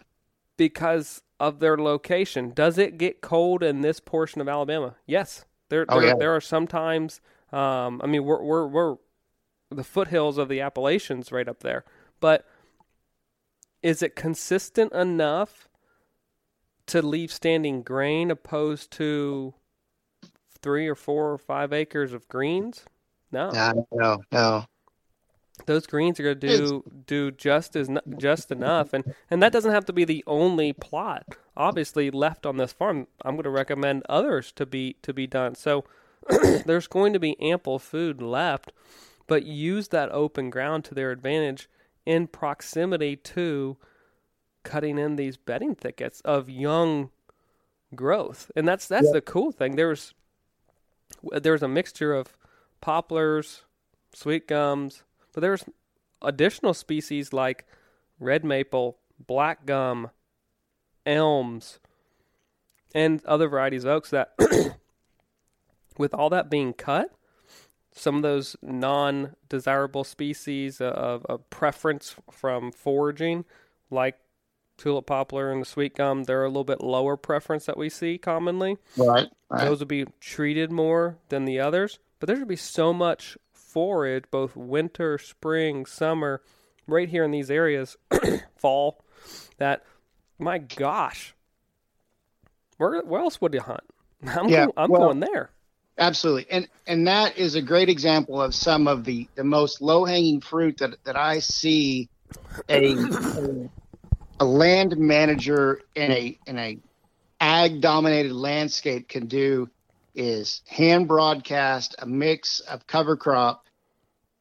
because 0.58 1.22
of 1.40 1.60
their 1.60 1.78
location. 1.78 2.52
Does 2.52 2.78
it 2.78 2.98
get 2.98 3.22
cold 3.22 3.64
in 3.64 3.82
this 3.82 4.00
portion 4.00 4.42
of 4.42 4.48
Alabama? 4.50 4.96
Yes. 5.06 5.46
There, 5.70 5.86
Oh, 5.88 6.00
there, 6.00 6.10
yeah. 6.10 6.16
there 6.18 6.36
are 6.36 6.42
sometimes. 6.42 7.22
Um, 7.52 8.02
I 8.04 8.08
mean, 8.08 8.26
we're 8.26 8.42
we're 8.44 8.68
we're 8.68 8.96
the 9.72 9.84
foothills 9.84 10.38
of 10.38 10.50
the 10.50 10.62
Appalachians 10.62 11.32
right 11.32 11.48
up 11.48 11.62
there, 11.62 11.84
but 12.20 12.46
is 13.82 14.02
it 14.02 14.16
consistent 14.16 14.92
enough 14.94 15.70
to 16.88 17.02
leave 17.02 17.32
standing 17.32 17.82
grain 17.84 18.32
opposed 18.32 18.92
to 18.92 19.54
three 20.62 20.88
or 20.88 20.96
four 20.96 21.32
or 21.32 21.38
five 21.38 21.72
acres 21.72 22.14
of 22.14 22.28
greens? 22.28 22.86
No 23.32 23.50
No, 23.52 23.88
no, 23.92 24.24
no. 24.32 24.66
Those 25.66 25.86
greens 25.86 26.20
are 26.20 26.24
going 26.24 26.40
to 26.40 26.58
do 26.58 26.84
do 27.06 27.32
just 27.32 27.76
as 27.76 27.90
just 28.18 28.52
enough 28.52 28.94
and 28.94 29.16
and 29.30 29.42
that 29.42 29.52
doesn't 29.52 29.72
have 29.72 29.86
to 29.86 29.94
be 29.94 30.06
the 30.06 30.24
only 30.28 30.74
plot 30.74 31.26
obviously 31.58 32.10
left 32.10 32.46
on 32.46 32.58
this 32.58 32.72
farm. 32.72 33.08
I'm 33.24 33.36
going 33.36 33.44
to 33.44 33.50
recommend 33.50 34.04
others 34.08 34.52
to 34.54 34.66
be 34.66 34.96
to 35.02 35.14
be 35.14 35.28
done. 35.28 35.56
So 35.56 35.84
there's 36.66 36.88
going 36.88 37.14
to 37.14 37.20
be 37.20 37.40
ample 37.40 37.80
food 37.80 38.22
left 38.22 38.72
but 39.28 39.46
use 39.46 39.90
that 39.90 40.12
open 40.12 40.50
ground 40.50 40.84
to 40.86 40.96
their 40.96 41.12
advantage 41.12 41.70
in 42.06 42.28
proximity 42.28 43.16
to 43.16 43.78
cutting 44.64 44.98
in 44.98 45.16
these 45.16 45.38
bedding 45.38 45.76
thickets 45.76 46.20
of 46.22 46.50
young 46.50 47.12
growth. 47.96 48.52
And 48.56 48.68
that's 48.68 48.88
that's 48.88 49.12
the 49.12 49.22
cool 49.22 49.52
thing. 49.52 49.76
There's 49.76 50.14
there's 51.24 51.64
a 51.64 51.68
mixture 51.68 52.14
of 52.14 52.36
poplars 52.82 53.64
sweet 54.14 54.48
gums 54.48 55.04
but 55.34 55.42
there's 55.42 55.64
additional 56.22 56.74
species 56.74 57.34
like 57.34 57.66
red 58.20 58.44
maple, 58.44 58.98
black 59.26 59.66
gum, 59.66 60.10
elms, 61.06 61.80
and 62.94 63.24
other 63.26 63.48
varieties 63.48 63.84
of 63.84 63.92
oaks 63.92 64.10
that, 64.10 64.34
with 65.98 66.14
all 66.14 66.30
that 66.30 66.50
being 66.50 66.74
cut, 66.74 67.14
some 67.92 68.16
of 68.16 68.22
those 68.22 68.56
non 68.62 69.36
desirable 69.50 70.04
species 70.04 70.80
of, 70.80 71.26
of 71.26 71.50
preference 71.50 72.16
from 72.32 72.72
foraging, 72.72 73.46
like 73.90 74.16
tulip 74.78 75.06
poplar 75.06 75.52
and 75.52 75.62
the 75.62 75.66
sweet 75.66 75.96
gum, 75.96 76.24
they're 76.24 76.46
a 76.46 76.48
little 76.48 76.64
bit 76.64 76.82
lower 76.82 77.18
preference 77.18 77.66
that 77.66 77.78
we 77.78 77.90
see 77.90 78.18
commonly. 78.18 78.78
Right. 78.98 79.28
Right. 79.50 79.66
Those 79.66 79.80
would 79.80 79.88
be 79.88 80.06
treated 80.20 80.72
more 80.72 81.18
than 81.30 81.46
the 81.46 81.60
others, 81.60 82.00
but 82.20 82.28
there 82.28 82.38
should 82.38 82.48
be 82.48 82.56
so 82.56 82.94
much 82.94 83.38
forage, 83.70 84.26
both 84.32 84.56
winter, 84.56 85.18
spring, 85.18 85.86
summer, 85.86 86.42
right 86.88 87.08
here 87.10 87.24
in 87.24 87.32
these 87.32 87.52
areas, 87.52 87.98
fall, 88.58 89.04
that 89.58 89.84
my 90.38 90.58
gosh, 90.58 91.36
where 92.78 93.02
where 93.02 93.22
else 93.22 93.40
would 93.42 93.54
you 93.54 93.62
hunt? 93.62 93.82
I'm 94.28 94.50
Yeah, 94.50 94.66
go- 94.68 94.74
I'm 94.78 94.90
well- 94.90 95.02
going 95.02 95.20
there. 95.20 95.52
Absolutely, 95.98 96.48
and 96.50 96.66
and 96.88 97.08
that 97.08 97.38
is 97.38 97.56
a 97.56 97.62
great 97.62 97.90
example 97.90 98.42
of 98.42 98.56
some 98.56 98.88
of 98.88 99.04
the 99.04 99.28
the 99.36 99.44
most 99.44 99.82
low 99.82 100.06
hanging 100.06 100.40
fruit 100.40 100.78
that 100.78 100.96
that 101.04 101.18
I 101.18 101.40
see 101.40 102.08
a, 102.70 102.94
a 102.96 103.70
a 104.40 104.46
land 104.46 104.96
manager 104.98 105.82
in 105.96 106.10
a 106.10 106.40
in 106.48 106.58
a 106.58 106.78
ag 107.42 107.82
dominated 107.82 108.32
landscape 108.32 109.10
can 109.10 109.26
do 109.26 109.70
is 110.20 110.62
hand 110.68 111.08
broadcast 111.08 111.96
a 112.00 112.06
mix 112.06 112.60
of 112.62 112.86
cover 112.88 113.18
crop 113.18 113.66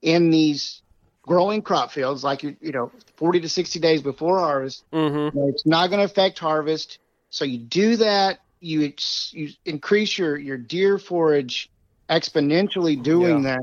in 0.02 0.30
these 0.30 0.82
growing 1.22 1.62
crop 1.62 1.92
fields 1.92 2.24
like 2.24 2.42
you 2.42 2.56
you 2.60 2.72
know 2.72 2.90
40 3.16 3.40
to 3.40 3.48
60 3.48 3.78
days 3.80 4.02
before 4.02 4.38
harvest 4.40 4.84
Mm-hmm. 4.92 5.38
It's 5.50 5.66
not 5.66 5.88
going 5.90 5.98
to 6.00 6.04
affect 6.04 6.38
harvest. 6.38 6.98
So 7.30 7.44
you 7.44 7.58
do 7.58 7.96
that, 7.96 8.40
you 8.60 8.92
you 9.32 9.50
increase 9.66 10.18
your 10.18 10.36
your 10.38 10.56
deer 10.58 10.98
forage 10.98 11.70
exponentially 12.10 13.02
doing 13.02 13.42
that. 13.44 13.60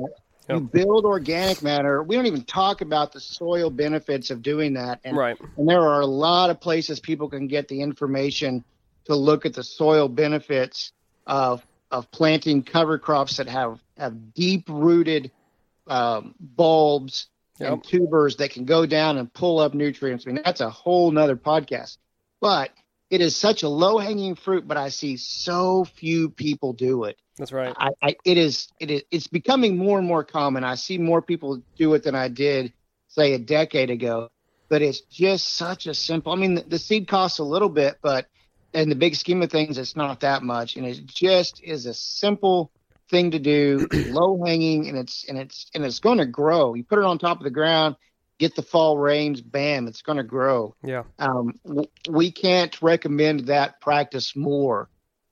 You 0.47 0.59
build 0.61 1.05
organic 1.05 1.63
matter. 1.63 2.03
We 2.03 2.15
don't 2.15 2.27
even 2.27 2.43
talk 2.45 2.81
about 2.81 3.11
the 3.13 3.19
soil 3.19 3.71
benefits 3.71 4.29
of 4.29 4.43
doing 4.43 4.73
that. 4.75 4.99
And, 5.03 5.17
Right. 5.17 5.37
and 5.57 5.67
there 5.67 5.81
are 5.81 6.01
a 6.01 6.05
lot 6.05 6.51
of 6.51 6.61
places 6.61 6.99
people 6.99 7.29
can 7.29 7.47
get 7.47 7.67
the 7.67 7.81
information 7.81 8.63
to 9.05 9.15
look 9.15 9.47
at 9.47 9.55
the 9.55 9.63
soil 9.63 10.07
benefits 10.07 10.91
of 11.25 11.65
of 11.91 12.09
planting 12.11 12.63
cover 12.63 12.97
crops 12.97 13.37
that 13.37 13.47
have 13.47 13.79
have 13.97 14.33
deep 14.33 14.65
rooted 14.69 15.31
um, 15.87 16.35
bulbs 16.39 17.27
and 17.59 17.83
tubers 17.83 18.37
that 18.37 18.51
can 18.51 18.65
go 18.65 18.85
down 18.85 19.17
and 19.17 19.31
pull 19.33 19.59
up 19.59 19.73
nutrients. 19.73 20.25
I 20.27 20.31
mean, 20.31 20.41
that's 20.43 20.61
a 20.61 20.69
whole 20.69 21.11
nother 21.11 21.37
podcast. 21.37 21.97
But 22.41 22.71
it 23.09 23.21
is 23.21 23.35
such 23.35 23.63
a 23.63 23.69
low 23.69 23.97
hanging 23.97 24.35
fruit, 24.35 24.67
but 24.67 24.77
I 24.77 24.89
see 24.89 25.17
so 25.17 25.85
few 25.85 26.29
people 26.29 26.73
do 26.73 27.05
it. 27.05 27.17
That's 27.37 27.51
right. 27.51 27.73
I, 27.77 27.89
I 28.01 28.15
it 28.25 28.37
is 28.37 28.69
it 28.79 28.91
is 28.91 29.03
it's 29.11 29.27
becoming 29.27 29.77
more 29.77 29.97
and 29.97 30.07
more 30.07 30.23
common. 30.23 30.63
I 30.63 30.75
see 30.75 30.97
more 30.97 31.21
people 31.21 31.61
do 31.77 31.93
it 31.93 32.03
than 32.03 32.15
I 32.15 32.27
did 32.27 32.73
say 33.07 33.33
a 33.33 33.39
decade 33.39 33.89
ago. 33.89 34.29
But 34.67 34.81
it's 34.81 35.01
just 35.01 35.49
such 35.55 35.85
a 35.85 35.93
simple. 35.93 36.31
I 36.31 36.35
mean, 36.35 36.55
the, 36.55 36.61
the 36.61 36.79
seed 36.79 37.07
costs 37.07 37.39
a 37.39 37.43
little 37.43 37.69
bit, 37.69 37.97
but 38.01 38.27
in 38.75 38.89
the 38.89 38.95
big 38.95 39.15
scheme 39.15 39.41
of 39.41 39.49
things, 39.49 39.77
it's 39.77 39.95
not 39.95 40.19
that 40.19 40.43
much, 40.43 40.75
and 40.75 40.85
it 40.85 41.05
just 41.05 41.63
is 41.63 41.85
a 41.85 41.93
simple 41.93 42.71
thing 43.09 43.31
to 43.31 43.39
do, 43.39 43.87
low 43.91 44.43
hanging, 44.45 44.87
and 44.89 44.97
it's 44.97 45.25
and 45.27 45.37
it's 45.37 45.69
and 45.73 45.83
it's 45.85 45.99
going 45.99 46.17
to 46.19 46.25
grow. 46.25 46.73
You 46.73 46.83
put 46.83 46.99
it 46.99 47.05
on 47.05 47.17
top 47.17 47.37
of 47.37 47.43
the 47.43 47.49
ground, 47.49 47.95
get 48.37 48.55
the 48.55 48.61
fall 48.61 48.97
rains, 48.97 49.41
bam, 49.41 49.87
it's 49.87 50.01
going 50.01 50.17
to 50.17 50.23
grow. 50.23 50.75
Yeah. 50.83 51.03
Um, 51.19 51.59
w- 51.65 51.87
we 52.09 52.31
can't 52.31 52.79
recommend 52.81 53.47
that 53.47 53.79
practice 53.81 54.35
more. 54.35 54.89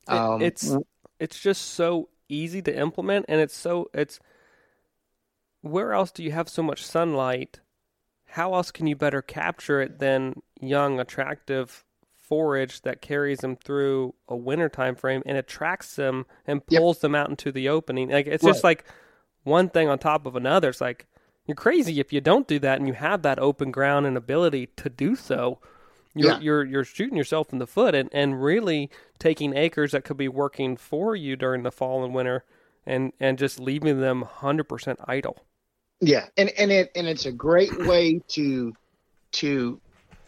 It- 0.08 0.14
Um, 0.14 0.42
it's 0.42 0.76
it's 1.20 1.40
just 1.40 1.62
so 1.62 2.10
easy 2.30 2.62
to 2.62 2.76
implement 2.76 3.26
and 3.28 3.40
it's 3.40 3.56
so 3.56 3.90
it's 3.94 4.20
where 5.62 5.94
else 5.94 6.12
do 6.12 6.24
you 6.24 6.32
have 6.32 6.50
so 6.50 6.64
much 6.64 6.84
sunlight 6.84 7.60
how 8.26 8.56
else 8.56 8.72
can 8.72 8.88
you 8.88 8.96
better 8.96 9.22
capture 9.22 9.80
it 9.82 10.00
than 10.00 10.42
young 10.60 11.00
attractive 11.00 11.86
forage 12.34 12.82
that 12.82 13.00
carries 13.00 13.40
them 13.42 13.56
through 13.56 14.16
a 14.28 14.36
winter 14.36 14.68
time 14.70 14.96
frame 14.96 15.22
and 15.28 15.38
attracts 15.38 15.96
them 15.96 16.26
and 16.48 16.64
Yep. 16.68 16.80
pulls 16.80 17.00
them 17.00 17.14
out 17.14 17.30
into 17.30 17.52
the 17.52 17.70
opening. 17.70 18.10
Like 18.10 18.26
it's 18.26 18.44
just 18.44 18.64
like 18.64 18.86
one 19.44 19.70
thing 19.70 19.88
on 19.88 20.00
top 20.00 20.26
of 20.26 20.36
another. 20.36 20.70
It's 20.70 20.82
like 20.82 21.06
you're 21.46 21.54
crazy 21.56 22.00
if 22.00 22.12
you 22.12 22.22
don't 22.22 22.48
do 22.48 22.58
that 22.58 22.80
and 22.80 22.88
you 22.88 22.94
have 22.94 23.22
that 23.22 23.38
open 23.38 23.70
ground 23.70 24.08
and 24.08 24.18
ability 24.18 24.68
to 24.78 24.90
do 24.90 25.16
so. 25.16 25.60
You're 26.16 26.32
Yeah. 26.32 26.40
you're 26.40 26.64
you're 26.64 26.84
shooting 26.84 27.18
yourself 27.18 27.54
in 27.54 27.60
the 27.60 27.68
foot 27.68 27.94
and, 27.94 28.10
and 28.12 28.42
really 28.44 28.90
taking 29.20 29.56
acres 29.56 29.92
that 29.92 30.04
could 30.04 30.18
be 30.18 30.28
working 30.28 30.76
for 30.76 31.16
you 31.16 31.36
during 31.36 31.62
the 31.62 31.72
fall 31.72 32.04
and 32.04 32.16
winter 32.16 32.44
and 32.86 33.14
and 33.20 33.38
just 33.38 33.60
leaving 33.60 34.00
them 34.02 34.24
100% 34.24 34.96
idle. 35.08 35.38
Yeah, 36.02 36.26
and 36.36 36.50
and 36.58 36.72
it 36.72 36.92
and 36.96 37.06
it's 37.08 37.28
a 37.28 37.32
great 37.32 37.78
way 37.86 38.22
to 38.30 38.74
to 39.34 39.80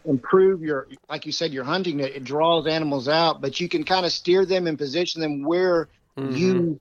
improve 0.06 0.62
your 0.62 0.88
like 1.10 1.26
you 1.26 1.32
said 1.32 1.54
your 1.54 1.64
hunting 1.64 2.00
it, 2.00 2.16
it 2.16 2.24
draws 2.24 2.68
animals 2.68 3.08
out 3.08 3.42
but 3.42 3.60
you 3.60 3.68
can 3.70 3.84
kind 3.84 4.06
of 4.06 4.12
steer 4.12 4.46
them 4.46 4.68
and 4.68 4.78
position 4.78 5.22
them 5.22 5.44
where 5.44 5.90
Mm-hmm. 6.18 6.36
you 6.36 6.80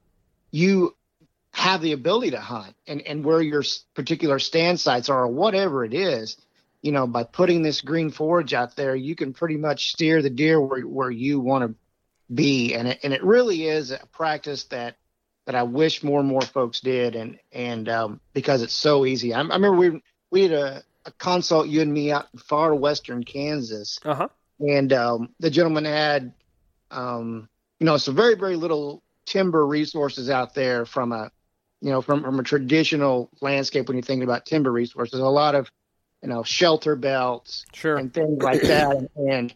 you 0.52 0.94
have 1.52 1.80
the 1.82 1.92
ability 1.92 2.30
to 2.30 2.40
hunt 2.40 2.74
and 2.86 3.00
and 3.02 3.24
where 3.24 3.40
your 3.40 3.62
particular 3.94 4.38
stand 4.38 4.78
sites 4.80 5.08
are 5.08 5.24
or 5.24 5.28
whatever 5.28 5.84
it 5.84 5.94
is 5.94 6.36
you 6.82 6.92
know 6.92 7.06
by 7.06 7.24
putting 7.24 7.62
this 7.62 7.80
green 7.80 8.10
forage 8.10 8.54
out 8.54 8.76
there 8.76 8.94
you 8.96 9.14
can 9.14 9.32
pretty 9.32 9.56
much 9.56 9.90
steer 9.92 10.22
the 10.22 10.30
deer 10.30 10.60
where 10.60 10.82
where 10.82 11.10
you 11.10 11.40
want 11.40 11.64
to 11.66 11.74
be 12.34 12.74
and 12.74 12.88
it, 12.88 13.00
and 13.02 13.12
it 13.12 13.22
really 13.24 13.66
is 13.66 13.90
a 13.90 14.00
practice 14.12 14.64
that 14.64 14.96
that 15.46 15.54
I 15.54 15.62
wish 15.64 16.02
more 16.02 16.20
and 16.20 16.28
more 16.28 16.40
folks 16.40 16.80
did, 16.80 17.16
and 17.16 17.38
and 17.52 17.88
um, 17.88 18.20
because 18.32 18.62
it's 18.62 18.74
so 18.74 19.04
easy. 19.04 19.34
I, 19.34 19.40
I 19.40 19.42
remember 19.42 19.72
we 19.72 20.02
we 20.30 20.42
had 20.42 20.52
a, 20.52 20.82
a 21.04 21.12
consult 21.12 21.68
you 21.68 21.80
and 21.80 21.92
me 21.92 22.10
out 22.12 22.26
in 22.32 22.38
far 22.38 22.74
western 22.74 23.24
Kansas, 23.24 23.98
uh-huh 24.04 24.28
and 24.60 24.92
um, 24.92 25.30
the 25.40 25.50
gentleman 25.50 25.84
had 25.84 26.32
um, 26.90 27.48
you 27.80 27.86
know 27.86 27.96
some 27.96 28.14
very 28.14 28.34
very 28.34 28.56
little 28.56 29.02
timber 29.26 29.66
resources 29.66 30.30
out 30.30 30.54
there 30.54 30.84
from 30.84 31.12
a 31.12 31.30
you 31.80 31.90
know 31.90 32.00
from 32.00 32.22
from 32.22 32.38
a 32.38 32.42
traditional 32.42 33.30
landscape 33.40 33.88
when 33.88 33.96
you're 33.96 34.02
thinking 34.02 34.24
about 34.24 34.46
timber 34.46 34.72
resources. 34.72 35.20
A 35.20 35.24
lot 35.24 35.54
of 35.54 35.70
you 36.22 36.28
know 36.28 36.42
shelter 36.42 36.96
belts, 36.96 37.64
sure 37.72 37.96
and 37.96 38.12
things 38.12 38.42
like 38.42 38.62
that. 38.62 39.08
And 39.16 39.54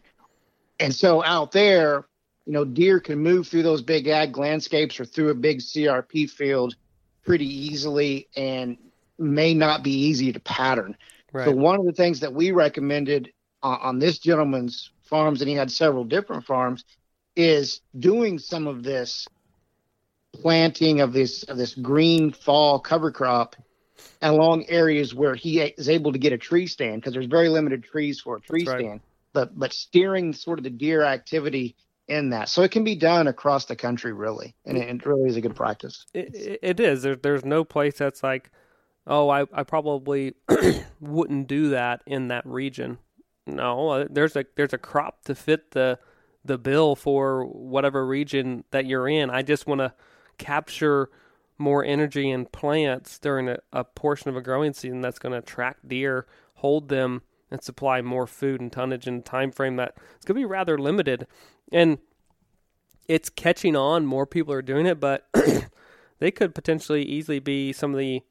and 0.79 0.95
so 0.95 1.23
out 1.23 1.51
there, 1.51 2.05
you 2.45 2.53
know, 2.53 2.63
deer 2.63 2.99
can 2.99 3.19
move 3.19 3.47
through 3.47 3.63
those 3.63 3.81
big 3.81 4.07
ag 4.07 4.37
landscapes 4.37 4.99
or 4.99 5.05
through 5.05 5.29
a 5.29 5.35
big 5.35 5.59
CRP 5.59 6.29
field 6.29 6.75
pretty 7.23 7.45
easily 7.45 8.29
and 8.35 8.77
may 9.17 9.53
not 9.53 9.83
be 9.83 9.91
easy 9.91 10.31
to 10.31 10.39
pattern. 10.39 10.95
Right 11.33 11.45
So 11.45 11.51
one 11.51 11.79
of 11.79 11.85
the 11.85 11.93
things 11.93 12.19
that 12.21 12.33
we 12.33 12.51
recommended 12.51 13.31
on, 13.61 13.79
on 13.81 13.99
this 13.99 14.19
gentleman's 14.19 14.91
farms, 15.03 15.41
and 15.41 15.49
he 15.49 15.55
had 15.55 15.71
several 15.71 16.03
different 16.03 16.45
farms, 16.45 16.83
is 17.35 17.81
doing 17.97 18.39
some 18.39 18.67
of 18.67 18.83
this 18.83 19.27
planting 20.33 21.01
of 21.01 21.13
this 21.13 21.43
of 21.43 21.57
this 21.57 21.73
green 21.75 22.31
fall 22.31 22.79
cover 22.79 23.11
crop 23.11 23.55
along 24.21 24.65
areas 24.67 25.13
where 25.15 25.33
he 25.35 25.59
is 25.59 25.89
able 25.89 26.11
to 26.11 26.19
get 26.19 26.33
a 26.33 26.37
tree 26.37 26.67
stand 26.67 27.01
because 27.01 27.13
there's 27.13 27.25
very 27.25 27.49
limited 27.49 27.83
trees 27.83 28.19
for 28.19 28.37
a 28.37 28.41
tree 28.41 28.65
That's 28.65 28.75
right. 28.75 28.85
stand. 28.85 28.99
But 29.33 29.57
but 29.57 29.73
steering 29.73 30.33
sort 30.33 30.59
of 30.59 30.63
the 30.63 30.69
deer 30.69 31.03
activity 31.03 31.75
in 32.07 32.31
that, 32.31 32.49
so 32.49 32.63
it 32.63 32.71
can 32.71 32.83
be 32.83 32.95
done 32.95 33.27
across 33.27 33.65
the 33.65 33.75
country 33.75 34.13
really, 34.13 34.55
and 34.65 34.77
it, 34.77 35.05
really 35.05 35.29
is 35.29 35.35
a 35.35 35.41
good 35.41 35.55
practice. 35.55 36.05
it, 36.13 36.33
it- 36.33 36.59
it 36.63 36.79
is 36.79 37.03
there, 37.03 37.15
there's 37.15 37.45
no 37.45 37.63
place 37.63 37.97
that's 37.99 38.23
like 38.23 38.49
oh 39.09 39.27
I, 39.29 39.45
I 39.51 39.63
probably 39.63 40.35
wouldn't 41.01 41.47
do 41.47 41.69
that 41.69 42.01
in 42.05 42.29
that 42.29 42.45
region. 42.45 42.99
No 43.45 43.89
uh, 43.89 44.05
there's 44.09 44.35
a 44.37 44.45
there's 44.55 44.73
a 44.73 44.77
crop 44.77 45.25
to 45.25 45.35
fit 45.35 45.71
the 45.71 45.99
the 46.45 46.57
bill 46.57 46.95
for 46.95 47.45
whatever 47.45 48.05
region 48.05 48.63
that 48.71 48.85
you're 48.85 49.09
in. 49.09 49.29
I 49.29 49.41
just 49.41 49.67
want 49.67 49.79
to 49.79 49.93
capture 50.37 51.09
more 51.57 51.83
energy 51.83 52.29
in 52.29 52.45
plants 52.45 53.19
during 53.19 53.49
a, 53.49 53.57
a 53.73 53.83
portion 53.83 54.29
of 54.29 54.37
a 54.37 54.41
growing 54.41 54.71
season 54.71 55.01
that's 55.01 55.19
going 55.19 55.33
to 55.33 55.39
attract 55.39 55.89
deer 55.89 56.25
hold 56.59 56.89
them 56.89 57.21
and 57.51 57.63
supply 57.63 58.01
more 58.01 58.27
food 58.27 58.61
and 58.61 58.71
tonnage 58.71 59.07
in 59.07 59.15
a 59.15 59.21
time 59.21 59.51
frame 59.51 59.75
that 59.77 59.95
it's 60.15 60.25
going 60.25 60.35
to 60.35 60.41
be 60.41 60.45
rather 60.45 60.77
limited. 60.77 61.25
And 61.71 61.97
it's 63.07 63.29
catching 63.29 63.75
on 63.75 64.05
more 64.05 64.27
people 64.27 64.53
are 64.53 64.61
doing 64.61 64.85
it 64.85 64.99
but 64.99 65.27
they 66.19 66.31
could 66.31 66.53
potentially 66.53 67.03
easily 67.03 67.39
be 67.39 67.73
some 67.73 67.91
of 67.91 67.97
the 67.97 68.21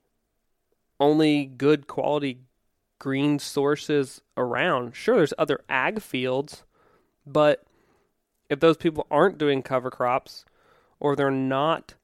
only 1.00 1.44
good 1.46 1.86
quality 1.86 2.40
green 2.98 3.38
sources 3.38 4.20
around. 4.36 4.94
Sure, 4.94 5.16
there's 5.16 5.34
other 5.38 5.60
ag 5.68 6.00
fields, 6.02 6.64
but 7.26 7.64
if 8.48 8.60
those 8.60 8.76
people 8.76 9.06
aren't 9.10 9.38
doing 9.38 9.62
cover 9.62 9.90
crops 9.90 10.44
or 11.00 11.14
they're 11.14 11.30
not 11.30 11.94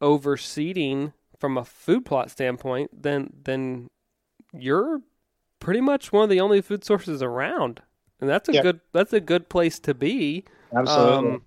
overseeding 0.00 1.12
from 1.38 1.56
a 1.56 1.64
food 1.64 2.04
plot 2.04 2.30
standpoint, 2.30 3.02
then 3.02 3.32
then 3.44 3.88
you're 4.52 5.00
pretty 5.60 5.80
much 5.80 6.12
one 6.12 6.24
of 6.24 6.30
the 6.30 6.40
only 6.40 6.60
food 6.60 6.84
sources 6.84 7.22
around. 7.22 7.80
And 8.20 8.28
that's 8.28 8.48
a 8.48 8.52
Yeah. 8.52 8.62
good 8.62 8.80
that's 8.92 9.12
a 9.12 9.20
good 9.20 9.48
place 9.48 9.78
to 9.80 9.94
be 9.94 10.44
Absolutely. 10.74 11.30
um, 11.30 11.42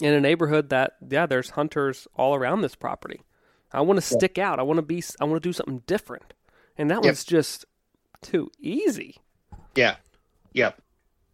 in 0.00 0.14
a 0.14 0.20
neighborhood 0.20 0.68
that 0.70 0.96
yeah, 1.08 1.26
there's 1.26 1.50
hunters 1.50 2.06
all 2.14 2.34
around 2.34 2.60
this 2.60 2.74
property. 2.74 3.22
I 3.72 3.80
want 3.82 3.98
to 3.98 4.02
stick 4.02 4.38
out. 4.38 4.58
I 4.58 4.62
want 4.62 4.78
to 4.78 4.82
be. 4.82 5.02
I 5.20 5.24
want 5.24 5.42
to 5.42 5.48
do 5.48 5.52
something 5.52 5.82
different, 5.86 6.32
and 6.76 6.90
that 6.90 6.96
Yep. 6.96 7.04
one's 7.04 7.24
just 7.24 7.64
too 8.22 8.50
easy. 8.58 9.16
Yeah. 9.74 9.96
Yep. 10.54 10.80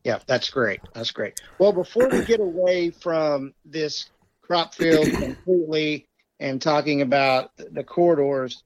Yeah, 0.05 0.18
That's 0.26 0.51
great. 0.51 0.80
That's 0.93 1.12
great. 1.12 1.41
Well, 1.59 1.72
before 1.72 2.11
we 2.11 2.24
get 2.26 2.41
away 2.41 2.91
from 2.91 3.55
this 3.64 4.11
crop 4.43 4.74
field 4.74 5.07
completely 5.18 6.07
and 6.41 6.61
talking 6.61 7.01
about 7.01 7.57
the- 7.57 7.70
the 7.70 7.85
corridors 7.85 8.62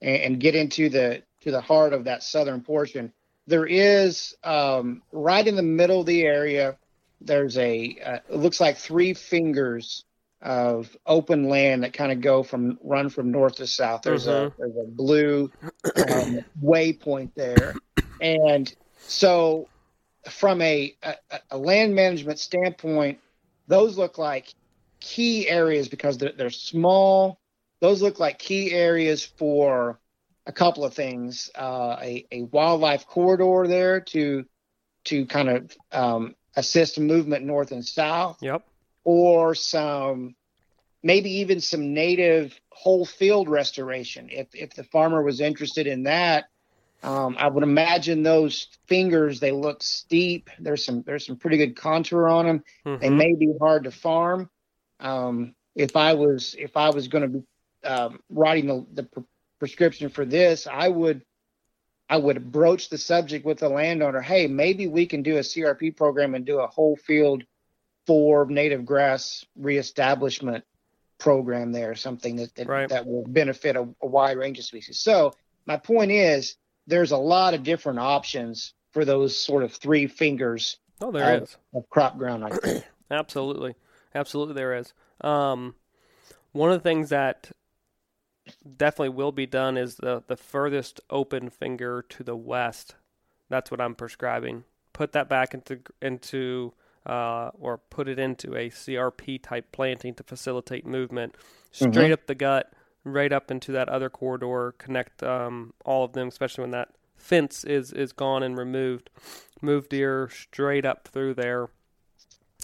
and, 0.00 0.16
and 0.22 0.40
get 0.40 0.54
into 0.54 0.88
the 0.88 1.22
to 1.40 1.50
the 1.50 1.60
heart 1.60 1.92
of 1.92 2.04
that 2.04 2.22
southern 2.22 2.60
portion, 2.60 3.12
there 3.48 3.66
is 3.66 4.34
um, 4.44 5.02
right 5.10 5.46
in 5.46 5.56
the 5.56 5.62
middle 5.62 6.00
of 6.00 6.06
the 6.06 6.22
area. 6.22 6.76
There's 7.20 7.56
a 7.58 7.98
uh, 8.04 8.18
it 8.28 8.36
looks 8.36 8.60
like 8.60 8.76
three 8.76 9.12
fingers 9.14 10.04
of 10.42 10.96
open 11.06 11.48
land 11.48 11.82
that 11.82 11.92
kind 11.92 12.12
of 12.12 12.20
go 12.20 12.42
from 12.42 12.78
run 12.82 13.08
from 13.08 13.30
north 13.30 13.56
to 13.56 13.66
south. 13.66 14.02
There's 14.02 14.26
a 14.26 14.52
there's 14.58 14.76
a 14.76 14.86
blue 14.86 15.50
um, 15.96 16.44
waypoint 16.62 17.34
there, 17.34 17.78
and 18.20 18.72
so 19.06 19.70
from 20.28 20.60
a, 20.60 20.94
a 21.02 21.14
a 21.52 21.58
land 21.58 21.94
management 21.94 22.38
standpoint, 22.38 23.18
those 23.66 23.96
look 23.96 24.18
like 24.18 24.52
key 25.00 25.48
areas 25.48 25.88
because 25.88 26.18
they're, 26.18 26.32
they're 26.32 26.50
small. 26.50 27.38
Those 27.80 28.02
look 28.02 28.18
like 28.18 28.38
key 28.38 28.72
areas 28.72 29.24
for 29.38 30.00
a 30.46 30.52
couple 30.52 30.84
of 30.84 30.94
things: 30.94 31.50
uh, 31.54 31.96
a 32.00 32.26
a 32.30 32.42
wildlife 32.42 33.06
corridor 33.06 33.66
there 33.66 34.00
to 34.00 34.44
to 35.04 35.26
kind 35.26 35.48
of 35.48 35.76
um, 35.92 36.34
assist 36.56 36.98
movement 36.98 37.44
north 37.44 37.70
and 37.72 37.84
south 37.84 38.38
Yep. 38.42 38.62
Or 39.06 39.54
some 39.54 40.34
maybe 41.02 41.30
even 41.38 41.60
some 41.60 41.94
native 41.94 42.60
whole 42.70 43.06
field 43.06 43.48
restoration 43.48 44.28
if 44.30 44.48
if 44.52 44.74
the 44.74 44.82
farmer 44.82 45.22
was 45.22 45.40
interested 45.40 45.86
in 45.86 46.02
that 46.02 46.46
um, 47.04 47.36
i 47.38 47.46
would 47.46 47.62
imagine 47.62 48.22
those 48.24 48.66
fingers 48.88 49.38
they 49.38 49.52
look 49.52 49.80
steep 49.82 50.50
there's 50.58 50.84
some 50.84 51.02
there's 51.06 51.24
some 51.24 51.36
pretty 51.36 51.56
good 51.56 51.76
contour 51.76 52.28
on 52.28 52.44
them 52.46 52.62
they 52.84 53.08
Mhm. 53.08 53.16
may 53.16 53.34
be 53.34 53.52
hard 53.60 53.84
to 53.84 53.92
farm 53.92 54.50
um, 54.98 55.54
if 55.76 55.94
i 55.96 56.14
was 56.14 56.56
if 56.58 56.76
i 56.76 56.90
was 56.90 57.06
going 57.06 57.22
to 57.22 57.38
be 57.38 57.88
um, 57.88 58.18
writing 58.28 58.66
the, 58.66 58.84
the 58.94 59.02
pre- 59.04 59.22
prescription 59.60 60.08
for 60.08 60.24
this 60.24 60.66
i 60.66 60.88
would 60.88 61.22
I 62.08 62.18
would 62.18 62.52
broach 62.52 62.88
the 62.88 62.98
subject 62.98 63.44
with 63.44 63.58
the 63.58 63.68
landowner. 63.68 64.20
Hey, 64.20 64.46
maybe 64.46 64.86
we 64.86 65.06
can 65.06 65.24
do 65.24 65.38
a 65.38 65.40
CRP 65.40 65.96
program 65.96 66.36
and 66.36 66.44
do 66.46 66.60
a 66.60 66.66
whole 66.68 66.94
field 66.94 67.42
for 68.06 68.46
native 68.46 68.84
grass 68.84 69.44
reestablishment 69.56 70.64
program 71.18 71.72
there, 71.72 71.94
something 71.94 72.36
that 72.36 72.54
that, 72.54 72.66
Right. 72.66 72.88
that 72.88 73.06
will 73.06 73.24
benefit 73.26 73.76
a, 73.76 73.88
a 74.02 74.06
wide 74.06 74.36
range 74.36 74.58
of 74.58 74.64
species. 74.64 74.98
So 74.98 75.32
my 75.66 75.76
point 75.76 76.10
is, 76.10 76.56
there's 76.86 77.12
a 77.12 77.16
lot 77.16 77.54
of 77.54 77.62
different 77.62 77.98
options 77.98 78.74
for 78.92 79.04
those 79.04 79.36
sort 79.36 79.62
of 79.64 79.72
three 79.72 80.06
fingers 80.06 80.78
Oh, 81.00 81.10
there 81.10 81.36
of, 81.36 81.42
is. 81.42 81.56
of 81.74 81.88
crop 81.90 82.16
ground. 82.16 82.44
I 82.44 82.50
think. 82.56 82.84
Absolutely. 83.10 83.74
Absolutely 84.14 84.54
there 84.54 84.74
is. 84.74 84.92
Um, 85.20 85.74
one 86.52 86.70
of 86.70 86.82
the 86.82 86.88
things 86.88 87.10
that 87.10 87.50
definitely 88.76 89.10
will 89.10 89.32
be 89.32 89.46
done 89.46 89.76
is 89.76 89.96
the, 89.96 90.22
the 90.26 90.36
furthest 90.36 91.00
open 91.10 91.50
finger 91.50 92.02
to 92.10 92.22
the 92.22 92.36
west. 92.36 92.94
That's 93.48 93.70
what 93.70 93.80
I'm 93.80 93.94
prescribing. 93.94 94.64
Put 94.92 95.12
that 95.12 95.28
back 95.28 95.52
into 95.52 95.80
into 96.00 96.72
uh, 97.06 97.50
or 97.58 97.78
put 97.78 98.08
it 98.08 98.18
into 98.18 98.54
a 98.54 98.68
CRP 98.68 99.42
type 99.42 99.72
planting 99.72 100.14
to 100.14 100.22
facilitate 100.22 100.86
movement 100.86 101.34
straight 101.70 102.10
up 102.12 102.26
the 102.26 102.34
gut, 102.34 102.72
right 103.04 103.32
up 103.32 103.50
into 103.50 103.72
that 103.72 103.88
other 103.88 104.10
corridor, 104.10 104.74
connect 104.78 105.22
um, 105.22 105.72
all 105.84 106.04
of 106.04 106.12
them, 106.12 106.28
especially 106.28 106.62
when 106.62 106.72
that 106.72 106.88
fence 107.16 107.64
is 107.64 107.92
is 107.92 108.12
gone 108.12 108.42
and 108.42 108.58
removed. 108.58 109.08
Move 109.62 109.88
deer 109.88 110.28
straight 110.28 110.84
up 110.84 111.08
through 111.08 111.32
there 111.32 111.70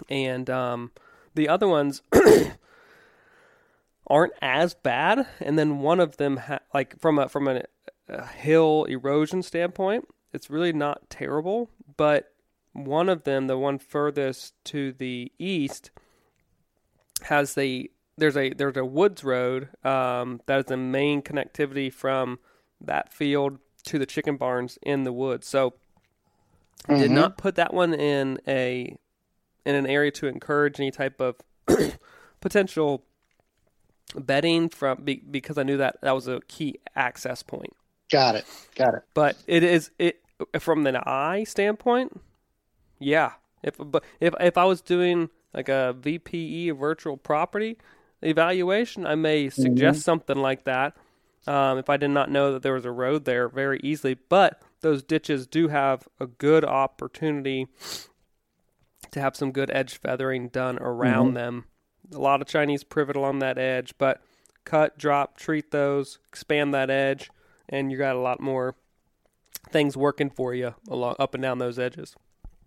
and 0.08 0.48
um, 0.50 0.90
the 1.34 1.48
other 1.48 1.68
ones 1.68 2.02
aren't 4.06 4.32
as 4.40 4.74
bad. 4.74 5.26
And 5.40 5.58
then 5.58 5.78
one 5.78 6.00
of 6.00 6.16
them, 6.16 6.38
ha- 6.38 6.60
like 6.74 6.98
from 6.98 7.18
a 7.18 7.28
from 7.28 7.48
a, 7.48 7.62
a 8.08 8.26
hill 8.26 8.84
erosion 8.84 9.42
standpoint, 9.42 10.08
it's 10.32 10.50
really 10.50 10.72
not 10.72 11.08
terrible. 11.10 11.70
But 11.96 12.31
one 12.72 13.08
of 13.08 13.24
them, 13.24 13.46
the 13.46 13.58
one 13.58 13.78
furthest 13.78 14.54
to 14.66 14.92
the 14.92 15.30
east, 15.38 15.90
has 17.22 17.54
the 17.54 17.90
there's 18.18 18.36
a 18.36 18.52
there's 18.52 18.76
a 18.76 18.84
woods 18.84 19.24
road 19.24 19.68
um, 19.84 20.40
that 20.46 20.58
is 20.60 20.64
the 20.66 20.76
main 20.76 21.22
connectivity 21.22 21.92
from 21.92 22.38
that 22.80 23.12
field 23.12 23.58
to 23.84 23.98
the 23.98 24.06
chicken 24.06 24.36
barns 24.36 24.78
in 24.82 25.04
the 25.04 25.12
woods. 25.12 25.46
So 25.48 25.74
did 26.88 27.10
Mhm. 27.10 27.14
not 27.14 27.38
put 27.38 27.54
that 27.56 27.72
one 27.72 27.94
in 27.94 28.38
a 28.46 28.96
in 29.64 29.74
an 29.74 29.86
area 29.86 30.10
to 30.10 30.26
encourage 30.26 30.80
any 30.80 30.90
type 30.90 31.20
of 31.20 31.36
potential 32.40 33.04
bedding 34.16 34.68
from 34.68 35.04
be, 35.04 35.16
because 35.30 35.56
I 35.56 35.62
knew 35.62 35.76
that 35.78 36.00
that 36.02 36.12
was 36.12 36.26
a 36.28 36.40
key 36.48 36.80
access 36.96 37.42
point. 37.42 37.74
Got 38.10 38.34
it. 38.34 38.44
Got 38.74 38.94
it. 38.94 39.02
But 39.14 39.36
it 39.46 39.62
is 39.62 39.90
it 39.98 40.20
from 40.58 40.86
an 40.86 40.96
eye 40.96 41.44
standpoint. 41.44 42.20
Yeah, 43.02 43.32
if 43.62 43.76
but 43.78 44.04
if 44.20 44.34
if 44.40 44.56
I 44.56 44.64
was 44.64 44.80
doing 44.80 45.30
like 45.54 45.68
a 45.68 45.94
VPE 46.00 46.78
virtual 46.78 47.16
property 47.16 47.78
evaluation, 48.22 49.06
I 49.06 49.14
may 49.14 49.50
suggest 49.50 50.02
something 50.02 50.38
like 50.38 50.64
that. 50.64 50.96
Um, 51.46 51.78
if 51.78 51.90
I 51.90 51.96
did 51.96 52.10
not 52.10 52.30
know 52.30 52.52
that 52.52 52.62
there 52.62 52.74
was 52.74 52.84
a 52.84 52.92
road 52.92 53.24
there 53.24 53.48
very 53.48 53.80
easily, 53.82 54.14
but 54.28 54.62
those 54.80 55.02
ditches 55.02 55.46
do 55.46 55.68
have 55.68 56.06
a 56.20 56.26
good 56.26 56.64
opportunity 56.64 57.66
to 59.10 59.20
have 59.20 59.36
some 59.36 59.52
good 59.52 59.70
edge 59.72 59.98
feathering 59.98 60.48
done 60.48 60.78
around 60.78 61.34
them. 61.34 61.64
A 62.14 62.18
lot 62.18 62.40
of 62.40 62.48
Chinese 62.48 62.84
privet 62.84 63.16
along 63.16 63.40
that 63.40 63.58
edge, 63.58 63.94
but 63.98 64.22
cut, 64.64 64.98
drop, 64.98 65.36
treat 65.36 65.70
those, 65.70 66.18
expand 66.28 66.72
that 66.74 66.90
edge, 66.90 67.30
and 67.68 67.90
you 67.90 67.98
got 67.98 68.16
a 68.16 68.20
lot 68.20 68.40
more 68.40 68.76
things 69.70 69.96
working 69.96 70.30
for 70.30 70.54
you 70.54 70.74
along 70.88 71.16
up 71.18 71.34
and 71.34 71.42
down 71.42 71.58
those 71.58 71.78
edges. 71.78 72.14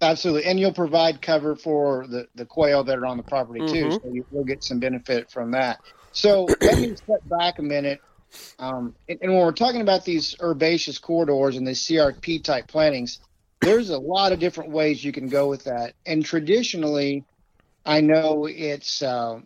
Absolutely, 0.02 0.46
and 0.46 0.60
you'll 0.60 0.74
provide 0.74 1.22
cover 1.22 1.56
for 1.56 2.06
the, 2.08 2.28
the 2.36 2.46
quail 2.46 2.84
that 2.84 2.98
are 2.98 3.06
on 3.06 3.18
the 3.18 3.24
property 3.24 3.62
too, 3.62 3.86
Mhm. 3.88 4.02
so 4.02 4.10
you, 4.12 4.26
you'll 4.30 4.43
get 4.43 4.64
some 4.64 4.80
benefit 4.80 5.32
from 5.32 5.52
that. 5.52 5.80
So 6.12 6.54
let 6.62 6.78
me 6.78 6.96
step 6.96 7.22
back 7.26 7.60
a 7.60 7.62
minute, 7.62 8.02
um, 8.60 8.93
and, 9.08 9.20
and 9.22 9.32
when 9.34 9.41
we're 9.41 9.52
talking 9.54 9.82
about 9.82 10.06
these 10.06 10.36
herbaceous 10.41 10.98
corridors 10.98 11.56
and 11.56 11.66
the 11.66 11.72
CRP 11.72 12.43
type 12.43 12.68
plantings, 12.68 13.20
there's 13.62 13.89
a 13.89 13.98
lot 13.98 14.32
of 14.32 14.39
different 14.39 14.72
ways 14.72 15.04
you 15.04 15.12
can 15.12 15.30
go 15.30 15.48
with 15.48 15.64
that. 15.64 15.93
And 16.06 16.24
traditionally, 16.24 17.26
I 17.86 18.02
know 18.02 18.48
it's, 18.48 19.02
uh, 19.02 19.39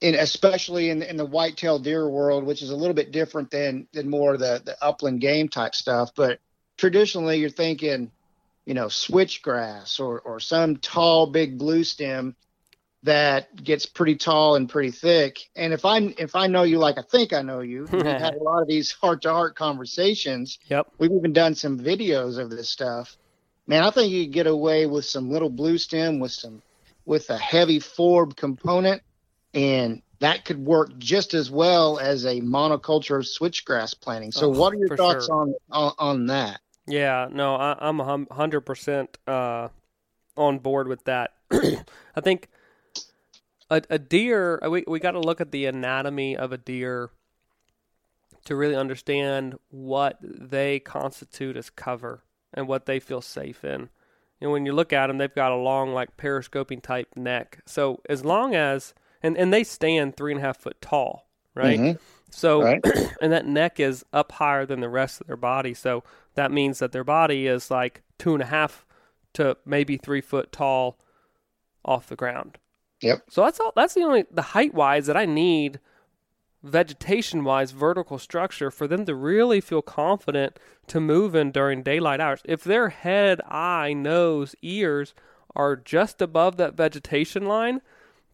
in, 0.00 0.14
especially 0.14 0.90
in, 0.90 1.02
in 1.02 1.16
the 1.16 1.26
white-tailed 1.26 1.84
deer 1.84 2.08
world, 2.08 2.44
which 2.44 2.62
is 2.62 2.70
a 2.70 2.76
little 2.76 2.94
bit 2.94 3.10
different 3.10 3.50
than 3.50 3.86
than 3.92 4.08
more 4.08 4.36
the 4.36 4.62
the 4.64 4.76
upland 4.82 5.20
game 5.20 5.48
type 5.48 5.74
stuff. 5.74 6.10
But 6.14 6.38
traditionally, 6.78 7.38
you're 7.38 7.50
thinking 7.50 8.10
you 8.70 8.74
know, 8.74 8.86
switchgrass 8.86 9.98
or, 9.98 10.20
or 10.20 10.38
some 10.38 10.76
tall, 10.76 11.26
big 11.26 11.58
blue 11.58 11.82
stem 11.82 12.36
that 13.02 13.64
gets 13.64 13.84
pretty 13.84 14.14
tall 14.14 14.54
and 14.54 14.68
pretty 14.68 14.92
thick. 14.92 15.40
And 15.56 15.72
if 15.72 15.84
I 15.84 16.14
if 16.18 16.36
I 16.36 16.46
know 16.46 16.62
you 16.62 16.78
like 16.78 16.96
I 16.96 17.02
think 17.02 17.32
I 17.32 17.42
know 17.42 17.62
you, 17.62 17.88
we've 17.90 18.06
had 18.06 18.36
a 18.36 18.42
lot 18.44 18.62
of 18.62 18.68
these 18.68 18.92
heart 18.92 19.22
to 19.22 19.32
heart 19.32 19.56
conversations. 19.56 20.60
Yep. 20.68 20.86
We've 20.98 21.10
even 21.10 21.32
done 21.32 21.56
some 21.56 21.80
videos 21.80 22.38
of 22.38 22.48
this 22.48 22.70
stuff. 22.70 23.16
Man, 23.66 23.82
I 23.82 23.90
think 23.90 24.12
you 24.12 24.26
could 24.26 24.34
get 24.34 24.46
away 24.46 24.86
with 24.86 25.04
some 25.04 25.32
little 25.32 25.50
blue 25.50 25.76
stem 25.76 26.20
with 26.20 26.30
some 26.30 26.62
with 27.06 27.28
a 27.30 27.38
heavy 27.38 27.80
forb 27.80 28.36
component, 28.36 29.02
and 29.52 30.00
that 30.20 30.44
could 30.44 30.64
work 30.64 30.96
just 30.96 31.34
as 31.34 31.50
well 31.50 31.98
as 31.98 32.24
a 32.24 32.40
monoculture 32.40 33.18
of 33.18 33.24
switchgrass 33.24 34.00
planting. 34.00 34.30
So, 34.30 34.46
Oh, 34.46 34.50
what 34.50 34.74
are 34.74 34.76
your 34.76 34.96
thoughts 34.96 35.26
sure. 35.26 35.34
on, 35.34 35.54
on 35.72 35.92
on 35.98 36.26
that? 36.26 36.60
Yeah, 36.90 37.28
no, 37.30 37.54
I, 37.56 37.76
I'm 37.80 38.26
hundred 38.30 38.62
percent 38.62 39.18
uh, 39.26 39.68
on 40.36 40.58
board 40.58 40.88
with 40.88 41.04
that. 41.04 41.34
I 41.52 42.20
think 42.20 42.48
a, 43.70 43.82
a 43.90 43.98
deer. 43.98 44.58
uh, 44.64 44.70
We 44.70 44.84
we 44.86 44.98
got 45.00 45.12
to 45.12 45.20
look 45.20 45.40
at 45.40 45.52
the 45.52 45.66
anatomy 45.66 46.36
of 46.36 46.52
a 46.52 46.58
deer 46.58 47.10
to 48.44 48.56
really 48.56 48.76
understand 48.76 49.54
what 49.68 50.18
they 50.22 50.80
constitute 50.80 51.56
as 51.56 51.70
cover 51.70 52.24
and 52.54 52.66
what 52.66 52.86
they 52.86 52.98
feel 52.98 53.20
safe 53.20 53.64
in. 53.64 53.90
And 54.40 54.50
when 54.50 54.64
you 54.64 54.72
look 54.72 54.92
at 54.92 55.06
them, 55.08 55.18
they've 55.18 55.34
got 55.34 55.52
a 55.52 55.56
long, 55.56 55.92
like 55.92 56.16
periscoping 56.16 56.80
type 56.80 57.08
neck. 57.14 57.60
So 57.66 58.00
as 58.08 58.24
long 58.24 58.54
as 58.54 58.94
and 59.22 59.36
and 59.36 59.52
they 59.52 59.64
stand 59.64 60.16
three 60.16 60.32
and 60.32 60.40
a 60.40 60.44
half 60.44 60.56
foot 60.58 60.80
tall, 60.80 61.28
right? 61.54 61.78
Mhm. 61.78 61.98
So 62.30 62.62
Right. 62.64 62.84
and 63.20 63.32
that 63.32 63.46
neck 63.46 63.78
is 63.80 64.04
up 64.12 64.32
higher 64.32 64.64
than 64.66 64.80
the 64.80 64.88
rest 64.88 65.20
of 65.20 65.26
their 65.26 65.36
body. 65.36 65.74
So 65.74 66.02
that 66.34 66.50
means 66.50 66.78
that 66.78 66.92
their 66.92 67.04
body 67.04 67.46
is 67.46 67.70
like 67.70 68.02
two 68.18 68.34
and 68.34 68.42
a 68.42 68.46
half 68.46 68.86
to 69.34 69.56
maybe 69.64 69.96
three 69.96 70.20
foot 70.20 70.52
tall 70.52 70.98
off 71.84 72.08
the 72.08 72.16
ground. 72.16 72.58
Yep. 73.00 73.22
So 73.30 73.42
that's 73.44 73.60
all. 73.60 73.72
That's 73.74 73.94
the 73.94 74.02
only 74.02 74.24
the 74.30 74.42
height 74.42 74.74
wise 74.74 75.06
that 75.06 75.16
I 75.16 75.24
need, 75.24 75.80
vegetation 76.62 77.44
wise, 77.44 77.70
vertical 77.70 78.18
structure 78.18 78.70
for 78.70 78.86
them 78.86 79.06
to 79.06 79.14
really 79.14 79.60
feel 79.60 79.82
confident 79.82 80.58
to 80.88 81.00
move 81.00 81.34
in 81.34 81.50
during 81.50 81.82
daylight 81.82 82.20
hours. 82.20 82.40
If 82.44 82.62
their 82.64 82.90
head, 82.90 83.40
eye, 83.48 83.92
nose, 83.94 84.54
ears 84.62 85.14
are 85.56 85.76
just 85.76 86.20
above 86.20 86.56
that 86.58 86.74
vegetation 86.74 87.46
line, 87.46 87.80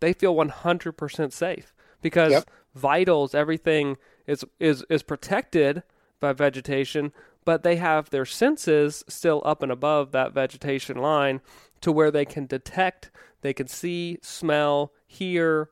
they 0.00 0.12
feel 0.12 0.34
100% 0.34 1.32
safe 1.32 1.72
because 2.02 2.32
Yep. 2.32 2.50
Vitals, 2.76 3.34
everything 3.34 3.96
is 4.26 4.44
is 4.60 4.84
is 4.88 5.02
protected 5.02 5.82
by 6.20 6.32
vegetation, 6.32 7.12
but 7.44 7.62
they 7.62 7.76
have 7.76 8.10
their 8.10 8.24
senses 8.24 9.04
still 9.08 9.42
up 9.44 9.62
and 9.62 9.72
above 9.72 10.12
that 10.12 10.32
vegetation 10.32 10.96
line 10.96 11.40
to 11.80 11.92
where 11.92 12.10
they 12.10 12.24
can 12.24 12.46
detect, 12.46 13.10
they 13.42 13.52
can 13.52 13.68
see, 13.68 14.18
smell, 14.22 14.92
hear, 15.06 15.70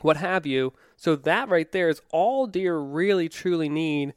what 0.00 0.16
have 0.16 0.46
you. 0.46 0.72
So 0.96 1.16
that 1.16 1.48
right 1.48 1.70
there 1.70 1.88
is 1.88 2.02
all 2.10 2.46
deer 2.46 2.78
really 2.78 3.28
truly 3.28 3.68
need 3.68 4.14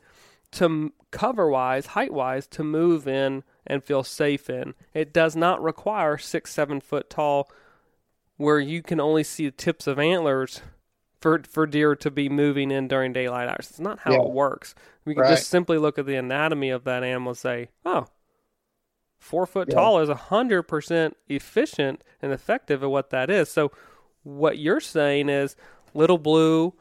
to 0.51 0.93
cover 1.11 1.49
wise, 1.49 1.87
height 1.87 2.13
wise, 2.13 2.47
to 2.47 2.63
move 2.63 3.07
in 3.07 3.43
and 3.67 3.83
feel 3.83 4.03
safe 4.03 4.49
in. 4.49 4.73
It 4.93 5.13
does 5.13 5.35
not 5.35 5.61
require 5.61 6.17
six, 6.17 6.51
seven 6.51 6.81
foot 6.81 7.09
tall, 7.09 7.49
where 8.37 8.59
you 8.59 8.81
can 8.81 8.99
only 8.99 9.23
see 9.23 9.45
the 9.45 9.51
tips 9.51 9.87
of 9.87 9.99
antlers 9.99 10.61
for 11.25 11.41
for 11.49 11.65
deer 11.65 11.95
to 11.95 12.11
be 12.11 12.29
moving 12.29 12.69
in 12.69 12.87
during 12.87 13.11
daylight 13.11 13.49
hours. 13.49 13.71
It's 13.71 13.79
not 13.79 13.97
how 13.97 14.11
Yeah. 14.11 14.21
it 14.21 14.29
works. 14.29 14.75
We 15.05 15.15
can 15.15 15.23
Right. 15.23 15.31
just 15.31 15.49
simply 15.49 15.79
look 15.79 15.97
at 15.97 16.05
the 16.05 16.15
anatomy 16.17 16.69
of 16.69 16.83
that 16.83 17.03
animal 17.03 17.31
and 17.31 17.37
say, 17.37 17.69
oh, 17.83 18.05
four 19.17 19.47
foot 19.47 19.69
Yeah. 19.69 19.75
tall 19.75 19.99
is 20.01 20.09
a 20.09 20.13
hundred 20.15 20.63
percent 20.63 21.17
efficient 21.27 22.03
and 22.21 22.31
effective 22.31 22.83
at 22.83 22.91
what 22.91 23.09
that 23.09 23.31
is. 23.31 23.49
So 23.51 23.71
what 24.21 24.59
you're 24.59 24.79
saying 24.79 25.29
is 25.29 25.55
little 25.95 26.19
blue 26.19 26.75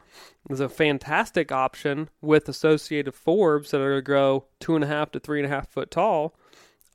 is 0.51 0.59
a 0.59 0.69
fantastic 0.69 1.51
option 1.51 2.09
with 2.21 2.47
associated 2.47 3.15
forbs 3.15 3.71
that 3.71 3.81
are 3.81 3.89
going 3.89 3.97
to 3.97 4.01
grow 4.03 4.45
two 4.59 4.75
and 4.75 4.83
a 4.83 4.87
half 4.87 5.09
to 5.13 5.19
three 5.19 5.39
and 5.39 5.47
a 5.51 5.55
half 5.55 5.69
foot 5.69 5.89
tall. 5.89 6.35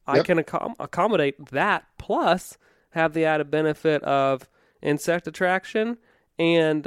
I 0.06 0.20
can 0.22 0.38
accom- 0.38 0.76
accommodate 0.78 1.46
that 1.50 1.84
plus 1.98 2.58
have 2.90 3.12
the 3.12 3.24
added 3.24 3.50
benefit 3.50 4.04
of 4.04 4.48
insect 4.82 5.26
attraction 5.26 5.98
and 6.38 6.86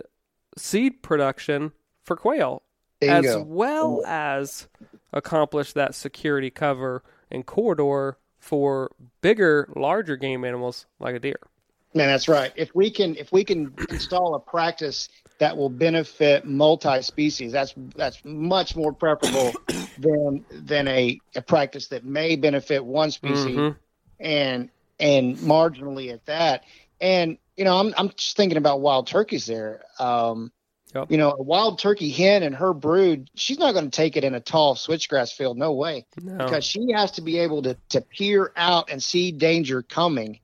seed 0.58 1.02
production 1.02 1.72
for 2.04 2.16
quail 2.16 2.64
as 3.02 3.24
Bingo. 3.24 3.44
well 3.44 4.04
as 4.06 4.68
accomplish 5.12 5.74
that 5.74 5.96
security 5.96 6.50
cover 6.50 7.04
and 7.32 7.46
corridor 7.46 8.18
for 8.40 8.92
bigger, 9.22 9.70
larger 9.76 10.18
game 10.18 10.44
animals 10.44 10.86
like 11.00 11.16
a 11.16 11.20
deer. 11.20 11.40
Man, 11.94 12.08
that's 12.08 12.28
right. 12.28 12.52
If 12.56 12.74
we 12.74 12.90
can 12.90 13.16
if 13.16 13.32
we 13.32 13.44
can 13.44 13.74
install 13.90 14.34
a 14.36 14.40
practice 14.40 15.10
that 15.40 15.56
will 15.56 15.70
benefit 15.70 16.44
multi-species, 16.46 17.52
that's 17.52 17.74
that's 17.96 18.20
much 18.26 18.76
more 18.76 18.92
preferable 18.94 19.54
than 20.00 20.44
than 20.52 20.88
a, 20.88 21.20
a 21.36 21.42
practice 21.42 21.88
that 21.90 22.04
may 22.04 22.36
benefit 22.36 22.84
one 22.84 23.12
species 23.12 23.56
Mhm. 23.56 23.76
and 24.20 24.70
and 25.00 25.38
marginally 25.38 26.12
at 26.12 26.26
that. 26.26 26.64
And 27.00 27.38
you 27.58 27.66
know, 27.66 27.78
I'm 27.78 27.94
I'm 27.98 28.10
just 28.10 28.36
thinking 28.38 28.58
about 28.58 28.82
wild 28.82 29.08
turkeys 29.08 29.46
there. 29.46 29.82
Um, 30.00 30.52
Yep. 30.96 31.10
You 31.10 31.18
know, 31.18 31.32
a 31.32 31.42
wild 31.42 31.80
turkey 31.80 32.12
hen 32.12 32.44
and 32.44 32.54
her 32.54 32.72
brood, 32.72 33.28
she's 33.34 33.58
not 33.58 33.72
going 33.74 33.86
to 33.86 33.90
take 33.90 34.16
it 34.16 34.24
in 34.24 34.36
a 34.36 34.40
tall 34.40 34.76
switchgrass 34.76 35.34
field. 35.34 35.58
No 35.58 35.74
way 35.74 36.06
No. 36.22 36.38
because 36.38 36.64
she 36.64 36.92
has 36.92 37.10
to 37.14 37.22
be 37.24 37.40
able 37.40 37.64
to, 37.64 37.76
to 37.90 38.02
peer 38.02 38.52
out 38.56 38.92
and 38.92 39.02
see 39.02 39.32
danger 39.32 39.82
coming. 39.82 40.40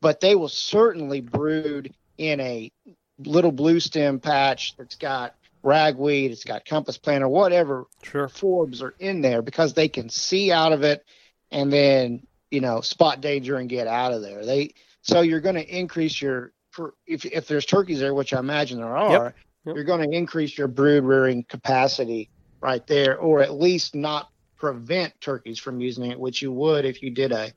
But 0.00 0.18
they 0.18 0.34
will 0.34 0.48
certainly 0.48 1.20
brood 1.20 1.94
in 2.18 2.40
a 2.40 2.72
little 3.18 3.52
blue 3.52 3.78
stem 3.78 4.18
patch 4.18 4.74
that's 4.76 4.96
got 4.96 5.36
ragweed, 5.62 6.32
it's 6.32 6.42
got 6.42 6.64
compass 6.64 6.98
plant 6.98 7.22
or 7.22 7.28
whatever 7.28 7.86
Sure. 8.02 8.26
forbs 8.26 8.82
are 8.82 8.96
in 8.98 9.20
there 9.20 9.40
because 9.40 9.74
they 9.74 9.86
can 9.86 10.08
see 10.08 10.50
out 10.50 10.72
of 10.72 10.82
it 10.82 11.04
and 11.52 11.72
then 11.72 12.26
you 12.50 12.60
know 12.60 12.80
spot 12.80 13.20
danger 13.20 13.54
and 13.56 13.68
get 13.68 13.86
out 13.86 14.12
of 14.12 14.20
there. 14.22 14.44
They 14.44 14.74
so 15.02 15.20
you're 15.20 15.40
going 15.40 15.54
to 15.56 15.66
increase 15.78 16.20
your 16.22 16.52
for 16.70 16.94
if 17.06 17.24
if 17.24 17.46
there's 17.46 17.66
turkeys 17.66 18.00
there, 18.00 18.14
which 18.14 18.32
I 18.32 18.38
imagine 18.38 18.78
there 18.78 18.96
are, 18.96 19.34
Yep. 19.64 19.76
you're 19.76 19.84
going 19.84 20.08
to 20.10 20.16
increase 20.16 20.56
your 20.56 20.68
brood 20.68 21.04
rearing 21.04 21.44
capacity 21.44 22.30
right 22.60 22.86
there, 22.86 23.18
or 23.18 23.42
at 23.42 23.54
least 23.54 23.94
not 23.94 24.30
prevent 24.56 25.12
turkeys 25.20 25.58
from 25.58 25.80
using 25.80 26.10
it, 26.10 26.18
which 26.18 26.40
you 26.40 26.52
would 26.52 26.84
if 26.84 27.02
you 27.02 27.10
did 27.10 27.32
a 27.32 27.52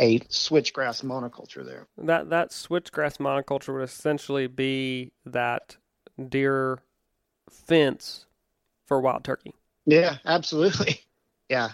a 0.00 0.20
switchgrass 0.20 1.02
monoculture 1.02 1.64
there. 1.64 1.86
That 1.96 2.30
that 2.30 2.50
switchgrass 2.50 3.18
monoculture 3.18 3.74
would 3.74 3.82
essentially 3.82 4.46
be 4.46 5.12
that 5.24 5.76
deer 6.28 6.80
fence 7.50 8.26
for 8.86 9.00
wild 9.00 9.24
turkey, 9.24 9.54
Yeah, 9.86 10.18
absolutely. 10.24 11.00
Yeah, 11.48 11.70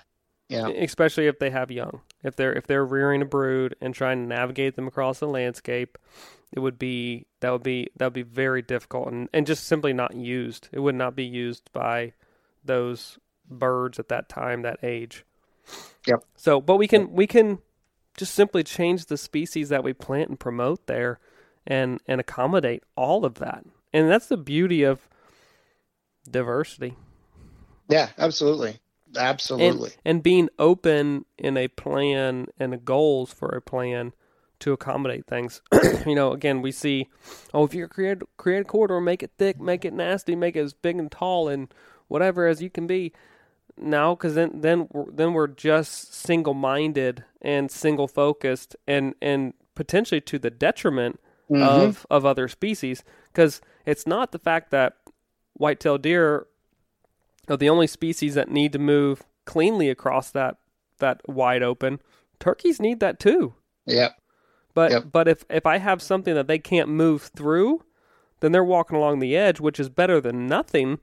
yeah, 0.49 0.68
especially 0.68 1.27
if 1.27 1.41
they 1.41 1.51
have 1.51 1.72
young. 1.72 2.01
If 2.25 2.37
they're 2.37 2.53
if 2.53 2.66
they're 2.66 2.85
rearing 2.85 3.22
a 3.22 3.27
brood 3.27 3.77
and 3.81 3.95
trying 3.95 4.22
to 4.22 4.27
navigate 4.27 4.75
them 4.75 4.89
across 4.89 5.18
the 5.18 5.29
landscape, 5.29 5.99
it 6.53 6.61
would 6.61 6.79
be 6.79 7.27
that 7.41 7.51
would 7.51 7.62
be 7.62 7.89
that 7.97 8.07
would 8.07 8.12
be 8.12 8.22
very 8.22 8.62
difficult 8.62 9.09
and, 9.09 9.29
and 9.33 9.47
just 9.47 9.66
simply 9.66 9.93
not 9.93 10.14
used. 10.16 10.68
It 10.72 10.81
would 10.81 10.95
not 10.95 11.14
be 11.14 11.25
used 11.25 11.70
by 11.72 12.14
those 12.64 13.18
birds 13.49 13.99
at 13.99 14.09
that 14.09 14.29
time, 14.29 14.62
that 14.62 14.83
age. 14.83 15.25
Yep. 16.07 16.25
So, 16.37 16.61
but 16.61 16.77
we 16.77 16.89
can 16.89 17.12
we 17.12 17.27
can 17.27 17.59
just 18.16 18.35
simply 18.35 18.64
change 18.64 19.07
the 19.07 19.16
species 19.16 19.68
that 19.68 19.85
we 19.85 19.93
plant 19.93 20.31
and 20.31 20.41
promote 20.41 20.87
there, 20.87 21.20
and 21.66 22.01
and 22.07 22.20
accommodate 22.20 22.83
all 22.97 23.25
of 23.25 23.35
that. 23.35 23.64
And 23.93 24.11
that's 24.11 24.27
the 24.27 24.37
beauty 24.37 24.83
of 24.83 25.09
diversity 26.29 26.97
yeah, 27.89 28.09
absolutely, 28.18 28.79
absolutely. 29.17 29.91
and 30.05 30.23
being 30.23 30.49
open 30.59 31.25
in 31.39 31.57
a 31.57 31.69
plan 31.69 32.47
and 32.59 32.73
a 32.75 32.79
goals 32.79 33.33
for 33.33 33.49
a 33.49 33.61
plan 33.62 34.12
to 34.61 34.73
accommodate 34.73 35.27
things. 35.27 35.61
you 36.07 36.15
know, 36.15 36.33
again, 36.33 36.62
we 36.62 36.73
see, 36.73 37.09
oh, 37.53 37.65
if 37.65 37.75
you 37.75 37.87
create 37.89 38.19
create 38.37 38.61
a 38.61 38.65
corridor, 38.65 39.01
make 39.01 39.23
it 39.23 39.33
thick, 39.39 39.61
make 39.61 39.85
it 39.85 39.93
nasty, 39.93 40.35
make 40.37 40.57
it 40.57 40.61
as 40.61 40.73
big 40.73 40.97
and 40.99 41.11
tall 41.11 41.49
and 41.49 41.73
whatever 42.09 42.47
as 42.47 42.62
you 42.62 42.71
can 42.71 42.87
be. 42.87 43.12
No, 43.77 44.15
because 44.15 44.35
then 44.37 44.61
then 44.61 44.89
we're, 44.93 45.11
then 45.11 45.33
we're 45.33 45.49
just 45.49 46.15
single 46.15 46.55
minded 46.55 47.25
and 47.43 47.71
single 47.71 48.07
focused 48.07 48.77
and 48.87 49.15
and 49.21 49.53
potentially 49.75 50.21
to 50.21 50.39
the 50.39 50.51
detriment 50.51 51.19
Mhm. 51.51 51.61
of 51.62 52.07
of 52.09 52.25
other 52.25 52.47
species. 52.49 53.03
Because 53.33 53.61
it's 53.85 54.07
not 54.07 54.31
the 54.33 54.39
fact 54.39 54.71
that 54.71 54.97
white-tailed 55.55 56.03
deer 56.03 56.47
are 57.49 57.57
the 57.57 57.68
only 57.70 57.86
species 57.86 58.34
that 58.34 58.51
need 58.51 58.72
to 58.72 58.78
move 58.78 59.22
cleanly 59.45 59.90
across 59.90 60.30
that 60.30 60.57
that 60.99 61.20
wide 61.28 61.62
open. 61.62 62.01
Turkeys 62.38 62.80
need 62.80 63.01
that 63.01 63.18
too. 63.18 63.55
Yep. 63.86 64.16
But 64.74 64.90
Yep. 64.90 65.05
but 65.12 65.28
if 65.28 65.45
if 65.51 65.66
I 65.66 65.78
have 65.78 66.01
something 66.03 66.34
that 66.34 66.47
they 66.47 66.59
can't 66.59 66.88
move 66.88 67.22
through, 67.36 67.84
then 68.40 68.53
they're 68.53 68.64
walking 68.64 68.97
along 68.97 69.18
the 69.18 69.36
edge, 69.36 69.61
which 69.61 69.78
is 69.80 69.88
better 69.88 70.20
than 70.20 70.47
nothing. 70.47 70.99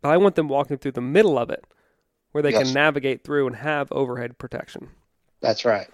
But 0.00 0.10
I 0.10 0.16
want 0.16 0.34
them 0.34 0.48
walking 0.48 0.78
through 0.78 0.92
the 0.92 1.00
middle 1.00 1.38
of 1.38 1.50
it, 1.50 1.64
where 2.32 2.42
they 2.42 2.50
Yes. 2.50 2.64
can 2.64 2.74
navigate 2.74 3.22
through 3.24 3.46
and 3.46 3.56
have 3.56 3.90
overhead 3.92 4.38
protection. 4.38 4.90
That's 5.40 5.64
right. 5.64 5.88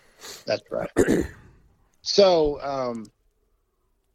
That's 0.46 0.62
right. 0.70 0.90
so, 2.02 2.60
um, 2.62 3.06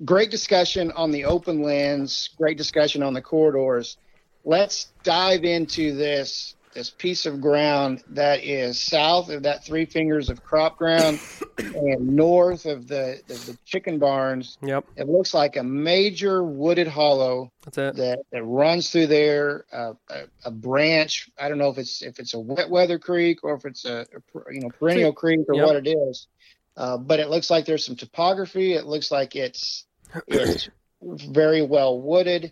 great 0.03 0.31
discussion 0.31 0.91
on 0.93 1.11
the 1.11 1.25
open 1.25 1.61
lands. 1.61 2.29
Great 2.37 2.57
discussion 2.57 3.03
on 3.03 3.13
the 3.13 3.21
corridors. 3.21 3.97
Let's 4.43 4.87
dive 5.03 5.43
into 5.43 5.95
this 5.95 6.55
this 6.73 6.89
piece 6.89 7.27
of 7.27 7.39
ground 7.39 8.03
that 8.09 8.43
is 8.43 8.81
south 8.81 9.29
of 9.29 9.43
that 9.43 9.63
three 9.63 9.85
fingers 9.85 10.29
of 10.31 10.43
crop 10.43 10.75
ground 10.75 11.19
and 11.59 12.07
north 12.15 12.65
of 12.65 12.87
the, 12.87 13.21
the, 13.27 13.35
the 13.35 13.55
chicken 13.63 13.99
barns. 13.99 14.57
Yep, 14.63 14.85
It 14.95 15.07
looks 15.07 15.35
like 15.35 15.55
a 15.55 15.61
major 15.61 16.43
wooded 16.43 16.87
hollow 16.87 17.51
that's 17.63 17.77
it. 17.77 17.95
that, 17.97 18.19
that 18.31 18.43
runs 18.43 18.89
through 18.89 19.05
there. 19.05 19.65
Uh, 19.71 19.93
a, 20.09 20.21
a 20.45 20.51
branch. 20.51 21.29
I 21.39 21.47
don't 21.47 21.59
know 21.59 21.69
if 21.69 21.77
it's 21.77 22.01
if 22.01 22.17
it's 22.19 22.33
a 22.33 22.39
wet 22.39 22.71
weather 22.71 22.97
creek 22.97 23.43
or 23.43 23.53
if 23.53 23.65
it's 23.65 23.85
a, 23.85 24.07
a 24.11 24.53
you 24.53 24.61
know 24.61 24.69
perennial 24.69 25.13
creek 25.13 25.41
or 25.47 25.53
Yep. 25.55 25.65
what 25.67 25.75
it 25.75 25.87
is. 25.87 26.27
Uh, 26.75 26.97
but 26.97 27.19
it 27.19 27.29
looks 27.29 27.51
like 27.51 27.65
there's 27.65 27.85
some 27.85 27.95
topography. 27.95 28.73
It 28.73 28.85
looks 28.87 29.11
like 29.11 29.35
it's 29.35 29.85
it's 30.27 30.69
very 31.03 31.61
well 31.61 32.01
wooded, 32.01 32.51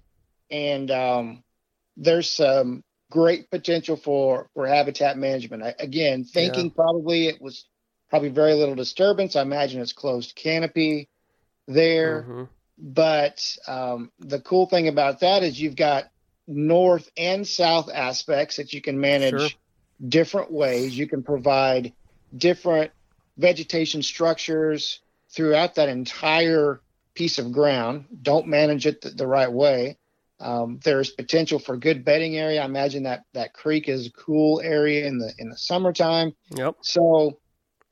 and 0.51 0.91
um, 0.91 1.43
there's 1.97 2.29
some 2.29 2.83
great 3.11 3.49
potential 3.51 3.95
for 3.97 4.49
for 4.53 4.67
habitat 4.67 5.17
management. 5.17 5.63
I, 5.63 5.75
again, 5.79 6.23
thinking 6.25 6.71
probably 6.71 7.27
it 7.27 7.41
was 7.41 7.65
probably 8.09 8.29
very 8.29 8.53
little 8.53 8.75
disturbance. 8.75 9.35
I 9.35 9.41
imagine 9.41 9.81
it's 9.81 9.93
closed 9.93 10.35
canopy 10.35 11.09
there 11.67 12.23
Mhm. 12.23 12.49
but 12.77 13.57
um, 13.67 14.11
the 14.19 14.39
cool 14.41 14.65
thing 14.65 14.87
about 14.87 15.19
that 15.21 15.43
is 15.43 15.59
you've 15.59 15.75
got 15.75 16.09
north 16.47 17.09
and 17.17 17.47
south 17.47 17.89
aspects 17.93 18.57
that 18.57 18.73
you 18.73 18.81
can 18.81 18.99
manage 18.99 19.31
Sure. 19.31 19.49
different 20.09 20.51
ways. 20.51 20.97
You 20.97 21.07
can 21.07 21.23
provide 21.23 21.93
different 22.35 22.91
vegetation 23.37 24.01
structures 24.03 25.01
throughout 25.31 25.75
that 25.75 25.89
entire 25.89 26.81
piece 27.15 27.39
of 27.39 27.51
ground. 27.51 28.05
Don't 28.21 28.47
manage 28.47 28.87
it 28.87 29.01
the, 29.01 29.11
the 29.11 29.27
right 29.27 29.51
way. 29.51 29.97
Um, 30.41 30.79
there's 30.83 31.11
potential 31.11 31.59
for 31.59 31.77
good 31.77 32.03
bedding 32.03 32.35
area. 32.37 32.61
I 32.61 32.65
imagine 32.65 33.03
that 33.03 33.23
that 33.33 33.53
creek 33.53 33.87
is 33.87 34.07
a 34.07 34.11
cool 34.11 34.59
area 34.61 35.05
in 35.05 35.19
the 35.19 35.31
in 35.37 35.49
the 35.49 35.57
summertime. 35.57 36.33
Yep. 36.55 36.77
So, 36.81 37.39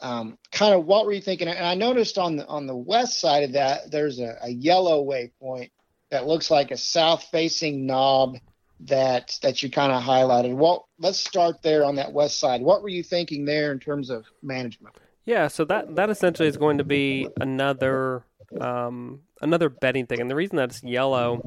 um, 0.02 0.38
kind 0.52 0.74
of 0.74 0.86
what 0.86 1.06
were 1.06 1.14
you 1.14 1.22
thinking? 1.22 1.48
And 1.48 1.66
I 1.66 1.76
noticed 1.76 2.18
on 2.18 2.38
the 2.38 2.48
on 2.48 2.66
the 2.66 2.76
west 2.76 3.20
side 3.20 3.44
of 3.44 3.54
that, 3.54 3.92
there's 3.92 4.20
a, 4.20 4.36
a 4.42 4.50
yellow 4.50 5.06
waypoint 5.06 5.70
that 6.10 6.26
looks 6.26 6.50
like 6.50 6.72
a 6.72 6.78
south-facing 6.78 7.86
knob 7.86 8.38
that 8.82 9.38
that 9.44 9.62
you 9.62 9.70
kind 9.70 9.92
of 9.92 10.02
highlighted. 10.02 10.56
Well, 10.56 10.88
let's 10.98 11.20
start 11.20 11.62
there 11.62 11.86
on 11.86 11.96
that 11.96 12.14
west 12.14 12.40
side. 12.40 12.62
What 12.62 12.82
were 12.82 12.90
you 12.90 13.04
thinking 13.04 13.46
there 13.46 13.72
in 13.72 13.80
terms 13.80 14.10
of 14.10 14.26
management? 14.42 14.96
Yeah, 15.26 15.50
so 15.50 15.66
that 15.66 15.96
that 15.98 16.10
essentially 16.10 16.48
is 16.48 16.58
going 16.58 16.80
to 16.80 16.84
be 16.84 17.28
another 17.40 18.24
um, 18.60 19.20
another 19.42 19.70
bedding 19.70 20.08
thing, 20.08 20.20
and 20.20 20.32
the 20.32 20.36
reason 20.36 20.58
that 20.58 20.70
it's 20.70 20.82
yellow 20.82 21.44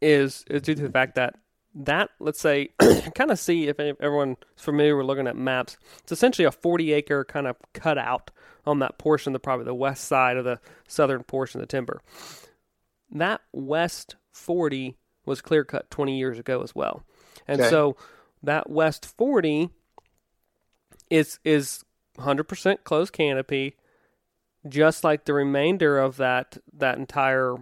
is 0.00 0.44
is 0.48 0.62
due 0.62 0.74
to 0.74 0.82
the 0.82 0.90
fact 0.90 1.14
that 1.16 1.34
that 1.74 2.10
let's 2.18 2.40
say 2.40 2.70
kind 3.14 3.30
of 3.30 3.38
see 3.38 3.68
if 3.68 3.78
everyone's 3.78 4.38
familiar 4.56 4.96
with 4.96 5.06
looking 5.06 5.26
at 5.26 5.36
maps. 5.36 5.76
It's 6.02 6.12
essentially 6.12 6.46
a 6.46 6.52
40 6.52 6.92
acre 6.92 7.24
kind 7.24 7.46
of 7.46 7.56
cutout 7.72 8.30
on 8.66 8.80
that 8.80 8.98
portion, 8.98 9.30
of 9.30 9.34
the 9.34 9.40
probably 9.40 9.64
the 9.64 9.74
west 9.74 10.04
side 10.04 10.36
of 10.36 10.44
the 10.44 10.60
southern 10.86 11.22
portion 11.22 11.60
of 11.60 11.66
the 11.66 11.70
timber. 11.70 12.00
That 13.10 13.40
west 13.52 14.16
40 14.32 14.96
was 15.24 15.40
clear 15.40 15.64
cut 15.64 15.90
20 15.90 16.18
years 16.18 16.38
ago 16.38 16.62
as 16.62 16.74
well, 16.74 17.02
and 17.46 17.60
Okay. 17.60 17.70
so 17.70 17.96
that 18.42 18.68
west 18.70 19.06
40 19.06 19.70
is 21.10 21.38
is 21.44 21.84
100% 22.18 22.84
closed 22.84 23.12
canopy, 23.12 23.76
just 24.68 25.04
like 25.04 25.24
the 25.24 25.32
remainder 25.34 25.98
of 25.98 26.16
that 26.16 26.58
that 26.72 26.98
entire 26.98 27.56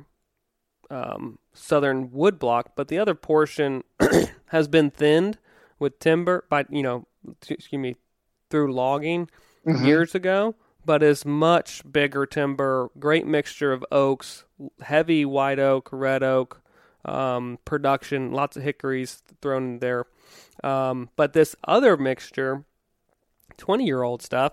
um, 0.91 1.39
southern 1.57 2.11
wood 2.12 2.38
block. 2.38 2.72
But 2.76 2.88
the 2.88 2.98
other 2.98 3.14
portion 3.14 3.82
has 4.46 4.68
been 4.68 4.90
thinned 4.90 5.38
with 5.78 5.98
timber 5.98 6.44
by 6.48 6.66
you 6.70 6.82
know, 6.82 7.07
excuse 7.48 7.80
me, 7.80 7.96
through 8.50 8.72
logging 8.72 9.28
years 9.82 10.14
ago. 10.14 10.54
But 10.84 11.02
is 11.02 11.24
much 11.24 11.82
bigger 11.90 12.26
timber, 12.26 12.90
great 12.96 13.26
mixture 13.26 13.72
of 13.72 13.84
oaks, 13.90 14.44
heavy 14.82 15.24
white 15.24 15.59
oak, 15.59 15.88
red 15.90 16.22
oak, 16.22 16.62
um, 17.04 17.59
production, 17.64 18.30
lots 18.30 18.57
of 18.57 18.62
hickories 18.62 19.22
thrown 19.40 19.64
in 19.64 19.78
there. 19.80 20.07
Um, 20.62 21.11
but 21.16 21.32
this 21.32 21.57
other 21.64 21.96
mixture, 21.96 22.64
20 23.57 23.84
year 23.84 24.02
old 24.02 24.22
stuff, 24.22 24.52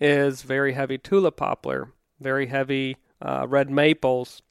is 0.00 0.42
very 0.42 0.72
heavy 0.72 0.98
tulip 0.98 1.36
poplar, 1.36 1.92
very 2.20 2.46
heavy 2.46 2.96
uh, 3.22 3.46
red 3.48 3.70
maples, 3.70 4.42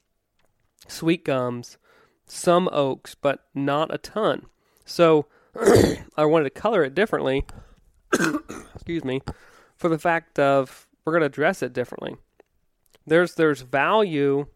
sweet 0.88 1.24
gums, 1.24 1.78
some 2.26 2.68
oaks, 2.72 3.14
but 3.14 3.44
not 3.54 3.94
a 3.94 3.98
ton. 3.98 4.46
So 4.84 5.26
I 6.16 6.24
wanted 6.24 6.44
to 6.44 6.60
color 6.60 6.84
it 6.84 6.94
differently. 6.94 7.44
excuse 8.74 9.04
me, 9.04 9.22
for 9.76 9.88
the 9.88 9.98
fact 9.98 10.38
of 10.38 10.86
we're 11.04 11.12
going 11.12 11.22
to 11.22 11.28
dress 11.28 11.62
it 11.62 11.72
differently. 11.72 12.16
There's 13.06 13.34
there's 13.34 13.62
value 13.62 14.46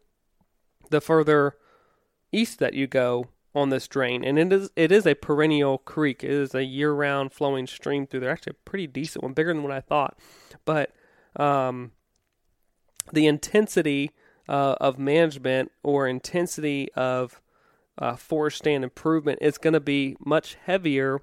the 0.91 1.01
further 1.01 1.57
east 2.33 2.59
that 2.59 2.75
you 2.75 2.87
go 2.87 3.29
on 3.55 3.71
this 3.71 3.89
drain, 3.89 4.25
and 4.25 4.39
it 4.39 4.53
is 4.53 4.71
it 4.77 4.93
is 4.93 5.07
a 5.07 5.15
perennial 5.15 5.79
creek. 5.79 6.25
It 6.25 6.31
is 6.31 6.55
a 6.55 6.65
year-round 6.65 7.33
flowing 7.33 7.67
stream 7.67 8.07
through 8.07 8.21
there. 8.21 8.31
Actually, 8.31 8.57
a 8.59 8.69
pretty 8.71 8.87
decent 8.87 9.23
one, 9.23 9.33
bigger 9.33 9.53
than 9.53 9.63
what 9.63 9.73
I 9.73 9.81
thought. 9.81 10.19
But 10.65 10.93
um, 11.37 11.93
the 13.13 13.27
intensity 13.27 14.13
uh, 14.49 14.77
of 14.81 14.99
management 14.99 15.71
or 15.83 16.09
intensity 16.09 16.91
of 16.95 17.41
uh, 17.99 18.15
forest 18.17 18.59
stand 18.59 18.85
improvement 18.85 19.39
is 19.43 19.59
going 19.59 19.75
to 19.75 19.81
be 19.81 20.17
much 20.25 20.57
heavier 20.65 21.21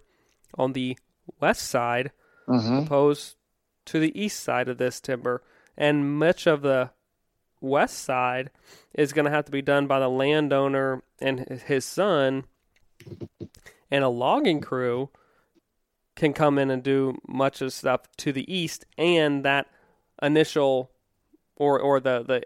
on 0.58 0.74
the 0.74 0.98
west 1.40 1.68
side 1.68 2.12
Mhm. 2.48 2.84
opposed 2.86 3.38
to 3.86 4.00
the 4.00 4.18
east 4.20 4.42
side 4.42 4.68
of 4.70 4.78
this 4.78 5.00
timber. 5.00 5.42
And 5.78 6.20
much 6.20 6.46
of 6.48 6.62
the 6.62 6.92
west 7.62 7.98
side 8.00 8.52
is 8.94 9.14
going 9.14 9.26
to 9.26 9.32
have 9.32 9.46
to 9.46 9.52
be 9.52 9.62
done 9.62 9.88
by 9.88 10.00
the 10.00 10.10
landowner 10.10 11.02
and 11.20 11.40
his 11.66 11.86
son. 11.86 12.44
And 13.90 14.04
a 14.04 14.10
logging 14.10 14.62
crew 14.62 15.10
can 16.16 16.34
come 16.34 16.58
in 16.58 16.70
and 16.70 16.84
do 16.84 17.18
much 17.28 17.62
of 17.62 17.74
stuff 17.74 18.02
to 18.18 18.32
the 18.32 18.52
east, 18.54 18.86
and 18.98 19.44
that 19.46 19.68
initial 20.22 20.92
or 21.56 21.80
or 21.80 22.00
the 22.00 22.24
the 22.24 22.44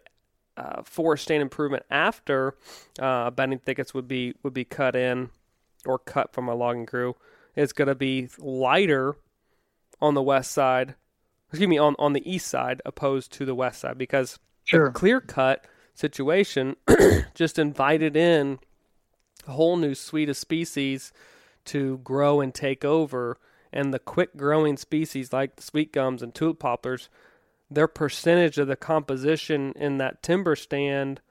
uh, 0.60 0.84
forest 0.84 1.24
stand 1.24 1.42
improvement 1.42 1.84
after 1.90 2.56
uh, 3.00 3.30
bedding 3.32 3.60
thickets 3.60 3.94
would 3.94 4.08
be 4.08 4.34
would 4.44 4.54
be 4.54 4.66
cut 4.66 4.96
in 4.96 5.30
or 5.86 5.98
cut 5.98 6.34
from 6.34 6.50
a 6.50 6.56
logging 6.56 6.86
crew 6.86 7.16
is 7.56 7.74
going 7.74 7.88
to 7.88 7.96
be 7.96 8.30
lighter 8.38 9.16
on 10.02 10.14
the 10.14 10.22
west 10.22 10.52
side, 10.52 10.96
excuse 11.50 11.68
me, 11.68 11.78
on, 11.78 11.96
on 12.00 12.14
the 12.14 12.30
east 12.30 12.48
side 12.48 12.82
opposed 12.86 13.32
to 13.34 13.46
the 13.46 13.56
west 13.56 13.82
side 13.82 13.98
because 13.98 14.40
Sure. 14.66 14.86
the 14.86 14.92
clear 14.92 15.20
cut 15.20 15.66
situation 15.96 16.76
just 17.34 17.58
invited 17.58 18.16
in 18.16 18.60
a 19.48 19.52
whole 19.52 19.78
new 19.78 19.96
suite 19.96 20.30
of 20.30 20.38
species 20.38 21.12
to 21.66 21.98
grow 22.00 22.40
and 22.40 22.54
take 22.54 22.86
over. 22.86 23.40
And 23.74 23.94
the 23.94 24.00
quick 24.00 24.36
growing 24.38 24.78
species 24.78 25.34
like 25.34 25.56
the 25.56 25.64
sweet 25.64 25.92
gums 25.92 26.22
and 26.22 26.34
tulip 26.34 26.60
poplars, 26.60 27.10
their 27.72 27.88
percentage 27.88 28.58
of 28.58 28.68
the 28.68 28.76
composition 28.76 29.74
in 29.76 29.98
that 29.98 30.24
timber 30.24 30.56
stand 30.56 31.22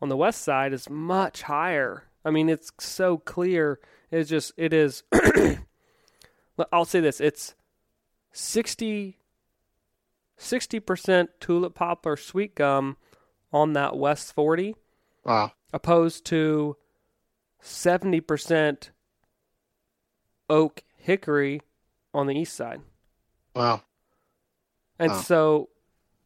on 0.00 0.08
the 0.08 0.16
west 0.16 0.42
side 0.42 0.72
is 0.72 0.88
much 0.90 1.42
higher. 1.42 2.04
I 2.24 2.30
mean, 2.30 2.48
it's 2.48 2.72
so 2.78 3.18
clear. 3.18 3.78
It's 4.10 4.28
just, 4.30 4.52
it 4.56 4.72
is. 4.72 5.02
I'll 6.72 6.84
say 6.86 7.00
this 7.00 7.20
it's 7.20 7.54
60 8.32 9.18
60% 10.38 11.28
tulip 11.40 11.74
poplar 11.74 12.16
sweet 12.16 12.54
gum 12.54 12.96
on 13.52 13.72
that 13.74 13.96
west 13.96 14.32
40 14.34 14.74
Wow. 15.24 15.52
opposed 15.72 16.24
to 16.26 16.76
70% 17.62 18.90
oak 20.48 20.82
hickory 20.98 21.62
on 22.14 22.26
the 22.26 22.34
east 22.38 22.54
side 22.54 22.80
Wow. 23.54 23.82
And 24.98 25.12
Wow. 25.12 25.20
so 25.20 25.68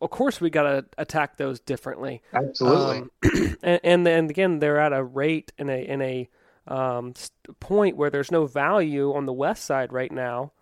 of 0.01 0.11
course 0.11 0.41
we 0.41 0.51
got 0.51 0.63
to 0.63 0.85
attack 0.99 1.37
those 1.37 1.61
differently 1.61 2.23
Absolutely. 2.33 2.99
um, 2.99 3.11
and, 3.63 3.81
and 3.85 4.09
and 4.09 4.31
again 4.31 4.59
they're 4.59 4.79
at 4.81 4.93
a 4.93 5.03
rate 5.03 5.53
in 5.59 5.69
a 5.71 5.83
in 5.87 6.01
a 6.03 6.29
um, 6.69 7.15
point 7.59 7.97
where 7.97 8.11
there's 8.11 8.31
no 8.31 8.47
value 8.47 9.13
on 9.13 9.27
the 9.27 9.33
west 9.33 9.65
side 9.65 9.93
right 9.93 10.13
now, 10.13 10.53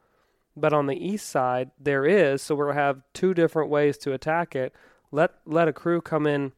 but 0.57 0.73
on 0.73 0.87
the 0.87 0.97
east 0.97 1.29
side 1.29 1.71
there 1.79 2.07
is. 2.07 2.41
So 2.41 2.55
we'll 2.55 2.73
have 2.73 3.03
two 3.13 3.35
different 3.35 3.69
ways 3.69 3.99
to 3.99 4.13
attack 4.13 4.57
it. 4.57 4.73
Let 5.13 5.33
let 5.45 5.69
a 5.69 5.73
crew 5.73 6.01
come 6.01 6.27
in, 6.27 6.53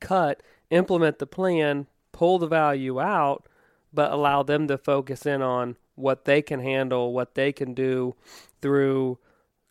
cut, 0.00 0.42
implement 0.70 1.18
the 1.18 1.26
plan, 1.26 1.86
pull 2.12 2.38
the 2.38 2.46
value 2.46 3.00
out, 3.00 3.46
but 3.92 4.10
allow 4.12 4.42
them 4.42 4.68
to 4.68 4.78
focus 4.78 5.26
in 5.26 5.42
on 5.42 5.76
what 5.94 6.24
they 6.24 6.40
can 6.40 6.60
handle, 6.60 7.12
what 7.12 7.34
they 7.34 7.52
can 7.52 7.74
do 7.74 8.14
through 8.62 9.18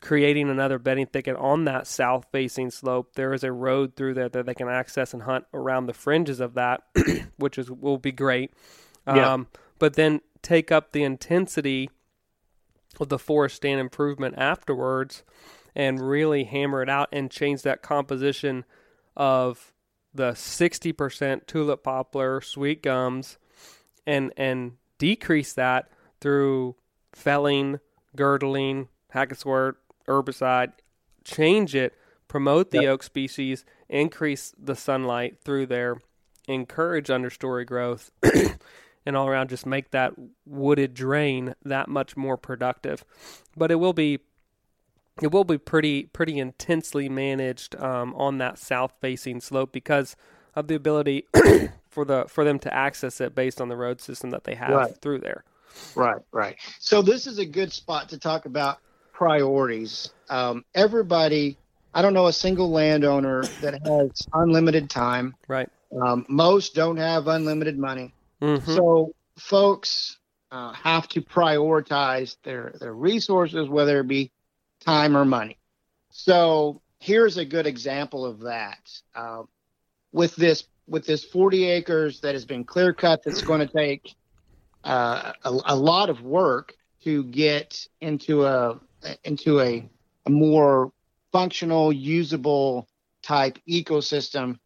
creating 0.02 0.50
another 0.50 0.80
bedding 0.80 1.06
thicket 1.06 1.36
on 1.36 1.64
that 1.64 1.86
south 1.86 2.26
facing 2.32 2.70
slope. 2.70 3.14
There 3.14 3.32
is 3.32 3.44
a 3.44 3.52
road 3.52 3.94
through 3.94 4.14
there 4.14 4.28
that 4.28 4.44
they 4.44 4.54
can 4.54 4.68
access 4.68 5.14
and 5.14 5.22
hunt 5.22 5.46
around 5.54 5.86
the 5.86 5.94
fringes 5.94 6.40
of 6.40 6.54
that, 6.54 6.82
which 7.36 7.56
is 7.56 7.70
will 7.70 7.98
be 7.98 8.12
great. 8.12 8.52
Yeah. 9.06 9.32
Um, 9.32 9.46
but 9.78 9.94
then 9.94 10.20
take 10.42 10.72
up 10.72 10.92
the 10.92 11.04
intensity 11.04 11.88
of 13.00 13.08
the 13.08 13.18
forest 13.18 13.56
stand 13.56 13.80
improvement 13.80 14.34
afterwards 14.36 15.22
and 15.74 16.00
really 16.00 16.44
hammer 16.44 16.82
it 16.82 16.88
out 16.88 17.08
and 17.12 17.30
change 17.30 17.62
that 17.62 17.80
composition 17.80 18.64
of 19.16 19.72
the 20.12 20.32
60% 20.32 21.46
tulip 21.46 21.82
poplar 21.82 22.40
sweet 22.40 22.82
gums 22.82 23.38
and 24.06 24.32
and 24.36 24.72
decrease 24.98 25.52
that 25.54 25.88
through 26.20 26.74
felling, 27.12 27.78
girdling, 28.14 28.88
hack 29.12 29.30
and 29.30 29.38
squirt, 29.38 29.78
herbicide, 30.06 30.72
change 31.24 31.74
it, 31.74 31.94
promote 32.28 32.70
the 32.70 32.86
oak 32.86 33.02
species, 33.02 33.64
increase 33.88 34.54
the 34.58 34.74
sunlight 34.74 35.38
through 35.44 35.66
there, 35.66 35.98
encourage 36.48 37.08
understory 37.08 37.66
growth, 37.66 38.10
and 39.06 39.16
all 39.16 39.28
around 39.28 39.48
just 39.48 39.66
make 39.66 39.90
that 39.90 40.12
wooded 40.46 40.94
drain 40.94 41.54
that 41.64 41.88
much 41.88 42.16
more 42.16 42.36
productive. 42.36 43.04
But 43.56 43.70
it 43.70 43.76
will 43.76 43.92
be 43.92 44.20
it 45.20 45.30
will 45.30 45.44
be 45.44 45.58
pretty 45.58 46.04
pretty 46.04 46.38
intensely 46.38 47.08
managed 47.08 47.76
um, 47.76 48.14
on 48.14 48.38
that 48.38 48.58
south 48.58 48.94
facing 49.00 49.40
slope 49.40 49.72
because 49.72 50.16
of 50.54 50.68
the 50.68 50.74
ability 50.74 51.26
for 51.90 52.04
the 52.04 52.24
for 52.28 52.44
them 52.44 52.58
to 52.60 52.72
access 52.72 53.20
it 53.20 53.34
based 53.34 53.60
on 53.60 53.68
the 53.68 53.76
road 53.76 54.00
system 54.00 54.30
that 54.30 54.44
they 54.44 54.54
have 54.54 54.70
Right. 54.70 54.96
through 55.02 55.18
there. 55.18 55.44
Right, 55.94 56.22
right. 56.32 56.56
So 56.78 57.02
this 57.02 57.26
is 57.26 57.38
a 57.38 57.46
good 57.46 57.72
spot 57.72 58.08
to 58.10 58.18
talk 58.18 58.46
about 58.46 58.78
priorities. 59.12 60.10
Um, 60.28 60.64
everybody, 60.74 61.58
I 61.94 62.02
don't 62.02 62.14
know 62.14 62.26
a 62.26 62.32
single 62.32 62.70
landowner 62.70 63.42
that 63.60 63.86
has 63.86 64.26
unlimited 64.32 64.90
time. 64.90 65.34
Right. 65.48 65.68
Um, 66.00 66.24
most 66.28 66.74
don't 66.74 66.96
have 66.96 67.28
unlimited 67.28 67.78
money. 67.78 68.14
Mm-hmm. 68.40 68.72
So 68.72 69.14
folks 69.38 70.18
uh, 70.50 70.72
have 70.72 71.08
to 71.08 71.20
prioritize 71.20 72.36
their 72.42 72.74
their 72.80 72.94
resources, 72.94 73.68
whether 73.68 74.00
it 74.00 74.08
be 74.08 74.30
time 74.80 75.16
or 75.16 75.24
money. 75.24 75.58
So 76.10 76.82
here's 76.98 77.36
a 77.36 77.44
good 77.44 77.66
example 77.66 78.24
of 78.24 78.40
that. 78.40 78.90
Uh, 79.14 79.42
with 80.12 80.34
this 80.36 80.64
with 80.86 81.06
this 81.06 81.24
40 81.24 81.64
acres 81.64 82.20
that 82.20 82.34
has 82.34 82.44
been 82.44 82.64
clear 82.64 82.92
cut, 82.92 83.22
that's 83.24 83.42
going 83.50 83.66
to 83.66 83.72
take 83.72 84.14
uh, 84.84 85.32
a, 85.44 85.58
a 85.66 85.76
lot 85.76 86.10
of 86.10 86.22
work 86.22 86.74
to 87.04 87.24
get 87.24 87.86
into 88.00 88.44
a 88.44 88.80
into 89.24 89.60
a, 89.60 89.88
a 90.26 90.30
more 90.30 90.92
functional, 91.32 91.92
usable 91.92 92.88
type 93.22 93.58
ecosystem. 93.68 94.58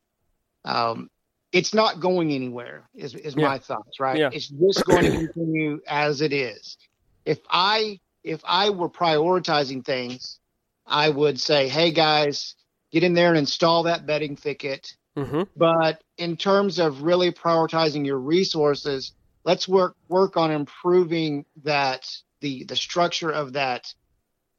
Um, 0.65 1.11
it's 1.53 1.73
not 1.73 2.01
going 2.01 2.33
anywhere. 2.33 2.89
Is 2.95 3.15
is 3.15 3.35
Yeah. 3.37 3.49
my 3.49 3.59
thoughts 3.59 4.01
right? 4.01 4.19
Yeah. 4.19 4.31
It's 4.33 4.49
just 4.49 4.85
going 4.85 5.05
to 5.05 5.11
continue 5.11 5.81
as 5.87 6.21
it 6.21 6.33
is. 6.33 6.77
If 7.25 7.39
I 7.49 8.01
if 8.25 8.41
I 8.45 8.71
were 8.71 8.91
prioritizing 8.91 9.85
things, 9.85 10.41
I 10.87 11.09
would 11.09 11.41
say, 11.41 11.69
hey 11.69 11.93
guys, 11.93 12.57
get 12.91 13.05
in 13.05 13.15
there 13.15 13.29
and 13.29 13.39
install 13.39 13.85
that 13.85 14.07
bedding 14.07 14.37
thicket. 14.37 14.97
Mm-hmm. 15.17 15.43
But 15.57 16.03
in 16.19 16.37
terms 16.37 16.79
of 16.79 17.03
really 17.03 17.33
prioritizing 17.33 18.05
your 18.05 18.19
resources, 18.19 19.13
let's 19.45 19.67
work 19.67 19.97
work 20.09 20.37
on 20.37 20.51
improving 20.51 21.47
that 21.63 22.07
the 22.41 22.65
the 22.65 22.77
structure 22.77 23.31
of 23.31 23.55
that 23.55 23.95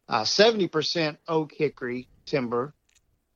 uh, 0.10 0.24
70% 0.24 1.18
oak 1.28 1.52
hickory 1.54 2.08
timber 2.26 2.74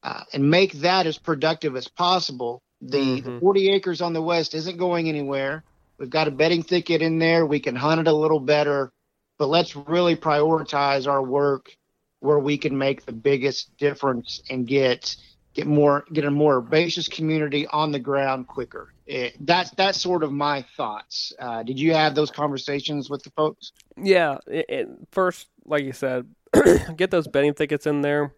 uh, 0.04 0.24
and 0.34 0.50
make 0.50 0.74
that 0.74 1.06
as 1.06 1.18
productive 1.18 1.76
as 1.76 1.88
possible. 1.88 2.62
The, 2.82 3.22
the 3.22 3.30
Mhm. 3.30 3.40
40 3.42 3.70
acres 3.72 4.02
on 4.02 4.14
the 4.14 4.22
west 4.22 4.56
isn't 4.56 4.78
going 4.78 5.08
anywhere. 5.08 5.64
We've 5.98 6.10
got 6.10 6.28
a 6.28 6.32
bedding 6.32 6.64
thicket 6.64 7.02
in 7.02 7.20
there. 7.20 7.46
We 7.46 7.60
can 7.60 7.76
hunt 7.76 8.02
it 8.02 8.08
a 8.08 8.14
little 8.14 8.40
better, 8.40 8.92
but 9.38 9.50
let's 9.50 9.76
really 9.76 10.16
prioritize 10.16 11.08
our 11.08 11.22
work 11.22 11.76
where 12.22 12.40
we 12.40 12.58
can 12.58 12.78
make 12.78 13.06
the 13.06 13.12
biggest 13.12 13.76
difference 13.78 14.42
and 14.50 14.66
get 14.68 15.16
get 15.54 15.68
more 15.68 16.06
get 16.14 16.24
a 16.24 16.32
more 16.32 16.58
herbaceous 16.58 17.08
community 17.08 17.68
on 17.68 17.92
the 17.92 18.00
ground 18.00 18.48
quicker. 18.48 18.94
It, 19.06 19.36
that's 19.46 19.70
that's 19.72 20.00
sort 20.02 20.24
of 20.24 20.32
my 20.32 20.66
thoughts. 20.78 21.34
Uh, 21.38 21.62
did 21.64 21.80
you 21.80 21.94
have 21.94 22.16
those 22.16 22.32
conversations 22.32 23.10
with 23.10 23.22
the 23.24 23.32
folks? 23.32 23.72
Yeah. 23.98 24.38
It, 24.48 24.66
it, 24.70 24.90
first, 25.12 25.48
like 25.66 25.84
you 25.84 25.94
said, 25.94 26.28
get 26.96 27.12
those 27.12 27.28
bedding 27.28 27.54
thickets 27.54 27.86
in 27.86 28.02
there. 28.02 28.34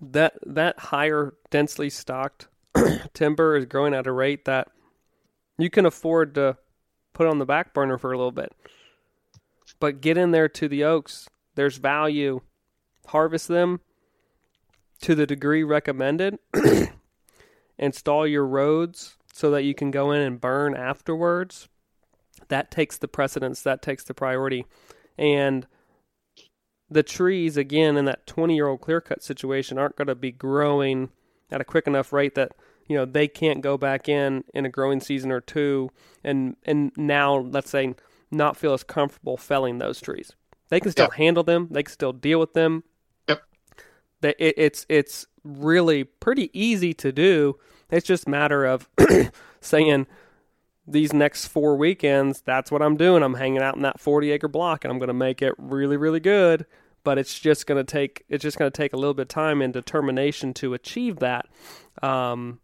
That 0.00 0.34
that 0.44 0.78
higher 0.78 1.34
densely 1.50 1.88
stocked 1.90 2.48
timber 3.14 3.56
is 3.56 3.66
growing 3.66 3.94
at 3.94 4.06
a 4.06 4.12
rate 4.12 4.44
that 4.44 4.68
you 5.58 5.70
can 5.70 5.86
afford 5.86 6.34
to 6.34 6.56
put 7.12 7.26
on 7.26 7.38
the 7.38 7.46
back 7.46 7.72
burner 7.72 7.96
for 7.96 8.12
a 8.12 8.16
little 8.16 8.32
bit. 8.32 8.52
But 9.80 10.00
get 10.00 10.18
in 10.18 10.32
there 10.32 10.48
to 10.48 10.68
the 10.68 10.84
oaks. 10.84 11.28
There's 11.54 11.76
value. 11.76 12.40
Harvest 13.06 13.48
them 13.48 13.80
to 15.02 15.14
the 15.14 15.26
degree 15.26 15.62
recommended. 15.62 16.38
Install 17.78 18.26
your 18.26 18.46
roads 18.46 19.16
so 19.32 19.50
that 19.50 19.64
you 19.64 19.74
can 19.74 19.90
go 19.90 20.10
in 20.10 20.20
and 20.20 20.40
burn 20.40 20.74
afterwards. 20.74 21.68
That 22.48 22.70
takes 22.70 22.98
the 22.98 23.08
precedence, 23.08 23.62
that 23.62 23.82
takes 23.82 24.04
the 24.04 24.14
priority. 24.14 24.64
And 25.18 25.66
the 26.90 27.02
trees, 27.02 27.56
again, 27.56 27.96
in 27.96 28.04
that 28.04 28.26
20 28.26 28.54
year 28.54 28.68
old 28.68 28.80
clear 28.80 29.00
cut 29.00 29.22
situation, 29.22 29.78
aren't 29.78 29.96
going 29.96 30.08
to 30.08 30.14
be 30.14 30.32
growing 30.32 31.10
at 31.50 31.60
a 31.60 31.64
quick 31.64 31.86
enough 31.86 32.12
rate 32.12 32.34
that 32.34 32.52
you 32.88 32.96
know 32.96 33.04
they 33.04 33.28
can't 33.28 33.62
go 33.62 33.78
back 33.78 34.08
in 34.08 34.44
in 34.52 34.66
a 34.66 34.68
growing 34.68 35.00
season 35.00 35.30
or 35.30 35.40
two 35.40 35.90
and 36.22 36.56
and 36.64 36.92
now 36.96 37.36
let's 37.36 37.70
say 37.70 37.94
not 38.30 38.56
feel 38.56 38.72
as 38.72 38.82
comfortable 38.82 39.36
felling 39.36 39.78
those 39.78 40.00
trees. 40.00 40.32
They 40.68 40.80
can 40.80 40.90
still 40.90 41.10
handle 41.10 41.42
them. 41.42 41.68
They 41.70 41.82
can 41.82 41.92
still 41.92 42.12
deal 42.12 42.40
with 42.40 42.54
them. 42.54 42.84
Yep. 43.28 43.42
It, 44.22 44.36
it's 44.38 44.86
it's 44.88 45.26
really 45.44 46.04
pretty 46.04 46.50
easy 46.58 46.94
to 46.94 47.12
do. 47.12 47.58
It's 47.90 48.06
just 48.06 48.26
a 48.26 48.30
matter 48.30 48.64
of 48.64 48.88
saying 49.60 50.06
these 50.86 51.12
next 51.12 51.46
four 51.46 51.76
weekends 51.76 52.42
that's 52.42 52.70
what 52.70 52.82
i'm 52.82 52.96
doing 52.96 53.22
i'm 53.22 53.34
hanging 53.34 53.62
out 53.62 53.76
in 53.76 53.82
that 53.82 54.00
40 54.00 54.30
acre 54.32 54.48
block 54.48 54.84
and 54.84 54.92
i'm 54.92 54.98
going 54.98 55.08
to 55.08 55.14
make 55.14 55.40
it 55.40 55.54
really 55.58 55.96
really 55.96 56.20
good 56.20 56.66
but 57.04 57.18
it's 57.18 57.38
just 57.38 57.66
going 57.66 57.84
to 57.84 57.90
take 57.90 58.24
it's 58.28 58.42
just 58.42 58.58
going 58.58 58.70
to 58.70 58.76
take 58.76 58.92
a 58.92 58.96
little 58.96 59.14
bit 59.14 59.22
of 59.22 59.28
time 59.28 59.62
and 59.62 59.72
determination 59.72 60.52
to 60.54 60.74
achieve 60.74 61.18
that 61.20 61.46
um, 62.02 62.60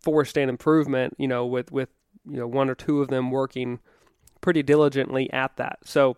for 0.00 0.24
stand 0.24 0.50
improvement, 0.50 1.14
you 1.18 1.28
know, 1.28 1.46
with 1.46 1.72
with 1.72 1.88
you 2.28 2.38
know 2.38 2.46
one 2.46 2.68
or 2.68 2.74
two 2.74 3.00
of 3.00 3.08
them 3.08 3.30
working 3.30 3.80
pretty 4.40 4.62
diligently 4.62 5.32
at 5.32 5.56
that. 5.56 5.78
So, 5.84 6.16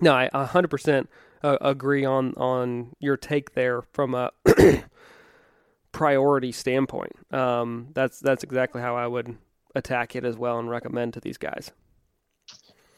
no, 0.00 0.14
I 0.14 0.28
100% 0.32 1.06
uh, 1.42 1.58
agree 1.60 2.04
on 2.04 2.34
on 2.36 2.94
your 3.00 3.16
take 3.16 3.54
there 3.54 3.82
from 3.82 4.14
a 4.14 4.30
priority 5.92 6.52
standpoint. 6.52 7.12
Um, 7.32 7.88
that's 7.94 8.20
that's 8.20 8.44
exactly 8.44 8.80
how 8.80 8.96
I 8.96 9.06
would 9.06 9.36
attack 9.78 10.14
it 10.16 10.24
as 10.24 10.36
well 10.36 10.58
and 10.58 10.68
recommend 10.68 11.14
to 11.14 11.20
these 11.20 11.38
guys. 11.38 11.70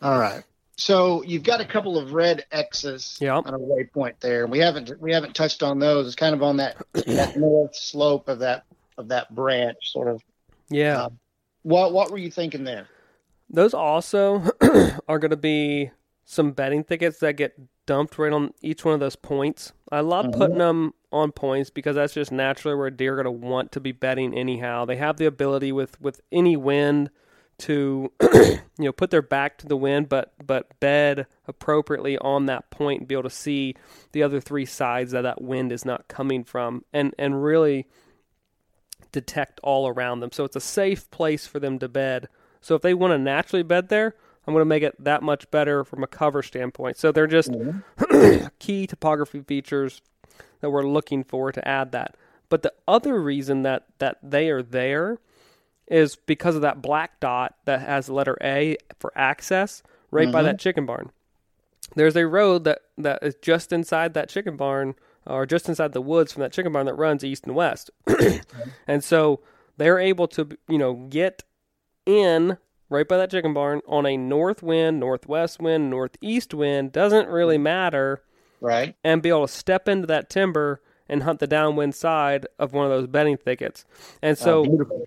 All 0.03 0.19
right. 0.19 0.43
So 0.77 1.23
you've 1.25 1.43
got 1.43 1.61
a 1.61 1.65
couple 1.67 1.99
of 1.99 2.13
red 2.13 2.47
X's 2.53 3.19
yep. 3.21 3.47
on 3.47 3.53
a 3.53 3.59
waypoint 3.59 4.15
there. 4.21 4.47
We 4.47 4.59
haven't 4.59 4.99
we 5.01 5.13
haven't 5.13 5.35
touched 5.35 5.63
on 5.63 5.79
those. 5.79 6.07
It's 6.07 6.17
kind 6.17 6.35
of 6.35 6.43
on 6.43 6.57
that 6.57 6.77
that 6.93 7.37
north 7.37 7.77
slope 7.77 8.29
of 8.29 8.39
that 8.39 8.65
of 8.97 9.09
that 9.09 9.35
branch, 9.35 9.77
sort 9.83 10.09
of. 10.09 10.23
Yeah. 10.71 11.05
Uh, 11.05 11.09
what 11.63 11.93
What 11.93 12.11
were 12.11 12.19
you 12.19 12.31
thinking 12.31 12.65
there? 12.65 12.89
Those 13.51 13.75
also 13.75 14.43
are 15.09 15.19
going 15.19 15.31
to 15.31 15.37
be 15.37 15.91
some 16.25 16.53
bedding 16.53 16.85
thickets 16.85 17.19
that 17.19 17.35
get 17.35 17.59
dumped 17.85 18.19
right 18.19 18.33
on 18.33 18.55
each 18.63 18.85
one 18.85 18.95
of 18.95 19.01
those 19.01 19.17
points. 19.17 19.73
I 19.91 20.01
love 20.01 20.27
mm-hmm. 20.27 20.39
putting 20.39 20.59
them 20.59 20.95
on 21.13 21.33
points 21.33 21.71
because 21.71 21.97
that's 21.97 22.15
just 22.15 22.33
naturally 22.33 22.77
where 22.77 22.91
deer 22.91 23.15
are 23.15 23.23
going 23.23 23.41
to 23.41 23.47
want 23.47 23.73
to 23.73 23.81
be 23.81 23.93
bedding 23.93 24.37
anyhow. 24.37 24.85
They 24.85 24.97
have 24.97 25.17
the 25.17 25.27
ability 25.27 25.73
with 25.73 26.01
with 26.01 26.21
any 26.31 26.57
wind 26.57 27.11
to 27.59 28.11
you 28.23 28.61
know 28.79 28.93
put 28.93 29.11
their 29.11 29.21
back 29.21 29.59
to 29.59 29.67
the 29.67 29.77
wind 29.77 30.09
but 30.09 30.33
but 30.45 30.81
bed 30.81 31.27
appropriately 31.47 32.17
on 32.17 32.47
that 32.47 32.71
point 32.71 33.01
and 33.01 33.09
be 33.09 33.15
able 33.15 33.23
to 33.23 33.31
see 33.31 33.75
the 34.13 34.23
other 34.23 34.41
three 34.41 34.65
sides 34.65 35.13
that 35.13 35.23
that 35.23 35.43
wind 35.43 35.71
is 35.71 35.85
not 35.85 36.09
coming 36.09 36.43
from 36.43 36.85
and 36.93 37.15
and 37.19 37.43
really 37.45 37.87
detect 39.13 39.61
all 39.63 39.89
around 39.89 40.21
them. 40.21 40.33
So 40.33 40.45
it's 40.45 40.57
a 40.57 40.61
safe 40.61 41.11
place 41.11 41.47
for 41.47 41.59
them 41.59 41.79
to 41.81 41.89
bed. 41.89 42.29
So 42.61 42.75
if 42.75 42.83
they 42.83 42.95
want 42.95 43.13
to 43.13 43.19
naturally 43.19 43.63
bed 43.63 43.89
there, 43.89 44.15
I'm 44.47 44.55
going 44.55 44.63
to 44.63 44.67
make 44.67 44.83
it 44.83 45.03
that 45.03 45.23
much 45.23 45.51
better 45.51 45.85
from 45.85 46.03
a 46.03 46.07
cover 46.07 46.43
standpoint. 46.43 46.97
So 46.97 47.13
they're 47.13 47.27
just 47.27 47.51
mm-hmm. 47.51 48.47
key 48.59 48.87
topography 48.87 49.41
features 49.41 50.03
that 50.61 50.71
we're 50.71 50.87
looking 50.87 51.25
for 51.25 51.53
to 51.53 51.67
add 51.67 51.93
that. 51.93 52.17
But 52.49 52.63
the 52.63 52.73
other 52.87 53.21
reason 53.21 53.63
that, 53.63 53.87
that 53.99 54.19
they 54.23 54.51
are 54.51 54.63
there 54.63 55.19
is 55.87 56.17
because 56.17 56.57
of 56.57 56.63
that 56.63 56.83
black 56.83 57.21
dot 57.21 57.55
that 57.65 57.81
has 57.81 58.07
the 58.07 58.15
letter 58.15 58.37
A 58.43 58.77
for 58.99 59.13
access 59.17 59.83
right 60.11 60.27
mm-hmm. 60.27 60.33
by 60.33 60.43
that 60.43 60.59
chicken 60.59 60.87
barn. 60.87 61.11
There's 61.97 62.17
a 62.17 62.27
road 62.27 62.65
that, 62.65 62.83
that 62.99 63.23
is 63.23 63.35
just 63.43 63.73
inside 63.73 64.15
that 64.15 64.29
chicken 64.29 64.57
barn 64.57 64.95
or 65.27 65.47
just 65.47 65.69
inside 65.69 65.93
the 65.93 66.01
woods 66.01 66.33
from 66.33 66.43
that 66.43 66.53
chicken 66.53 66.73
barn 66.73 66.87
that 66.87 66.95
runs 66.95 67.25
east 67.25 67.45
and 67.45 67.55
west. 67.55 67.91
and 68.87 69.03
so 69.03 69.41
they're 69.77 69.99
able 69.99 70.29
to, 70.29 70.49
you 70.69 70.79
know, 70.79 70.95
get 70.95 71.43
in 72.07 72.59
right 72.89 73.09
by 73.09 73.17
that 73.17 73.31
chicken 73.31 73.55
barn 73.55 73.81
on 73.87 74.07
a 74.07 74.17
north 74.17 74.63
wind, 74.63 75.01
northwest 75.01 75.61
wind, 75.61 75.91
northeast 75.91 76.55
wind, 76.55 76.93
doesn't 76.93 77.29
really 77.29 77.59
matter. 77.59 78.23
Right. 78.61 78.95
And 79.03 79.23
be 79.23 79.29
able 79.31 79.47
to 79.47 79.53
step 79.53 79.89
into 79.89 80.07
that 80.09 80.31
timber 80.31 80.83
and 81.09 81.23
hunt 81.23 81.41
the 81.41 81.47
downwind 81.47 81.95
side 81.95 82.47
of 82.59 82.73
one 82.73 82.85
of 82.87 82.91
those 82.91 83.07
bedding 83.07 83.37
thickets. 83.37 83.85
And 84.23 84.39
so 84.39 84.65
oh, 84.67 85.07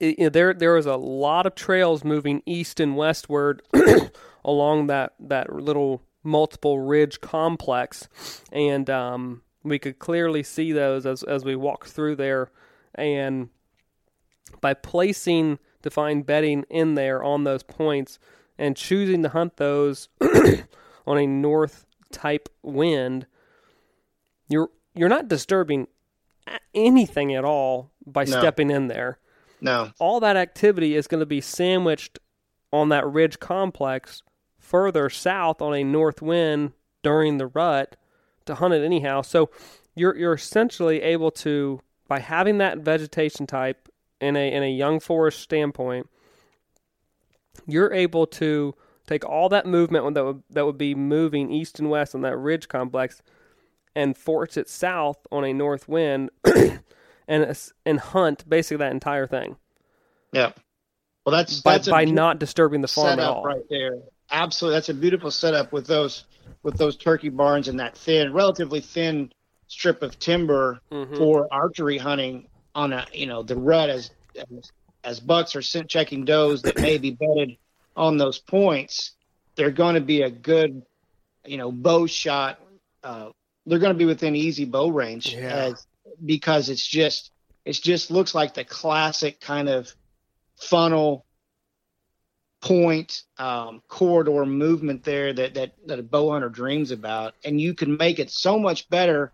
it, 0.00 0.18
you 0.18 0.24
know, 0.24 0.30
there 0.30 0.54
there 0.54 0.74
was 0.74 0.86
a 0.86 0.96
lot 0.96 1.46
of 1.46 1.54
trails 1.54 2.04
moving 2.04 2.42
east 2.46 2.80
and 2.80 2.96
westward 2.96 3.62
along 4.44 4.86
that 4.86 5.14
that 5.20 5.52
little 5.52 6.02
multiple 6.22 6.80
ridge 6.80 7.20
complex, 7.20 8.08
and 8.52 8.90
um, 8.90 9.42
we 9.62 9.78
could 9.78 9.98
clearly 9.98 10.42
see 10.42 10.72
those 10.72 11.06
as 11.06 11.22
as 11.22 11.44
we 11.44 11.56
walked 11.56 11.88
through 11.88 12.16
there. 12.16 12.50
And 12.94 13.50
by 14.60 14.74
placing 14.74 15.58
defined 15.82 16.26
bedding 16.26 16.64
in 16.70 16.94
there 16.94 17.22
on 17.22 17.44
those 17.44 17.62
points 17.62 18.18
and 18.58 18.76
choosing 18.76 19.22
to 19.22 19.28
hunt 19.28 19.56
those 19.56 20.08
on 21.06 21.18
a 21.18 21.26
north 21.26 21.86
type 22.12 22.48
wind, 22.62 23.26
you're 24.48 24.70
you're 24.94 25.08
not 25.08 25.28
disturbing 25.28 25.88
anything 26.74 27.34
at 27.34 27.44
all 27.44 27.90
by 28.06 28.24
no. 28.24 28.38
stepping 28.38 28.70
in 28.70 28.88
there. 28.88 29.18
No. 29.60 29.90
All 29.98 30.20
that 30.20 30.36
activity 30.36 30.94
is 30.94 31.06
going 31.06 31.20
to 31.20 31.26
be 31.26 31.40
sandwiched 31.40 32.18
on 32.72 32.88
that 32.90 33.06
ridge 33.06 33.40
complex 33.40 34.22
further 34.58 35.08
south 35.08 35.62
on 35.62 35.74
a 35.74 35.84
north 35.84 36.20
wind 36.20 36.72
during 37.02 37.38
the 37.38 37.46
rut 37.46 37.96
to 38.46 38.56
hunt 38.56 38.74
it 38.74 38.84
anyhow. 38.84 39.22
So 39.22 39.50
you're 39.94 40.16
you're 40.16 40.34
essentially 40.34 41.02
able 41.02 41.30
to 41.32 41.80
by 42.08 42.20
having 42.20 42.58
that 42.58 42.78
vegetation 42.78 43.46
type 43.46 43.88
in 44.20 44.36
a 44.36 44.52
in 44.52 44.62
a 44.62 44.70
young 44.70 45.00
forest 45.00 45.40
standpoint, 45.40 46.08
you're 47.66 47.92
able 47.92 48.26
to 48.26 48.74
take 49.06 49.24
all 49.24 49.48
that 49.48 49.66
movement 49.66 50.14
that 50.14 50.24
would 50.24 50.42
that 50.50 50.66
would 50.66 50.78
be 50.78 50.94
moving 50.94 51.50
east 51.50 51.78
and 51.78 51.90
west 51.90 52.14
on 52.14 52.22
that 52.22 52.36
ridge 52.36 52.68
complex 52.68 53.22
and 53.94 54.16
force 54.16 54.56
it 54.56 54.68
south 54.68 55.18
on 55.32 55.44
a 55.44 55.52
north 55.52 55.88
wind 55.88 56.30
and 57.28 57.56
and 57.84 58.00
hunt 58.00 58.48
basically 58.48 58.78
that 58.78 58.92
entire 58.92 59.26
thing. 59.26 59.56
Yeah. 60.32 60.52
Well, 61.24 61.34
that's, 61.34 61.60
by, 61.60 61.72
that's 61.72 61.88
by 61.88 62.04
not 62.04 62.38
disturbing 62.38 62.82
the 62.82 62.88
farm 62.88 63.18
at 63.18 63.26
all. 63.26 63.42
Right 63.42 63.64
there 63.68 63.98
absolutely 64.30 64.76
that's 64.76 64.88
a 64.88 64.94
beautiful 64.94 65.30
setup 65.30 65.72
with 65.72 65.86
those 65.86 66.24
with 66.62 66.76
those 66.76 66.96
turkey 66.96 67.28
barns 67.28 67.68
and 67.68 67.78
that 67.78 67.96
thin 67.96 68.32
relatively 68.32 68.80
thin 68.80 69.30
strip 69.68 70.02
of 70.02 70.18
timber 70.18 70.80
mm-hmm. 70.90 71.16
for 71.16 71.48
archery 71.52 71.98
hunting 71.98 72.46
on 72.74 72.92
a 72.92 73.06
you 73.12 73.26
know 73.26 73.42
the 73.42 73.56
rut 73.56 73.88
as 73.88 74.10
as, 74.36 74.72
as 75.04 75.20
bucks 75.20 75.54
are 75.54 75.62
scent 75.62 75.88
checking 75.88 76.24
does 76.24 76.62
that 76.62 76.78
may 76.80 76.98
be 76.98 77.12
bedded 77.12 77.56
on 77.96 78.18
those 78.18 78.38
points 78.38 79.12
they're 79.56 79.70
going 79.70 79.94
to 79.94 80.00
be 80.00 80.22
a 80.22 80.30
good 80.30 80.82
you 81.44 81.56
know 81.56 81.72
bow 81.72 82.06
shot 82.06 82.60
uh, 83.02 83.30
they're 83.66 83.78
going 83.78 83.92
to 83.92 83.98
be 83.98 84.04
within 84.04 84.34
easy 84.36 84.64
bow 84.64 84.88
range 84.88 85.34
yeah. 85.34 85.70
as, 85.70 85.86
because 86.24 86.68
it's 86.68 86.86
just 86.86 87.30
it 87.64 87.72
just 87.72 88.10
looks 88.10 88.34
like 88.34 88.54
the 88.54 88.64
classic 88.64 89.40
kind 89.40 89.68
of 89.68 89.92
funnel 90.56 91.26
point 92.60 93.22
um, 93.38 93.82
corridor 93.88 94.46
movement 94.46 95.04
there 95.04 95.32
that, 95.32 95.54
that 95.54 95.72
that 95.86 95.98
a 95.98 96.02
bow 96.02 96.30
hunter 96.30 96.48
dreams 96.48 96.90
about, 96.90 97.34
and 97.44 97.60
you 97.60 97.74
can 97.74 97.96
make 97.96 98.18
it 98.18 98.30
so 98.30 98.58
much 98.58 98.88
better 98.88 99.32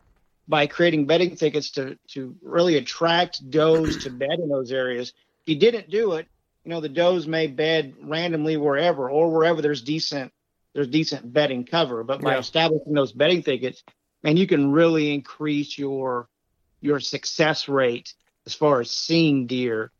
by 0.48 0.66
creating 0.66 1.06
bedding 1.06 1.36
thickets 1.36 1.70
to 1.70 1.96
to 2.08 2.34
really 2.42 2.76
attract 2.76 3.48
does 3.50 3.96
to 3.98 4.10
bed 4.10 4.38
in 4.38 4.48
those 4.48 4.72
areas. 4.72 5.12
If 5.46 5.54
you 5.54 5.56
didn't 5.56 5.90
do 5.90 6.12
it, 6.12 6.26
you 6.64 6.70
know 6.70 6.80
the 6.80 6.88
does 6.88 7.26
may 7.26 7.46
bed 7.46 7.94
randomly 8.02 8.56
wherever 8.56 9.10
or 9.10 9.30
wherever 9.30 9.62
there's 9.62 9.82
decent 9.82 10.32
there's 10.74 10.88
decent 10.88 11.32
bedding 11.32 11.64
cover. 11.64 12.02
But 12.04 12.20
by 12.20 12.32
yeah. 12.32 12.38
establishing 12.38 12.94
those 12.94 13.12
bedding 13.12 13.42
thickets, 13.42 13.82
man, 14.22 14.36
you 14.36 14.46
can 14.46 14.72
really 14.72 15.12
increase 15.12 15.78
your 15.78 16.28
your 16.80 17.00
success 17.00 17.68
rate 17.68 18.14
as 18.46 18.54
far 18.54 18.80
as 18.80 18.90
seeing 18.90 19.46
deer 19.46 19.92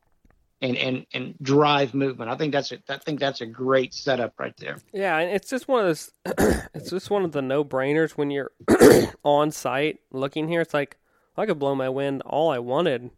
and 0.61 0.77
and 0.77 1.07
and 1.13 1.35
drive 1.43 1.95
movement. 1.95 2.31
I 2.31 2.37
think 2.37 2.53
that's 2.53 2.73
a, 2.73 2.79
I 2.89 2.99
think 2.99 3.21
that's 3.21 3.41
a 3.41 3.47
great 3.47 3.93
setup 3.95 4.39
right 4.39 4.57
there. 4.57 4.79
Yeah, 4.93 5.19
and 5.19 5.31
it's 5.31 5.51
just 5.51 5.69
one 5.69 5.81
of 5.81 5.87
those. 5.87 6.13
it's 6.75 6.91
just 6.91 7.11
one 7.11 7.25
of 7.25 7.33
the 7.33 7.43
no 7.43 7.65
brainers 7.65 8.13
when 8.13 8.31
you're 8.31 8.53
on 9.25 9.51
site 9.51 9.99
looking 10.11 10.49
here. 10.49 10.61
It's 10.61 10.75
like 10.75 10.97
I 11.37 11.47
could 11.47 11.59
blow 11.59 11.75
my 11.75 11.89
wind 11.89 12.23
all 12.23 12.51
I 12.51 12.59
wanted 12.59 13.11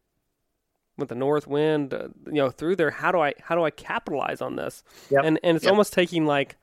with 0.97 1.09
the 1.09 1.15
north 1.15 1.47
wind, 1.47 1.93
uh, 1.93 2.09
you 2.27 2.35
know, 2.35 2.51
through 2.51 2.77
there. 2.77 2.91
How 2.91 3.11
do 3.13 3.21
I 3.21 3.35
how 3.43 3.55
do 3.55 3.65
I 3.65 3.71
capitalize 3.71 4.41
on 4.41 4.57
this? 4.57 4.83
Yep. 5.11 5.25
And 5.25 5.41
and 5.43 5.57
it's 5.57 5.65
Yep. 5.65 5.71
almost 5.73 5.93
taking 5.93 6.27
like 6.27 6.57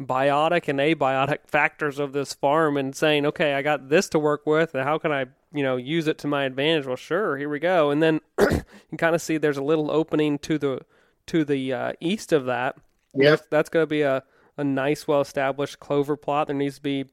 biotic 0.00 0.68
and 0.68 0.78
abiotic 0.78 1.40
factors 1.46 1.98
of 1.98 2.12
this 2.12 2.32
farm 2.32 2.76
and 2.76 2.96
saying, 2.96 3.26
okay, 3.26 3.54
I 3.54 3.62
got 3.62 3.88
this 3.90 4.08
to 4.10 4.18
work 4.18 4.46
with, 4.46 4.74
and 4.74 4.84
how 4.84 4.96
can 4.98 5.12
I, 5.12 5.26
you 5.52 5.62
know, 5.62 5.76
use 5.76 6.06
it 6.06 6.16
to 6.18 6.26
my 6.26 6.44
advantage? 6.44 6.86
Well, 6.86 6.96
sure, 6.96 7.36
here 7.36 7.50
we 7.50 7.58
go. 7.58 7.90
And 7.90 8.02
then 8.02 8.20
you 8.40 8.96
kind 8.96 9.14
of 9.14 9.20
see 9.20 9.36
there's 9.36 9.58
a 9.58 9.62
little 9.62 9.90
opening 9.90 10.38
to 10.40 10.58
the 10.58 10.80
to 11.26 11.44
the 11.44 11.72
uh, 11.72 11.92
east 12.00 12.32
of 12.32 12.46
that. 12.46 12.76
Yep. 13.14 13.46
That's 13.50 13.68
going 13.68 13.82
to 13.82 13.86
be 13.88 14.02
a, 14.02 14.22
a 14.56 14.64
nice, 14.64 15.06
well 15.06 15.20
established 15.20 15.80
clover 15.80 16.16
plot. 16.16 16.46
There 16.46 16.56
needs 16.56 16.76
to 16.76 16.82
be 16.82 17.04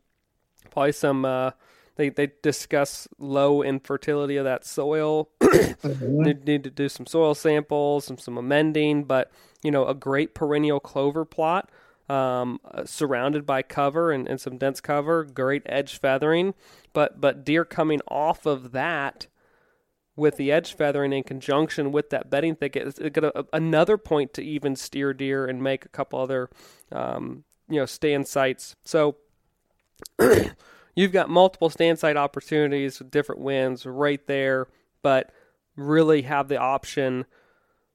probably 0.71 0.93
some. 0.93 1.25
Uh, 1.25 1.51
they 1.97 2.09
they 2.09 2.31
discuss 2.41 3.07
low 3.17 3.61
infertility 3.61 4.37
of 4.37 4.45
that 4.45 4.65
soil. 4.65 5.29
need, 6.01 6.45
need 6.45 6.63
to 6.63 6.69
do 6.69 6.87
some 6.87 7.05
soil 7.05 7.35
samples, 7.35 8.05
some 8.05 8.17
some 8.17 8.37
amending, 8.37 9.03
but 9.03 9.31
you 9.63 9.71
know 9.71 9.85
a 9.85 9.93
great 9.93 10.33
perennial 10.33 10.79
clover 10.79 11.25
plot. 11.25 11.69
Um, 12.09 12.61
uh, 12.63 12.85
surrounded 12.85 13.45
by 13.45 13.61
cover 13.63 14.13
and, 14.13 14.29
and 14.29 14.39
some 14.39 14.57
dense 14.57 14.79
cover, 14.79 15.25
great 15.25 15.63
edge 15.65 15.99
feathering, 15.99 16.53
but 16.93 17.19
but 17.19 17.43
deer 17.43 17.65
coming 17.65 17.99
off 18.07 18.45
of 18.45 18.71
that 18.71 19.27
with 20.15 20.37
the 20.37 20.51
edge 20.51 20.73
feathering 20.73 21.11
in 21.11 21.23
conjunction 21.23 21.91
with 21.91 22.09
that 22.09 22.29
bedding 22.29 22.55
thicket 22.55 22.87
is 22.87 23.09
got 23.11 23.25
a, 23.25 23.45
another 23.51 23.97
point 23.97 24.33
to 24.33 24.41
even 24.41 24.75
steer 24.75 25.13
deer 25.13 25.45
and 25.45 25.61
make 25.61 25.85
a 25.85 25.89
couple 25.89 26.17
other 26.19 26.49
um, 26.93 27.43
you 27.69 27.75
know 27.79 27.85
stand 27.85 28.27
sites. 28.27 28.75
So 28.83 29.17
you've 30.97 31.11
got 31.11 31.29
multiple 31.29 31.69
stand 31.69 31.99
site 31.99 32.17
opportunities 32.17 32.99
with 32.99 33.11
different 33.11 33.39
winds 33.39 33.85
right 33.85 34.25
there, 34.27 34.67
but 35.03 35.31
really 35.75 36.23
have 36.23 36.47
the 36.47 36.57
option 36.57 37.25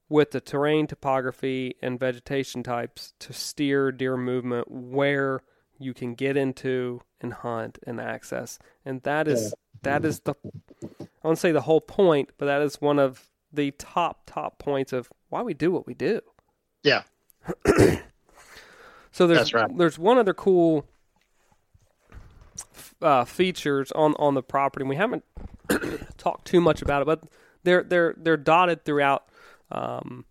with 0.09 0.31
the 0.31 0.39
terrain 0.39 0.87
topography 0.87 1.75
and 1.81 1.99
vegetation 1.99 2.63
types 2.63 3.13
to 3.19 3.33
steer 3.33 3.91
deer 3.91 4.15
movement 4.15 4.71
where 4.71 5.41
you 5.77 5.93
can 5.93 6.15
get 6.15 6.37
into 6.37 7.01
and 7.19 7.33
hunt 7.33 7.77
and 7.85 7.99
access. 7.99 8.57
And 8.85 9.01
that 9.03 9.27
is 9.27 9.53
that 9.81 10.05
is 10.05 10.21
the 10.21 10.33
I 10.81 11.27
won't 11.27 11.37
say 11.37 11.51
the 11.51 11.61
whole 11.61 11.81
point, 11.81 12.29
but 12.37 12.45
that 12.45 12.61
is 12.61 12.79
one 12.79 12.99
of 12.99 13.29
the 13.51 13.71
top 13.71 14.21
top 14.25 14.59
points 14.59 14.93
of 14.93 15.11
why 15.29 15.41
we 15.41 15.53
do 15.53 15.71
what 15.71 15.85
we 15.85 15.93
do. 15.93 16.21
Yeah. 16.83 17.03
So 19.13 19.27
there's 19.27 19.53
right. 19.53 19.69
there's 19.77 19.99
one 19.99 20.17
other 20.17 20.33
cool 20.33 20.85
uh, 23.03 23.25
features 23.25 23.91
on 23.91 24.15
on 24.17 24.33
the 24.33 24.43
property. 24.43 24.83
and 24.83 24.89
We 24.89 24.95
haven't 24.95 25.23
talked 26.17 26.45
too 26.45 26.61
much 26.61 26.81
about 26.81 27.01
it, 27.01 27.05
but 27.05 27.23
they're 27.63 27.83
they're 27.83 28.15
they're 28.17 28.37
dotted 28.37 28.85
throughout 28.85 29.25
um, 29.71 30.25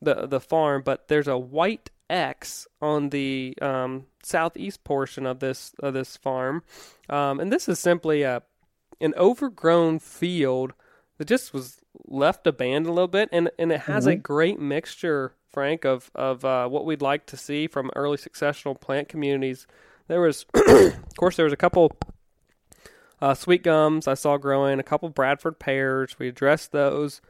the 0.00 0.26
the 0.26 0.40
farm. 0.40 0.82
But 0.84 1.08
there's 1.08 1.28
a 1.28 1.38
white 1.38 1.90
X 2.08 2.66
on 2.80 3.10
the 3.10 3.56
um, 3.62 4.06
southeast 4.22 4.84
portion 4.84 5.26
of 5.26 5.40
this 5.40 5.72
of 5.80 5.94
this 5.94 6.16
farm, 6.16 6.62
um, 7.08 7.40
and 7.40 7.52
this 7.52 7.68
is 7.68 7.78
simply 7.78 8.22
a 8.22 8.42
an 9.00 9.14
overgrown 9.16 9.98
field 9.98 10.74
that 11.18 11.26
just 11.26 11.52
was 11.52 11.78
left 12.06 12.46
abandoned 12.46 12.86
a 12.86 12.92
little 12.92 13.08
bit, 13.08 13.28
and 13.32 13.50
and 13.58 13.72
it 13.72 13.80
has 13.82 14.06
a 14.06 14.16
great 14.16 14.58
mixture, 14.58 15.32
Frank, 15.48 15.84
of 15.84 16.10
of 16.14 16.44
uh, 16.44 16.68
what 16.68 16.84
we'd 16.84 17.02
like 17.02 17.26
to 17.26 17.36
see 17.36 17.66
from 17.66 17.90
early 17.96 18.16
successional 18.16 18.78
plant 18.78 19.08
communities. 19.08 19.66
There 20.10 20.20
was, 20.20 20.44
of 20.54 21.16
course, 21.16 21.36
there 21.36 21.44
was 21.44 21.52
a 21.52 21.56
couple 21.56 21.92
uh, 23.22 23.34
sweet 23.34 23.62
gums 23.62 24.08
I 24.08 24.14
saw 24.14 24.38
growing, 24.38 24.80
a 24.80 24.82
couple 24.82 25.08
Bradford 25.08 25.60
pears. 25.60 26.18
We 26.18 26.26
addressed 26.26 26.72
those. 26.72 27.20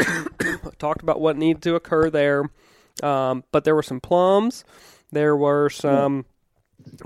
Talked 0.80 1.02
about 1.02 1.20
what 1.20 1.36
needed 1.36 1.62
to 1.62 1.76
occur 1.76 2.10
there, 2.10 2.50
um, 3.04 3.44
but 3.52 3.62
there 3.62 3.76
were 3.76 3.84
some 3.84 4.00
plums. 4.00 4.64
There 5.12 5.36
were 5.36 5.70
some 5.70 6.24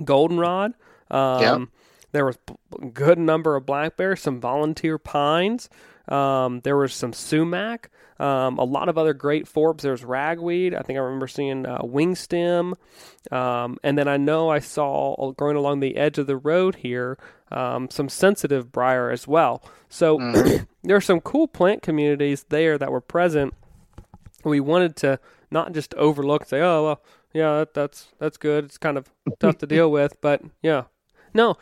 goldenrod. 0.03 0.73
Um. 1.11 1.71
There 2.13 2.25
was 2.25 2.39
a 2.81 2.87
good 2.87 3.19
number 3.19 3.57
of 3.57 3.67
blackberries, 3.67 4.23
some 4.23 4.41
volunteer 4.41 4.99
pines. 4.99 5.69
Um, 6.09 6.61
there 6.61 6.77
was 6.77 6.95
some 6.95 7.13
sumac, 7.13 7.91
um, 8.19 8.59
a 8.59 8.65
lot 8.65 8.89
of 8.89 8.99
other 8.99 9.15
great 9.15 9.47
forbs. 9.47 9.81
There's 9.81 10.05
ragweed. 10.05 10.75
I 10.75 10.83
think 10.83 10.99
I 10.99 11.03
remember 11.03 11.27
seeing 11.27 11.67
uh, 11.67 11.79
wingstem. 11.79 12.75
Um, 13.33 13.79
and 13.83 13.97
then 13.99 14.07
I 14.07 14.17
know 14.17 14.51
I 14.51 14.59
saw 14.59 15.33
growing 15.33 15.57
along 15.57 15.81
the 15.81 15.97
edge 15.97 16.19
of 16.19 16.27
the 16.27 16.37
road 16.37 16.77
here 16.77 17.19
um, 17.55 17.89
some 17.89 18.09
sensitive 18.09 18.73
briar 18.73 19.11
as 19.11 19.27
well. 19.27 19.63
So 19.89 20.19
there 20.83 20.97
are 20.97 21.01
some 21.01 21.21
cool 21.21 21.47
plant 21.47 21.83
communities 21.83 22.45
there 22.49 22.77
that 22.79 22.91
were 22.91 23.01
present. 23.01 23.55
We 24.43 24.61
wanted 24.61 24.97
to 24.97 25.21
not 25.51 25.73
just 25.73 25.95
overlook 25.95 26.43
and 26.43 26.49
say, 26.49 26.61
oh, 26.61 26.85
well, 26.85 27.03
yeah, 27.33 27.59
that, 27.59 27.75
that's 27.75 28.09
that's 28.19 28.37
good. 28.37 28.65
It's 28.65 28.79
kind 28.79 28.99
of 28.99 29.09
tough 29.41 29.59
to 29.59 29.67
deal 29.67 29.91
with, 29.91 30.21
but 30.21 30.43
yeah, 30.63 30.85
no, 31.33 31.57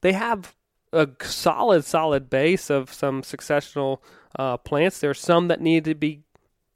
they 0.00 0.12
have 0.12 0.54
a 0.96 1.08
solid, 1.24 1.84
solid 1.84 2.30
base 2.30 2.70
of 2.70 2.92
some 2.92 3.22
successional 3.22 3.98
uh, 4.38 4.56
plants. 4.56 4.98
There's 5.00 5.20
some 5.20 5.48
that 5.48 5.60
need 5.60 5.84
to 5.84 5.94
be 5.94 6.22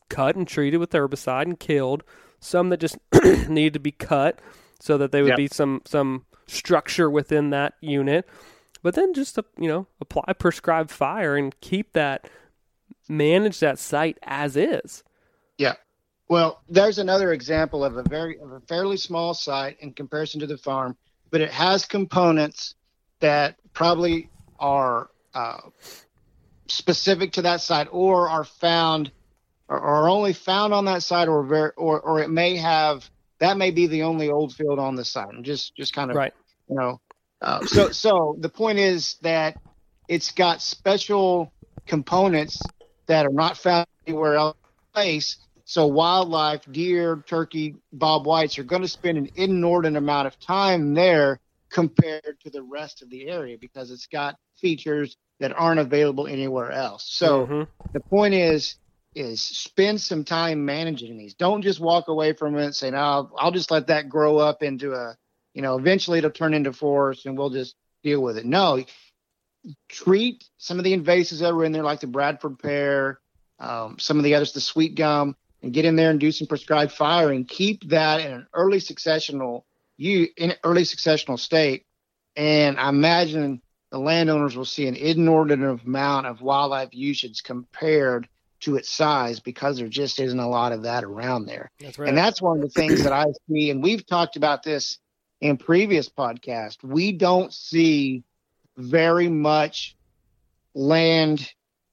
cut 0.08 0.36
and 0.36 0.46
treated 0.46 0.78
with 0.78 0.90
herbicide 0.90 1.42
and 1.44 1.58
killed. 1.58 2.02
Some 2.40 2.68
that 2.70 2.80
just 2.80 2.98
need 3.48 3.72
to 3.74 3.80
be 3.80 3.92
cut 3.92 4.40
so 4.80 4.96
that 4.98 5.12
they 5.12 5.22
would 5.22 5.30
Yep. 5.30 5.36
be 5.36 5.48
some 5.48 5.82
some 5.84 6.24
structure 6.46 7.10
within 7.10 7.50
that 7.50 7.74
unit. 7.80 8.28
But 8.82 8.94
then 8.94 9.14
just 9.14 9.38
uh, 9.38 9.42
you 9.58 9.68
know 9.68 9.86
apply 10.00 10.32
prescribed 10.38 10.90
fire 10.90 11.36
and 11.36 11.58
keep 11.60 11.92
that 11.92 12.28
manage 13.08 13.60
that 13.60 13.78
site 13.78 14.18
as 14.22 14.56
is. 14.56 15.04
Yeah. 15.58 15.74
Well, 16.28 16.62
there's 16.68 16.98
another 16.98 17.32
example 17.32 17.84
of 17.84 17.96
a 17.96 18.02
very 18.04 18.38
of 18.38 18.52
a 18.52 18.60
fairly 18.60 18.96
small 18.96 19.34
site 19.34 19.76
in 19.80 19.92
comparison 19.92 20.40
to 20.40 20.46
the 20.46 20.56
farm, 20.58 20.96
but 21.30 21.40
it 21.40 21.50
has 21.50 21.84
components 21.84 22.74
that 23.20 23.56
probably 23.72 24.28
are 24.58 25.08
uh, 25.34 25.60
specific 26.68 27.32
to 27.32 27.42
that 27.42 27.60
site 27.60 27.88
or 27.90 28.28
are 28.28 28.44
found 28.44 29.12
or 29.68 29.78
are 29.78 30.08
only 30.08 30.32
found 30.32 30.74
on 30.74 30.86
that 30.86 31.02
site 31.02 31.28
or 31.28 31.44
very 31.44 31.70
or 31.76 32.00
or 32.00 32.20
it 32.20 32.30
may 32.30 32.56
have 32.56 33.08
that 33.38 33.56
may 33.56 33.70
be 33.70 33.86
the 33.86 34.02
only 34.02 34.28
old 34.28 34.54
field 34.54 34.78
on 34.78 34.96
the 34.96 35.04
site. 35.04 35.28
I'm 35.28 35.44
just 35.44 35.74
just 35.76 35.94
kind 35.94 36.10
of 36.10 36.16
Right. 36.16 36.32
you 36.68 36.76
know 36.76 37.00
uh, 37.40 37.64
so 37.66 37.90
so 37.90 38.36
the 38.38 38.48
point 38.48 38.78
is 38.78 39.16
that 39.22 39.56
it's 40.08 40.32
got 40.32 40.60
special 40.60 41.52
components 41.86 42.60
that 43.06 43.26
are 43.26 43.32
not 43.32 43.56
found 43.56 43.86
anywhere 44.06 44.34
else 44.34 44.56
in 44.56 45.00
place 45.00 45.36
so 45.64 45.86
wildlife 45.86 46.62
deer 46.70 47.22
turkey 47.26 47.76
bobwhites 47.96 48.58
are 48.58 48.64
going 48.64 48.82
to 48.82 48.88
spend 48.88 49.18
an 49.18 49.28
inordinate 49.36 50.02
amount 50.02 50.26
of 50.26 50.38
time 50.40 50.94
there 50.94 51.40
compared 51.70 52.38
to 52.40 52.50
the 52.50 52.62
rest 52.62 53.02
of 53.02 53.10
the 53.10 53.28
area 53.28 53.56
because 53.58 53.90
it's 53.90 54.06
got 54.06 54.36
features 54.60 55.16
that 55.38 55.52
aren't 55.52 55.80
available 55.80 56.26
anywhere 56.26 56.70
else. 56.70 57.06
So 57.10 57.46
Mhm. 57.46 57.68
the 57.92 58.00
point 58.00 58.34
is 58.34 58.76
is 59.14 59.42
spend 59.42 60.00
some 60.00 60.24
time 60.24 60.64
managing 60.64 61.18
these. 61.18 61.34
Don't 61.34 61.62
just 61.62 61.80
walk 61.80 62.06
away 62.06 62.32
from 62.32 62.56
it 62.56 62.64
and 62.64 62.74
say 62.74 62.90
no 62.90 62.98
I'll, 62.98 63.32
I'll 63.38 63.50
just 63.50 63.70
let 63.70 63.88
that 63.88 64.08
grow 64.08 64.38
up 64.38 64.62
into 64.62 64.92
a 64.92 65.16
you 65.54 65.62
know 65.62 65.78
eventually 65.78 66.18
it'll 66.18 66.30
turn 66.30 66.54
into 66.54 66.72
forest 66.72 67.26
and 67.26 67.36
we'll 67.36 67.50
just 67.50 67.74
deal 68.02 68.22
with 68.22 68.38
it. 68.38 68.44
No 68.44 68.84
treat 69.88 70.44
some 70.58 70.78
of 70.78 70.84
the 70.84 70.96
invasives 70.96 71.40
that 71.40 71.54
were 71.54 71.64
in 71.64 71.72
there 71.72 71.82
like 71.82 72.00
the 72.00 72.06
bradford 72.06 72.58
pear 72.58 73.20
um, 73.58 73.98
some 73.98 74.16
of 74.16 74.24
the 74.24 74.34
others 74.34 74.52
the 74.52 74.60
sweet 74.60 74.94
gum 74.94 75.36
and 75.62 75.74
get 75.74 75.84
in 75.84 75.96
there 75.96 76.10
and 76.10 76.20
do 76.20 76.32
some 76.32 76.46
prescribed 76.46 76.92
fire 76.92 77.30
and 77.30 77.46
keep 77.48 77.88
that 77.90 78.20
in 78.20 78.32
an 78.32 78.46
early 78.54 78.78
successional 78.78 79.62
you 80.00 80.28
in 80.36 80.54
early 80.64 80.82
successional 80.82 81.38
state 81.38 81.84
and 82.36 82.78
i 82.78 82.88
imagine 82.88 83.60
the 83.90 83.98
landowners 83.98 84.56
will 84.56 84.64
see 84.64 84.86
an 84.86 84.96
inordinate 84.96 85.84
amount 85.84 86.26
of 86.26 86.40
wildlife 86.40 86.90
usage 86.92 87.42
compared 87.42 88.28
to 88.60 88.76
its 88.76 88.90
size 88.90 89.40
because 89.40 89.78
there 89.78 89.88
just 89.88 90.20
isn't 90.20 90.38
a 90.38 90.48
lot 90.48 90.72
of 90.72 90.82
that 90.82 91.02
around 91.02 91.46
there. 91.46 91.70
That's 91.80 91.98
right. 91.98 92.08
And 92.08 92.16
that's 92.16 92.40
one 92.40 92.58
of 92.58 92.62
the 92.62 92.68
things 92.68 93.02
that 93.02 93.12
I 93.12 93.26
see, 93.48 93.70
and 93.70 93.82
we've 93.82 94.06
talked 94.06 94.36
about 94.36 94.62
this 94.62 94.98
in 95.40 95.56
previous 95.56 96.08
podcasts. 96.08 96.82
We 96.84 97.12
don't 97.12 97.52
see 97.52 98.22
very 98.76 99.28
much 99.28 99.96
land 100.74 101.50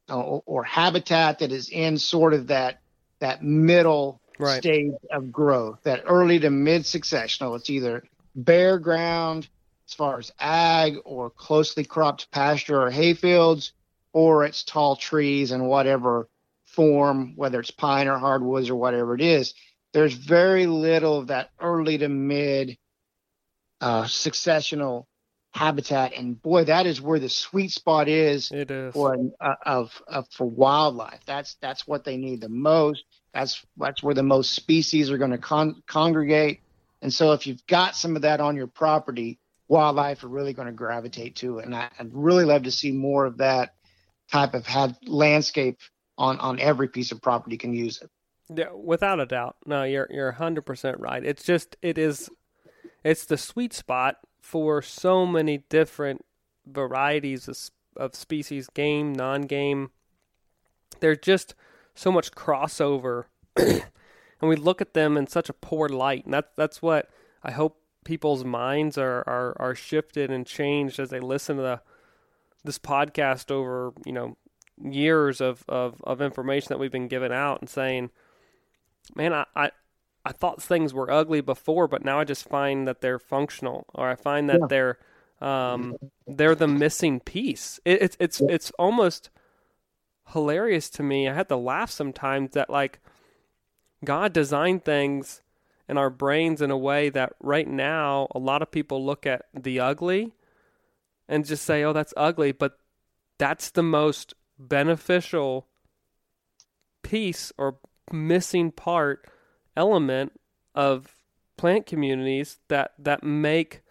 uh, 0.09 0.19
or, 0.19 0.43
or 0.45 0.63
habitat 0.63 1.39
that 1.39 1.51
is 1.51 1.69
in 1.69 1.97
sort 1.97 2.33
of 2.33 2.47
that 2.47 2.79
that 3.19 3.41
middle 3.41 4.21
Right. 4.39 4.61
stage 4.61 4.93
of 5.11 5.31
growth, 5.31 5.79
that 5.83 6.03
early 6.05 6.39
to 6.39 6.49
mid 6.49 6.83
successional. 6.83 7.55
It's 7.55 7.69
either 7.69 8.03
bare 8.35 8.77
ground 8.79 9.49
as 9.87 9.93
far 9.93 10.19
as 10.19 10.31
ag 10.39 10.97
or 11.05 11.29
closely 11.29 11.83
cropped 11.83 12.29
pasture 12.31 12.81
or 12.81 12.91
hayfields, 12.91 13.71
or 14.13 14.45
it's 14.45 14.63
tall 14.63 14.95
trees 14.95 15.51
and 15.51 15.67
whatever 15.67 16.27
form, 16.65 17.33
whether 17.35 17.59
it's 17.59 17.71
pine 17.71 18.07
or 18.07 18.17
hardwoods 18.17 18.69
or 18.69 18.75
whatever 18.75 19.15
it 19.15 19.21
is. 19.21 19.53
There's 19.93 20.13
very 20.13 20.67
little 20.67 21.19
of 21.19 21.27
that 21.27 21.49
early 21.59 21.97
to 21.97 22.09
mid 22.09 22.77
uh, 23.81 24.03
successional 24.03 25.05
habitat, 25.53 26.13
and 26.15 26.39
boy, 26.41 26.65
that 26.65 26.85
is 26.85 27.01
where 27.01 27.19
the 27.19 27.29
sweet 27.29 27.71
spot 27.71 28.07
is, 28.07 28.49
for 28.93 29.17
uh, 29.41 29.55
of, 29.65 30.01
of 30.07 30.27
for 30.31 30.45
wildlife. 30.45 31.21
That's 31.25 31.55
that's 31.61 31.87
what 31.87 32.03
they 32.03 32.17
need 32.17 32.41
the 32.41 32.49
most. 32.49 33.03
That's 33.33 33.63
that's 33.77 34.01
where 34.01 34.15
the 34.15 34.23
most 34.23 34.53
species 34.53 35.11
are 35.11 35.17
going 35.17 35.31
to 35.31 35.37
con- 35.37 35.83
congregate. 35.85 36.61
And 37.01 37.13
so, 37.13 37.33
if 37.33 37.45
you've 37.45 37.65
got 37.67 37.95
some 37.95 38.15
of 38.15 38.23
that 38.23 38.39
on 38.39 38.55
your 38.55 38.67
property, 38.67 39.39
wildlife 39.67 40.23
are 40.23 40.29
really 40.29 40.53
going 40.53 40.67
to 40.67 40.73
gravitate 40.73 41.35
to 41.37 41.59
it. 41.59 41.65
And 41.65 41.75
I, 41.75 41.89
I'd 41.99 42.13
really 42.13 42.45
love 42.45 42.63
to 42.63 42.71
see 42.71 42.91
more 42.91 43.25
of 43.25 43.37
that 43.37 43.75
type 44.31 44.53
of 44.53 44.65
have 44.67 44.97
landscape 45.05 45.79
on 46.17 46.39
on 46.39 46.59
every 46.59 46.87
piece 46.87 47.11
of 47.11 47.21
property 47.21 47.57
can 47.57 47.73
use 47.73 48.01
it. 48.01 48.09
Yeah, 48.53 48.71
without 48.73 49.19
a 49.19 49.25
doubt. 49.25 49.57
No, 49.65 49.83
you're 49.83 50.07
you're 50.09 50.33
100% 50.33 50.95
right. 50.99 51.23
It's 51.23 51.43
just 51.43 51.75
it 51.81 51.97
is 51.97 52.29
it's 53.03 53.25
the 53.25 53.37
sweet 53.37 53.73
spot 53.73 54.17
for 54.41 54.81
so 54.81 55.25
many 55.25 55.59
different 55.69 56.25
varieties 56.65 57.47
of, 57.47 57.57
of 57.95 58.15
species, 58.15 58.67
game, 58.73 59.13
non-game. 59.13 59.91
They're 60.99 61.15
just 61.15 61.53
so 61.97 62.11
much 62.11 62.31
crossover 62.31 63.25
and 63.57 63.83
we 64.41 64.55
look 64.55 64.81
at 64.81 64.93
them 64.93 65.17
in 65.17 65.27
such 65.27 65.49
a 65.49 65.53
poor 65.53 65.89
light. 65.89 66.25
And 66.25 66.33
that's 66.33 66.53
that's 66.55 66.81
what 66.81 67.09
I 67.43 67.51
hope 67.51 67.79
people's 68.05 68.45
minds 68.45 68.97
are 68.97 69.23
are 69.27 69.55
are 69.59 69.75
shifted 69.75 70.31
and 70.31 70.45
changed 70.45 70.99
as 70.99 71.09
they 71.09 71.19
listen 71.19 71.57
to 71.57 71.61
the 71.63 71.81
this 72.63 72.79
podcast 72.79 73.51
over, 73.51 73.93
you 74.05 74.11
know, 74.11 74.35
years 74.83 75.39
of, 75.41 75.63
of, 75.69 76.01
of 76.03 76.21
information 76.21 76.67
that 76.69 76.79
we've 76.79 76.91
been 76.91 77.07
giving 77.07 77.31
out 77.31 77.61
and 77.61 77.69
saying, 77.69 78.09
man, 79.15 79.31
I, 79.33 79.45
I, 79.55 79.71
I 80.25 80.31
thought 80.33 80.61
things 80.61 80.93
were 80.93 81.09
ugly 81.09 81.39
before, 81.39 81.87
but 81.87 82.03
now 82.03 82.19
I 82.19 82.25
just 82.25 82.47
find 82.49 82.85
that 82.87 82.99
they're 82.99 83.19
functional, 83.19 83.85
or 83.95 84.09
I 84.09 84.15
find 84.15 84.49
that 84.49 84.59
Yeah. 84.61 84.67
they're 84.67 84.97
um, 85.39 85.95
they're 86.27 86.55
the 86.55 86.67
missing 86.67 87.19
piece. 87.21 87.79
It, 87.85 88.01
it's 88.01 88.17
it's 88.19 88.41
it's 88.41 88.71
almost 88.71 89.29
hilarious 90.27 90.89
to 90.91 91.03
me. 91.03 91.27
I 91.27 91.33
had 91.33 91.49
to 91.49 91.55
laugh 91.55 91.91
sometimes 91.91 92.51
that 92.51 92.69
like 92.69 92.99
God 94.03 94.33
designed 94.33 94.85
things 94.85 95.41
in 95.89 95.97
our 95.97 96.09
brains 96.09 96.61
in 96.61 96.71
a 96.71 96.77
way 96.77 97.09
that 97.09 97.33
right 97.39 97.67
now 97.67 98.27
a 98.31 98.39
lot 98.39 98.61
of 98.61 98.71
people 98.71 99.05
look 99.05 99.25
at 99.25 99.45
the 99.53 99.79
ugly 99.79 100.33
and 101.27 101.45
just 101.45 101.63
say, 101.63 101.83
"Oh, 101.83 101.93
that's 101.93 102.13
ugly," 102.17 102.51
but 102.51 102.79
that's 103.37 103.69
the 103.71 103.83
most 103.83 104.33
beneficial 104.59 105.67
piece 107.03 107.51
or 107.57 107.77
missing 108.11 108.71
part 108.71 109.29
element 109.75 110.39
of 110.73 111.15
plant 111.57 111.85
communities 111.85 112.59
that 112.67 112.93
that 112.97 113.23
make 113.23 113.81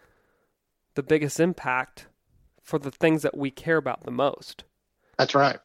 the 0.94 1.02
biggest 1.02 1.38
impact 1.40 2.08
for 2.62 2.78
the 2.78 2.90
things 2.90 3.22
that 3.22 3.36
we 3.36 3.50
care 3.50 3.76
about 3.76 4.04
the 4.04 4.10
most. 4.10 4.64
That's 5.18 5.34
right. 5.34 5.58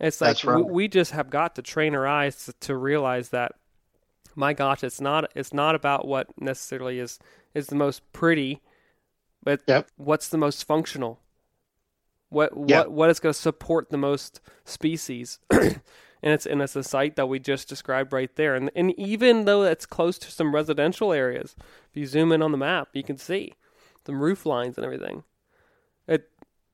It's 0.00 0.20
like 0.20 0.44
right. 0.44 0.64
we, 0.64 0.72
we 0.72 0.88
just 0.88 1.12
have 1.12 1.30
got 1.30 1.54
to 1.56 1.62
train 1.62 1.94
our 1.94 2.06
eyes 2.06 2.44
to, 2.46 2.52
to 2.52 2.76
realize 2.76 3.30
that 3.30 3.52
my 4.34 4.52
gosh, 4.52 4.84
it's 4.84 5.00
not 5.00 5.30
it's 5.34 5.52
not 5.52 5.74
about 5.74 6.06
what 6.06 6.28
necessarily 6.40 7.00
is 7.00 7.18
is 7.54 7.66
the 7.66 7.74
most 7.74 8.12
pretty, 8.12 8.62
but 9.42 9.62
Yep. 9.66 9.88
what's 9.96 10.28
the 10.28 10.38
most 10.38 10.64
functional. 10.64 11.20
What 12.28 12.56
Yep. 12.56 12.86
what 12.86 12.92
what 12.92 13.10
is 13.10 13.18
going 13.20 13.32
to 13.32 13.38
support 13.38 13.90
the 13.90 13.98
most 13.98 14.40
species, 14.64 15.40
and 15.50 15.80
it's 16.22 16.46
and 16.46 16.62
it's 16.62 16.76
a 16.76 16.84
site 16.84 17.16
that 17.16 17.26
we 17.26 17.40
just 17.40 17.68
described 17.68 18.12
right 18.12 18.34
there. 18.36 18.54
And 18.54 18.70
and 18.76 18.96
even 18.98 19.44
though 19.44 19.64
it's 19.64 19.86
close 19.86 20.18
to 20.18 20.30
some 20.30 20.54
residential 20.54 21.12
areas, 21.12 21.56
if 21.90 21.96
you 21.96 22.06
zoom 22.06 22.30
in 22.30 22.42
on 22.42 22.52
the 22.52 22.58
map, 22.58 22.90
you 22.92 23.02
can 23.02 23.18
see 23.18 23.54
some 24.06 24.20
roof 24.20 24.46
lines 24.46 24.76
and 24.76 24.84
everything. 24.84 25.24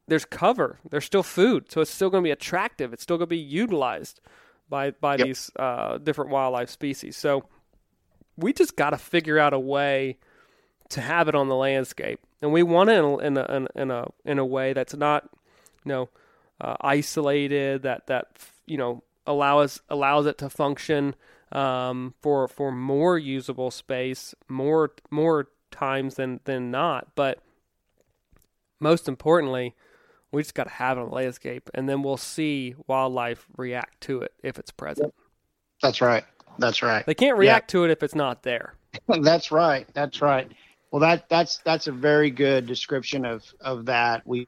There's 0.07 0.25
cover. 0.25 0.79
There's 0.89 1.05
still 1.05 1.23
food, 1.23 1.71
so 1.73 1.81
it's 1.81 1.91
still 1.91 2.11
going 2.11 2.23
to 2.23 2.27
be 2.27 2.31
attractive. 2.33 2.93
It's 2.93 3.03
still 3.03 3.17
going 3.17 3.27
to 3.27 3.31
be 3.31 3.39
utilized 3.39 4.21
by 4.69 4.91
by 4.93 5.17
Yep. 5.17 5.27
these 5.27 5.51
uh, 5.57 5.99
different 5.99 6.31
wildlife 6.31 6.69
species. 6.71 7.17
So 7.17 7.49
we 8.37 8.53
just 8.53 8.77
got 8.77 8.91
to 8.91 8.99
figure 8.99 9.39
out 9.39 9.55
a 9.55 9.59
way 9.59 10.19
to 10.91 11.01
have 11.01 11.29
it 11.29 11.35
on 11.35 11.49
the 11.49 11.55
landscape, 11.55 12.21
and 12.43 12.53
we 12.53 12.63
want 12.63 12.91
it 12.91 12.99
in 12.99 13.05
a 13.05 13.17
in 13.19 13.37
a 13.37 13.45
in 13.45 13.67
a, 13.75 13.81
in 13.83 13.91
a, 13.91 14.07
in 14.25 14.39
a 14.39 14.45
way 14.45 14.73
that's 14.75 14.95
not, 14.95 15.29
you 15.85 15.89
know, 15.93 16.09
uh, 16.61 16.77
isolated. 16.83 17.83
That 17.83 18.07
that 18.09 18.27
you 18.67 18.77
know 18.77 19.03
allows 19.27 19.81
allows 19.89 20.27
it 20.27 20.37
to 20.39 20.51
function 20.51 21.15
um, 21.53 22.13
for 22.21 22.47
for 22.47 22.71
more 22.71 23.17
usable 23.17 23.71
space, 23.71 24.35
more 24.49 24.93
more 25.11 25.49
times 25.71 26.17
than 26.17 26.41
than 26.45 26.71
not. 26.71 27.09
But 27.15 27.39
most 28.81 29.09
importantly, 29.09 29.75
we 30.35 30.43
just 30.43 30.55
got 30.55 30.65
to 30.65 30.71
have 30.71 30.99
it 30.99 31.03
on 31.03 31.09
the 31.09 31.15
landscape, 31.15 31.71
and 31.75 31.89
then 31.89 32.03
we'll 32.03 32.17
see 32.17 32.75
wildlife 32.87 33.47
react 33.57 34.01
to 34.03 34.21
it 34.21 34.33
if 34.43 34.59
it's 34.59 34.71
present. 34.71 35.15
That's 35.83 36.01
right. 36.01 36.25
That's 36.59 36.83
right. 36.83 37.05
They 37.07 37.15
can't 37.15 37.37
react 37.37 37.71
to 37.71 37.85
it 37.85 37.91
if 37.91 38.03
it's 38.03 38.15
not 38.15 38.43
there. 38.43 38.75
That's 39.23 39.51
right. 39.51 39.87
That's 39.93 40.23
right. 40.23 40.51
Well, 40.91 41.01
that 41.01 41.29
that's 41.29 41.59
that's 41.59 41.89
a 41.89 41.93
very 41.93 42.31
good 42.31 42.67
description 42.67 43.25
of 43.25 43.43
of 43.61 43.87
that. 43.87 44.25
We 44.25 44.47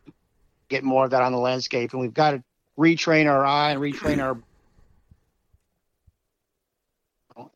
get 0.69 0.85
more 0.85 1.05
of 1.05 1.11
that 1.11 1.23
on 1.23 1.33
the 1.33 1.39
landscape, 1.39 1.93
and 1.93 2.01
we've 2.01 2.15
got 2.15 2.31
to 2.31 2.45
retrain 2.79 3.29
our 3.29 3.45
eye 3.45 3.73
and 3.73 3.81
retrain 3.81 4.23
our. 4.23 4.39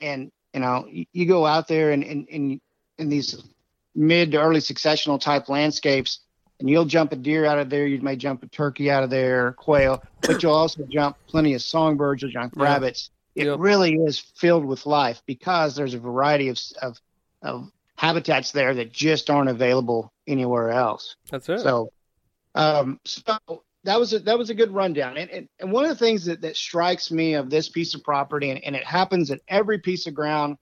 And 0.03 0.31
you 0.53 0.61
know, 0.61 0.87
you, 0.91 1.25
go 1.25 1.47
out 1.47 1.67
there 1.67 1.93
and 1.93 2.03
in 2.05 2.61
in 2.99 3.09
these 3.09 3.43
mid 3.95 4.33
to 4.33 4.41
early 4.41 4.61
successional 4.61 5.19
type 5.19 5.49
landscapes, 5.49 6.21
and 6.61 6.69
you'll 6.69 6.85
jump 6.85 7.13
a 7.13 7.17
deer 7.17 7.45
out 7.47 7.59
of 7.59 7.71
there. 7.71 7.87
You 7.87 8.01
may 8.01 8.17
jump 8.17 8.43
a 8.43 8.47
turkey 8.47 8.91
out 8.91 9.03
of 9.03 9.11
there, 9.11 9.53
quail, 9.53 10.03
but 10.27 10.43
you'll 10.43 10.55
also 10.55 10.85
jump 10.89 11.17
plenty 11.29 11.55
of 11.55 11.63
songbirds. 11.63 12.23
You'll 12.23 12.31
jump 12.31 12.55
Yeah. 12.57 12.63
rabbits. 12.65 13.11
It 13.35 13.47
Yep. 13.47 13.59
really 13.61 13.95
is 13.95 14.19
filled 14.19 14.65
with 14.65 14.87
life 14.87 15.23
because 15.27 15.75
there's 15.75 15.95
a 15.95 15.99
variety 15.99 16.49
of 16.49 16.59
of 16.83 17.01
of 17.43 17.71
habitats 17.97 18.53
there 18.53 18.75
that 18.75 18.93
just 18.93 19.31
aren't 19.31 19.49
available 19.51 20.13
anywhere 20.27 20.71
else. 20.71 21.17
That's 21.31 21.49
it. 21.49 21.61
So, 21.61 21.93
um, 22.55 23.01
so 23.05 23.23
that 23.85 23.99
was 23.99 24.13
a, 24.13 24.19
that 24.21 24.37
was 24.37 24.51
a 24.51 24.55
good 24.55 24.73
rundown. 24.73 25.17
And, 25.17 25.31
and 25.31 25.49
and 25.59 25.73
one 25.73 25.85
of 25.85 25.91
the 25.91 25.97
things 26.05 26.27
that 26.27 26.43
that 26.43 26.57
strikes 26.57 27.11
me 27.11 27.35
of 27.35 27.49
this 27.49 27.69
piece 27.69 27.95
of 27.95 28.03
property, 28.05 28.51
and, 28.51 28.63
and 28.63 28.77
it 28.77 28.85
happens 28.85 29.31
at 29.31 29.41
every 29.49 29.79
piece 29.79 30.07
of 30.07 30.15
ground, 30.15 30.59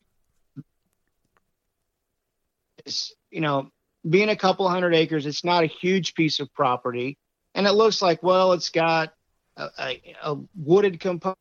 is 2.84 3.12
you 3.30 3.40
know 3.40 3.70
being 4.08 4.28
a 4.28 4.36
couple 4.36 4.68
hundred 4.68 4.94
acres, 4.94 5.26
it's 5.26 5.44
not 5.44 5.64
a 5.64 5.66
huge 5.66 6.14
piece 6.14 6.40
of 6.40 6.52
property, 6.54 7.16
and 7.54 7.66
it 7.66 7.72
looks 7.72 8.02
like 8.02 8.22
well, 8.22 8.52
it's 8.52 8.70
got 8.70 9.12
a, 9.56 9.68
a, 9.78 10.02
a 10.22 10.36
wooded 10.56 11.00
component. 11.00 11.38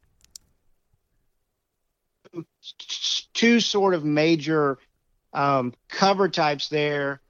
Two 3.33 3.59
sort 3.59 3.93
of 3.93 4.03
major 4.03 4.77
um, 5.33 5.73
cover 5.89 6.29
types 6.29 6.69
there. 6.69 7.21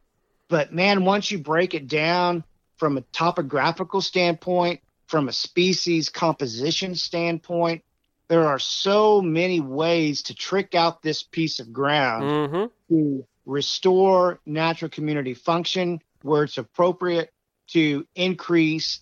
But 0.50 0.74
man, 0.74 1.04
once 1.04 1.30
you 1.30 1.40
break 1.40 1.74
it 1.74 1.88
down 1.88 2.44
from 2.78 2.98
a 2.98 3.02
topographical 3.12 4.02
standpoint, 4.02 4.82
from 5.08 5.28
a 5.28 5.34
species 5.34 6.10
composition 6.10 6.96
standpoint, 6.96 7.84
there 8.28 8.46
are 8.46 8.60
so 8.60 9.22
many 9.22 9.60
ways 9.60 10.24
to 10.24 10.36
trick 10.36 10.76
out 10.76 11.02
this 11.02 11.24
piece 11.24 11.60
of 11.60 11.72
ground 11.72 12.24
mm-hmm. 12.24 12.96
to 12.96 13.26
restore 13.48 14.40
natural 14.46 14.90
community 14.90 15.34
function 15.34 16.02
where 16.22 16.44
it's 16.44 16.58
appropriate 16.58 17.32
to 17.68 18.06
increase 18.14 19.00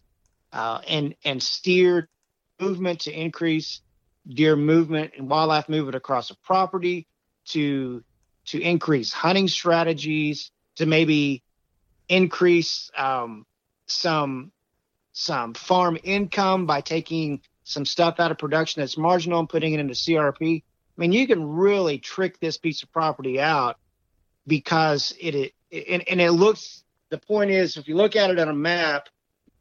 uh, 0.54 0.80
and 0.88 1.16
and 1.26 1.42
steer 1.42 2.08
movement 2.62 3.02
to 3.02 3.12
increase 3.12 3.82
deer 4.28 4.56
movement 4.56 5.14
and 5.18 5.28
wildlife 5.28 5.68
movement 5.68 5.96
across 5.96 6.30
a 6.30 6.36
property 6.38 7.08
to 7.46 8.04
to 8.46 8.62
increase 8.62 9.12
hunting 9.12 9.48
strategies 9.48 10.52
to 10.76 10.86
maybe 10.86 11.44
increase 12.08 12.92
um, 12.96 13.46
some 13.88 14.52
some 15.12 15.56
farm 15.56 15.98
income 16.04 16.68
by 16.68 16.82
taking 16.82 17.42
some 17.64 17.86
stuff 17.86 18.20
out 18.20 18.30
of 18.30 18.38
production 18.38 18.82
that's 18.82 18.98
marginal 18.98 19.40
and 19.40 19.50
putting 19.50 19.74
it 19.74 19.80
into 19.80 19.96
CRP. 19.96 20.62
I 20.62 21.02
mean, 21.02 21.12
you 21.12 21.26
can 21.26 21.44
really 21.44 21.98
trick 21.98 22.40
this 22.40 22.58
piece 22.58 22.84
of 22.84 22.92
property 22.92 23.40
out 23.40 23.78
because 24.48 25.14
it, 25.20 25.36
it 25.36 25.54
and, 25.90 26.08
and 26.08 26.22
it 26.22 26.32
looks. 26.32 26.84
The 27.10 27.18
point 27.18 27.52
is, 27.52 27.78
if 27.78 27.88
you 27.88 27.96
look 27.96 28.16
at 28.16 28.30
it 28.30 28.40
on 28.40 28.50
a 28.50 28.54
map, 28.54 29.10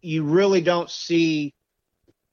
you 0.00 0.24
really 0.24 0.60
don't 0.60 0.90
see 0.90 1.54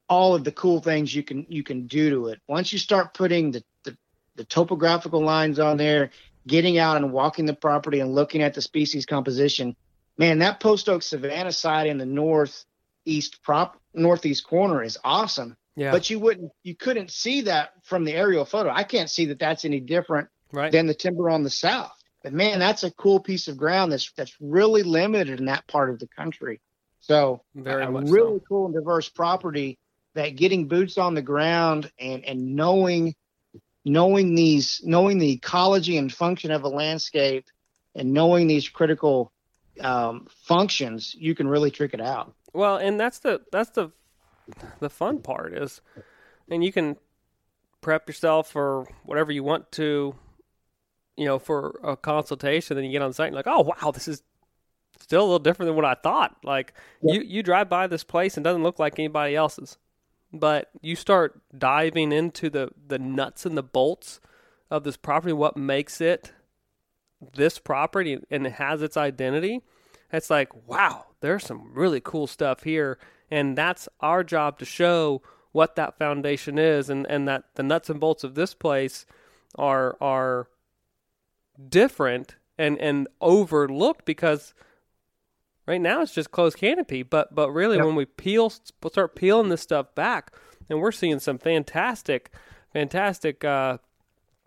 all 0.07 0.36
of 0.36 0.44
the 0.44 0.52
cool 0.52 0.82
things 0.82 1.14
you 1.14 1.23
can 1.23 1.45
you 1.49 1.64
can 1.64 1.88
do 1.88 2.10
to 2.10 2.28
it. 2.28 2.40
Once 2.48 2.73
you 2.73 2.80
start 2.80 3.14
putting 3.14 3.52
the, 3.52 3.64
the, 3.84 3.98
the 4.36 4.44
topographical 4.45 5.22
lines 5.22 5.60
on 5.60 5.78
there, 5.78 6.11
getting 6.48 6.78
out 6.78 6.98
and 6.98 7.11
walking 7.11 7.45
the 7.45 7.53
property 7.53 7.99
and 7.99 8.14
looking 8.14 8.41
at 8.41 8.53
the 8.53 8.61
species 8.61 9.06
composition, 9.06 9.76
man, 10.18 10.40
that 10.40 10.60
post 10.60 10.90
oak 10.90 11.03
savanna 11.03 11.52
side 11.52 11.88
in 11.88 11.98
the 11.98 12.06
northeast 12.06 13.41
prop 13.44 13.80
northeast 13.94 14.45
corner 14.45 14.84
is 14.84 14.98
awesome. 15.03 15.56
Yeah. 15.76 15.91
But 15.91 16.10
you 16.10 16.19
wouldn't, 16.19 16.52
you 16.64 16.76
couldn't 16.76 17.11
see 17.11 17.41
that 17.41 17.72
from 17.84 18.03
the 18.03 18.14
aerial 18.14 18.45
photo. 18.45 18.69
I 18.69 18.84
can't 18.84 19.10
see 19.10 19.28
that 19.28 19.40
that's 19.40 19.64
any 19.64 19.80
different 19.80 20.28
right. 20.52 20.72
than 20.72 20.88
the 20.88 20.94
timber 20.94 21.30
on 21.30 21.44
the 21.44 21.49
south. 21.49 21.95
But 22.23 22.34
man, 22.34 22.60
that's 22.60 22.84
a 22.84 22.91
cool 22.91 23.19
piece 23.19 23.48
of 23.48 23.57
ground 23.57 23.91
that's 23.91 24.11
that's 24.11 24.35
really 24.39 24.84
limited 24.84 25.39
in 25.39 25.45
that 25.45 25.68
part 25.68 25.89
of 25.89 25.99
the 25.99 26.07
country. 26.07 26.61
So 26.99 27.41
Very 27.56 27.84
a 27.84 27.89
really 27.89 28.39
so. 28.39 28.45
cool 28.48 28.65
and 28.65 28.76
diverse 28.76 29.10
property 29.10 29.80
that 30.14 30.35
getting 30.35 30.68
boots 30.68 30.98
on 30.98 31.15
the 31.15 31.22
ground 31.22 31.91
and 31.99 32.23
and 32.26 32.56
knowing 32.56 33.15
knowing 33.85 34.35
these 34.35 34.81
knowing 34.84 35.18
the 35.18 35.31
ecology 35.31 35.98
and 35.98 36.14
function 36.14 36.52
of 36.52 36.64
a 36.64 36.69
landscape 36.69 37.45
and 37.95 38.14
knowing 38.14 38.48
these 38.48 38.69
critical 38.69 39.31
um, 39.80 40.27
functions, 40.43 41.15
you 41.18 41.34
can 41.35 41.48
really 41.48 41.72
trick 41.72 41.93
it 41.93 42.02
out. 42.02 42.34
Well, 42.53 42.77
and 42.77 42.99
that's 42.99 43.19
the 43.19 43.41
that's 43.52 43.72
the 43.72 43.91
the 44.80 44.89
fun 44.89 45.19
part 45.19 45.53
is, 45.53 45.81
and 46.49 46.64
you 46.64 46.72
can 46.72 46.98
prep 47.80 48.07
yourself 48.07 48.52
for 48.52 48.85
whatever 49.06 49.31
you 49.31 49.43
want 49.43 49.72
to, 49.73 50.15
you 51.17 51.25
know, 51.25 51.39
for 51.39 51.79
a 51.83 51.95
consultation. 51.97 52.75
Then 52.75 52.85
you 52.85 52.91
get 52.91 53.01
on 53.01 53.13
site 53.13 53.27
and 53.27 53.35
like, 53.35 53.47
oh 53.47 53.61
wow, 53.61 53.91
this 53.91 54.07
is 54.07 54.23
still 54.99 55.21
a 55.21 55.23
little 55.23 55.39
different 55.39 55.67
than 55.67 55.75
what 55.75 55.85
I 55.85 55.95
thought. 55.95 56.35
Like 56.43 56.73
Yeah. 57.01 57.15
you 57.15 57.21
you 57.21 57.43
drive 57.43 57.69
by 57.69 57.88
this 57.88 58.03
place 58.03 58.38
and 58.38 58.45
it 58.45 58.49
doesn't 58.49 58.63
look 58.63 58.79
like 58.79 58.97
anybody 58.99 59.35
else's, 59.35 59.77
but 60.31 60.69
you 60.81 60.95
start 60.95 61.41
diving 61.57 62.11
into 62.11 62.49
the 62.49 62.69
the 62.88 62.99
nuts 62.99 63.45
and 63.45 63.57
the 63.57 63.63
bolts 63.63 64.19
of 64.69 64.83
this 64.83 64.97
property, 64.97 65.33
what 65.33 65.57
makes 65.57 65.99
it 66.01 66.31
this 67.35 67.59
property 67.59 68.19
and 68.29 68.47
it 68.47 68.53
has 68.53 68.81
its 68.81 68.97
identity. 68.97 69.61
It's 70.11 70.29
like, 70.29 70.49
wow, 70.67 71.05
there's 71.21 71.45
some 71.45 71.71
really 71.73 72.01
cool 72.01 72.27
stuff 72.27 72.63
here. 72.63 72.97
And 73.29 73.57
that's 73.57 73.88
our 74.01 74.23
job 74.23 74.59
to 74.59 74.65
show 74.65 75.21
what 75.51 75.75
that 75.75 75.97
foundation 75.97 76.57
is 76.57 76.89
and, 76.89 77.05
and 77.09 77.27
that 77.27 77.43
the 77.55 77.63
nuts 77.63 77.89
and 77.89 77.99
bolts 77.99 78.23
of 78.23 78.35
this 78.35 78.53
place 78.53 79.05
are 79.55 79.97
are 80.01 80.47
different 81.69 82.35
and, 82.57 82.77
and 82.79 83.07
overlooked 83.19 84.05
because 84.05 84.53
right 85.67 85.81
now 85.81 86.01
it's 86.01 86.13
just 86.13 86.31
closed 86.31 86.57
canopy. 86.57 87.03
But 87.03 87.33
but 87.33 87.51
really 87.51 87.77
Yep. 87.77 87.85
when 87.85 87.95
we 87.95 88.05
peel 88.05 88.49
start 88.49 89.15
peeling 89.15 89.49
this 89.49 89.61
stuff 89.61 89.93
back 89.95 90.31
and 90.69 90.79
we're 90.79 90.91
seeing 90.91 91.19
some 91.19 91.38
fantastic 91.38 92.31
fantastic 92.73 93.43
uh, 93.43 93.77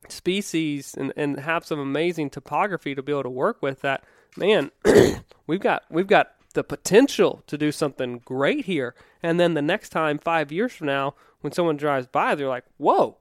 species 0.08 0.94
and, 0.94 1.12
and 1.16 1.40
have 1.40 1.64
some 1.64 1.78
amazing 1.78 2.30
topography 2.30 2.94
to 2.94 3.02
be 3.02 3.12
able 3.12 3.22
to 3.22 3.30
work 3.30 3.62
with 3.62 3.80
that 3.82 4.04
man 4.36 4.70
we've 5.46 5.60
got 5.60 5.82
we've 5.90 6.06
got 6.06 6.32
the 6.54 6.64
potential 6.64 7.42
to 7.46 7.56
do 7.58 7.72
something 7.72 8.20
great 8.24 8.64
here 8.66 8.94
and 9.22 9.40
then 9.40 9.54
the 9.54 9.62
next 9.62 9.88
time 9.90 10.18
five 10.18 10.52
years 10.52 10.72
from 10.72 10.86
now 10.86 11.14
when 11.40 11.52
someone 11.52 11.76
drives 11.76 12.06
by 12.06 12.34
they're 12.34 12.48
like 12.48 12.64
whoa 12.76 13.16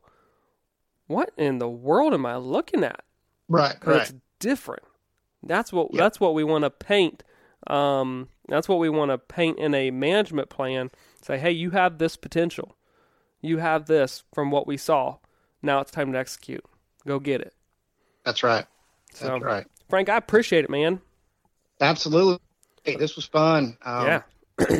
what 1.07 1.31
in 1.37 1.57
the 1.59 1.69
world 1.69 2.13
am 2.13 2.25
i 2.25 2.35
looking 2.35 2.83
at 2.83 3.03
Right, 3.49 3.79
'Cause 3.79 4.09
it's 4.09 4.13
different 4.39 4.83
that's 5.43 5.71
what 5.73 5.93
Yep. 5.93 5.99
that's 5.99 6.19
what 6.19 6.33
we 6.33 6.43
want 6.43 6.63
to 6.63 6.69
paint 6.69 7.23
um, 7.67 8.29
that's 8.49 8.67
what 8.67 8.79
we 8.79 8.89
want 8.89 9.11
to 9.11 9.17
paint 9.17 9.57
in 9.57 9.73
a 9.73 9.89
management 9.91 10.49
plan 10.49 10.91
say 11.21 11.37
hey 11.37 11.51
you 11.51 11.71
have 11.71 11.97
this 11.97 12.15
potential 12.17 12.75
you 13.41 13.57
have 13.59 13.85
this 13.85 14.23
from 14.33 14.51
what 14.51 14.67
we 14.67 14.77
saw 14.77 15.17
now 15.61 15.79
it's 15.79 15.91
time 15.91 16.11
to 16.11 16.17
execute 16.17 16.63
go 17.05 17.19
get 17.19 17.41
it 17.41 17.53
That's 18.25 18.43
right. 18.43 18.65
so 19.13 19.25
That's 19.25 19.43
right. 19.43 19.67
frank 19.89 20.09
i 20.09 20.17
appreciate 20.17 20.63
it 20.65 20.69
man 20.69 21.01
Absolutely. 21.81 22.39
Hey, 22.83 22.95
this 22.95 23.15
was 23.15 23.25
fun. 23.25 23.77
Um, 23.83 24.05
yeah 24.05 24.21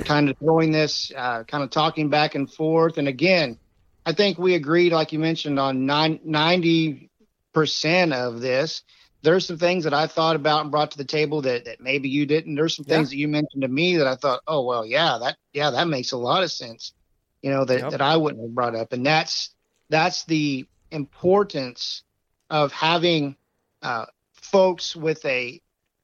kind 0.06 0.30
of 0.30 0.38
doing 0.40 0.72
this, 0.72 1.12
uh, 1.16 1.44
kind 1.44 1.64
of 1.64 1.70
talking 1.70 2.10
back 2.10 2.36
and 2.36 2.52
forth. 2.52 2.98
And 2.98 3.08
again, 3.08 3.58
I 4.06 4.14
think 4.14 4.38
we 4.38 4.56
agreed, 4.56 4.92
like 4.94 5.12
you 5.12 5.20
mentioned, 5.20 5.60
on 5.60 5.86
nine, 5.86 6.20
90% 6.26 7.10
of 7.56 8.42
this. 8.42 8.84
There's 9.22 9.46
some 9.46 9.58
things 9.58 9.86
that 9.86 9.94
I 9.94 10.08
thought 10.08 10.36
about 10.36 10.62
and 10.62 10.72
brought 10.72 10.92
to 10.92 10.98
the 10.98 11.06
table 11.06 11.42
that, 11.44 11.66
that 11.66 11.80
maybe 11.80 12.10
you 12.10 12.26
didn't. 12.26 12.56
There's 12.56 12.76
some 12.76 12.86
things 12.86 13.10
that 13.10 13.16
you 13.16 13.30
mentioned 13.30 13.62
to 13.62 13.70
me 13.70 13.98
that 13.98 14.08
I 14.08 14.16
thought, 14.16 14.42
oh, 14.48 14.66
well, 14.66 14.86
yeah, 14.86 15.18
that, 15.22 15.38
yeah, 15.54 15.70
that 15.70 15.88
makes 15.88 16.12
a 16.12 16.18
lot 16.18 16.44
of 16.44 16.52
sense, 16.52 16.92
you 17.42 17.50
know, 17.50 17.64
that, 17.64 17.80
Yep. 17.80 17.92
that 17.92 18.02
I 18.02 18.18
wouldn't 18.18 18.42
have 18.42 18.54
brought 18.54 18.76
up. 18.76 18.92
And 18.92 19.06
that's, 19.06 19.52
that's 19.90 20.26
the 20.26 20.68
importance 20.92 22.04
of 22.50 22.74
having, 22.74 23.38
uh, 23.82 24.06
folks 24.34 24.94
with 24.94 25.24
a, 25.24 25.62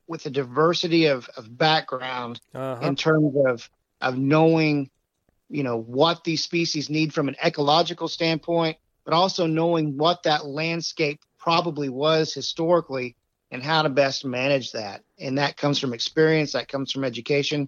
with 0.10 0.26
a 0.26 0.30
diversity 0.30 1.06
of, 1.06 1.30
of 1.38 1.58
background 1.58 2.42
uh-huh. 2.54 2.86
in 2.86 2.96
terms 2.96 3.34
of 3.46 3.70
of 4.02 4.18
knowing 4.18 4.90
you 5.50 5.64
know 5.64 5.80
what 5.80 6.24
these 6.24 6.44
species 6.44 6.90
need 6.90 7.14
from 7.14 7.30
an 7.30 7.36
ecological 7.46 8.08
standpoint 8.08 8.78
but 9.06 9.14
also 9.14 9.46
knowing 9.46 9.98
what 9.98 10.24
that 10.24 10.46
landscape 10.46 11.22
probably 11.50 11.90
was 11.90 12.32
historically 12.32 13.16
and 13.50 13.64
how 13.64 13.82
to 13.82 13.90
best 13.90 14.24
manage 14.24 14.72
that 14.74 15.02
and 15.20 15.40
that 15.40 15.58
comes 15.58 15.80
from 15.80 15.96
experience 15.96 16.52
that 16.52 16.68
comes 16.68 16.92
from 16.92 17.04
education 17.04 17.68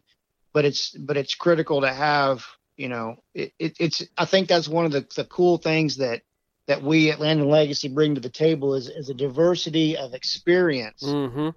but 0.54 0.66
it's 0.66 0.92
but 0.92 1.18
it's 1.18 1.34
critical 1.34 1.82
to 1.82 1.92
have 1.92 2.46
you 2.78 2.88
know 2.88 3.16
it, 3.34 3.52
it, 3.58 3.76
it's 3.80 4.04
i 4.20 4.24
think 4.24 4.48
that's 4.48 4.68
one 4.68 4.86
of 4.86 4.92
the, 4.92 5.04
the 5.16 5.26
cool 5.26 5.58
things 5.58 5.98
that 5.98 6.22
that 6.68 6.84
we 6.84 7.10
at 7.10 7.20
land 7.20 7.40
and 7.40 7.50
legacy 7.50 7.90
bring 7.90 8.14
to 8.14 8.22
the 8.22 8.30
table 8.30 8.76
is, 8.76 8.88
is 8.88 9.10
a 9.10 9.16
diversity 9.16 9.98
of 9.98 10.14
experience 10.14 11.02
mm-hmm. 11.02 11.50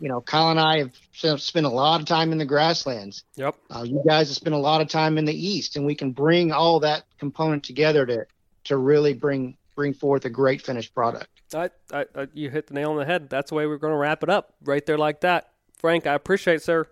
you 0.00 0.08
know, 0.08 0.20
Kyle 0.20 0.50
and 0.50 0.58
I 0.58 0.90
have 1.22 1.40
spent 1.40 1.64
a 1.64 1.70
lot 1.70 2.00
of 2.00 2.06
time 2.06 2.32
in 2.32 2.38
the 2.38 2.44
grasslands. 2.44 3.22
yep 3.36 3.54
Uh, 3.70 3.84
you 3.84 4.02
guys 4.04 4.28
have 4.30 4.36
spent 4.36 4.54
a 4.54 4.58
lot 4.58 4.80
of 4.80 4.88
time 4.88 5.16
in 5.16 5.26
the 5.26 5.46
east, 5.48 5.76
and 5.76 5.86
we 5.86 5.94
can 5.94 6.10
bring 6.10 6.50
all 6.50 6.80
that 6.80 7.04
component 7.18 7.62
together 7.62 8.04
to 8.04 8.26
to 8.64 8.76
really 8.76 9.14
bring 9.14 9.56
bring 9.78 9.94
forth 9.94 10.24
a 10.24 10.28
great 10.28 10.60
finished 10.60 10.92
product. 10.92 11.28
I, 11.54 11.70
I, 11.92 12.04
I, 12.16 12.26
you 12.34 12.50
hit 12.50 12.66
the 12.66 12.74
nail 12.74 12.90
on 12.90 12.96
the 12.96 13.04
head 13.04 13.30
that's 13.30 13.50
the 13.50 13.54
way 13.54 13.64
we're 13.68 13.76
going 13.78 13.92
to 13.92 13.96
wrap 13.96 14.24
it 14.24 14.28
up 14.28 14.54
right 14.64 14.84
there 14.84 14.98
like 14.98 15.20
that 15.20 15.52
frank 15.78 16.04
i 16.04 16.14
appreciate 16.14 16.56
it, 16.56 16.62
sir 16.64 16.86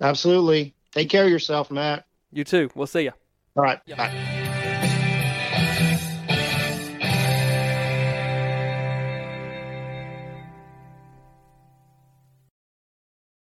Absolutely. 0.00 0.74
Take 0.92 1.10
care 1.10 1.24
of 1.24 1.30
yourself, 1.30 1.70
Matt. 1.70 2.04
you 2.30 2.44
too 2.44 2.68
we'll 2.74 2.86
see 2.86 3.04
you 3.04 3.12
All 3.56 3.64
right. 3.64 3.80
Bye. 3.96 4.37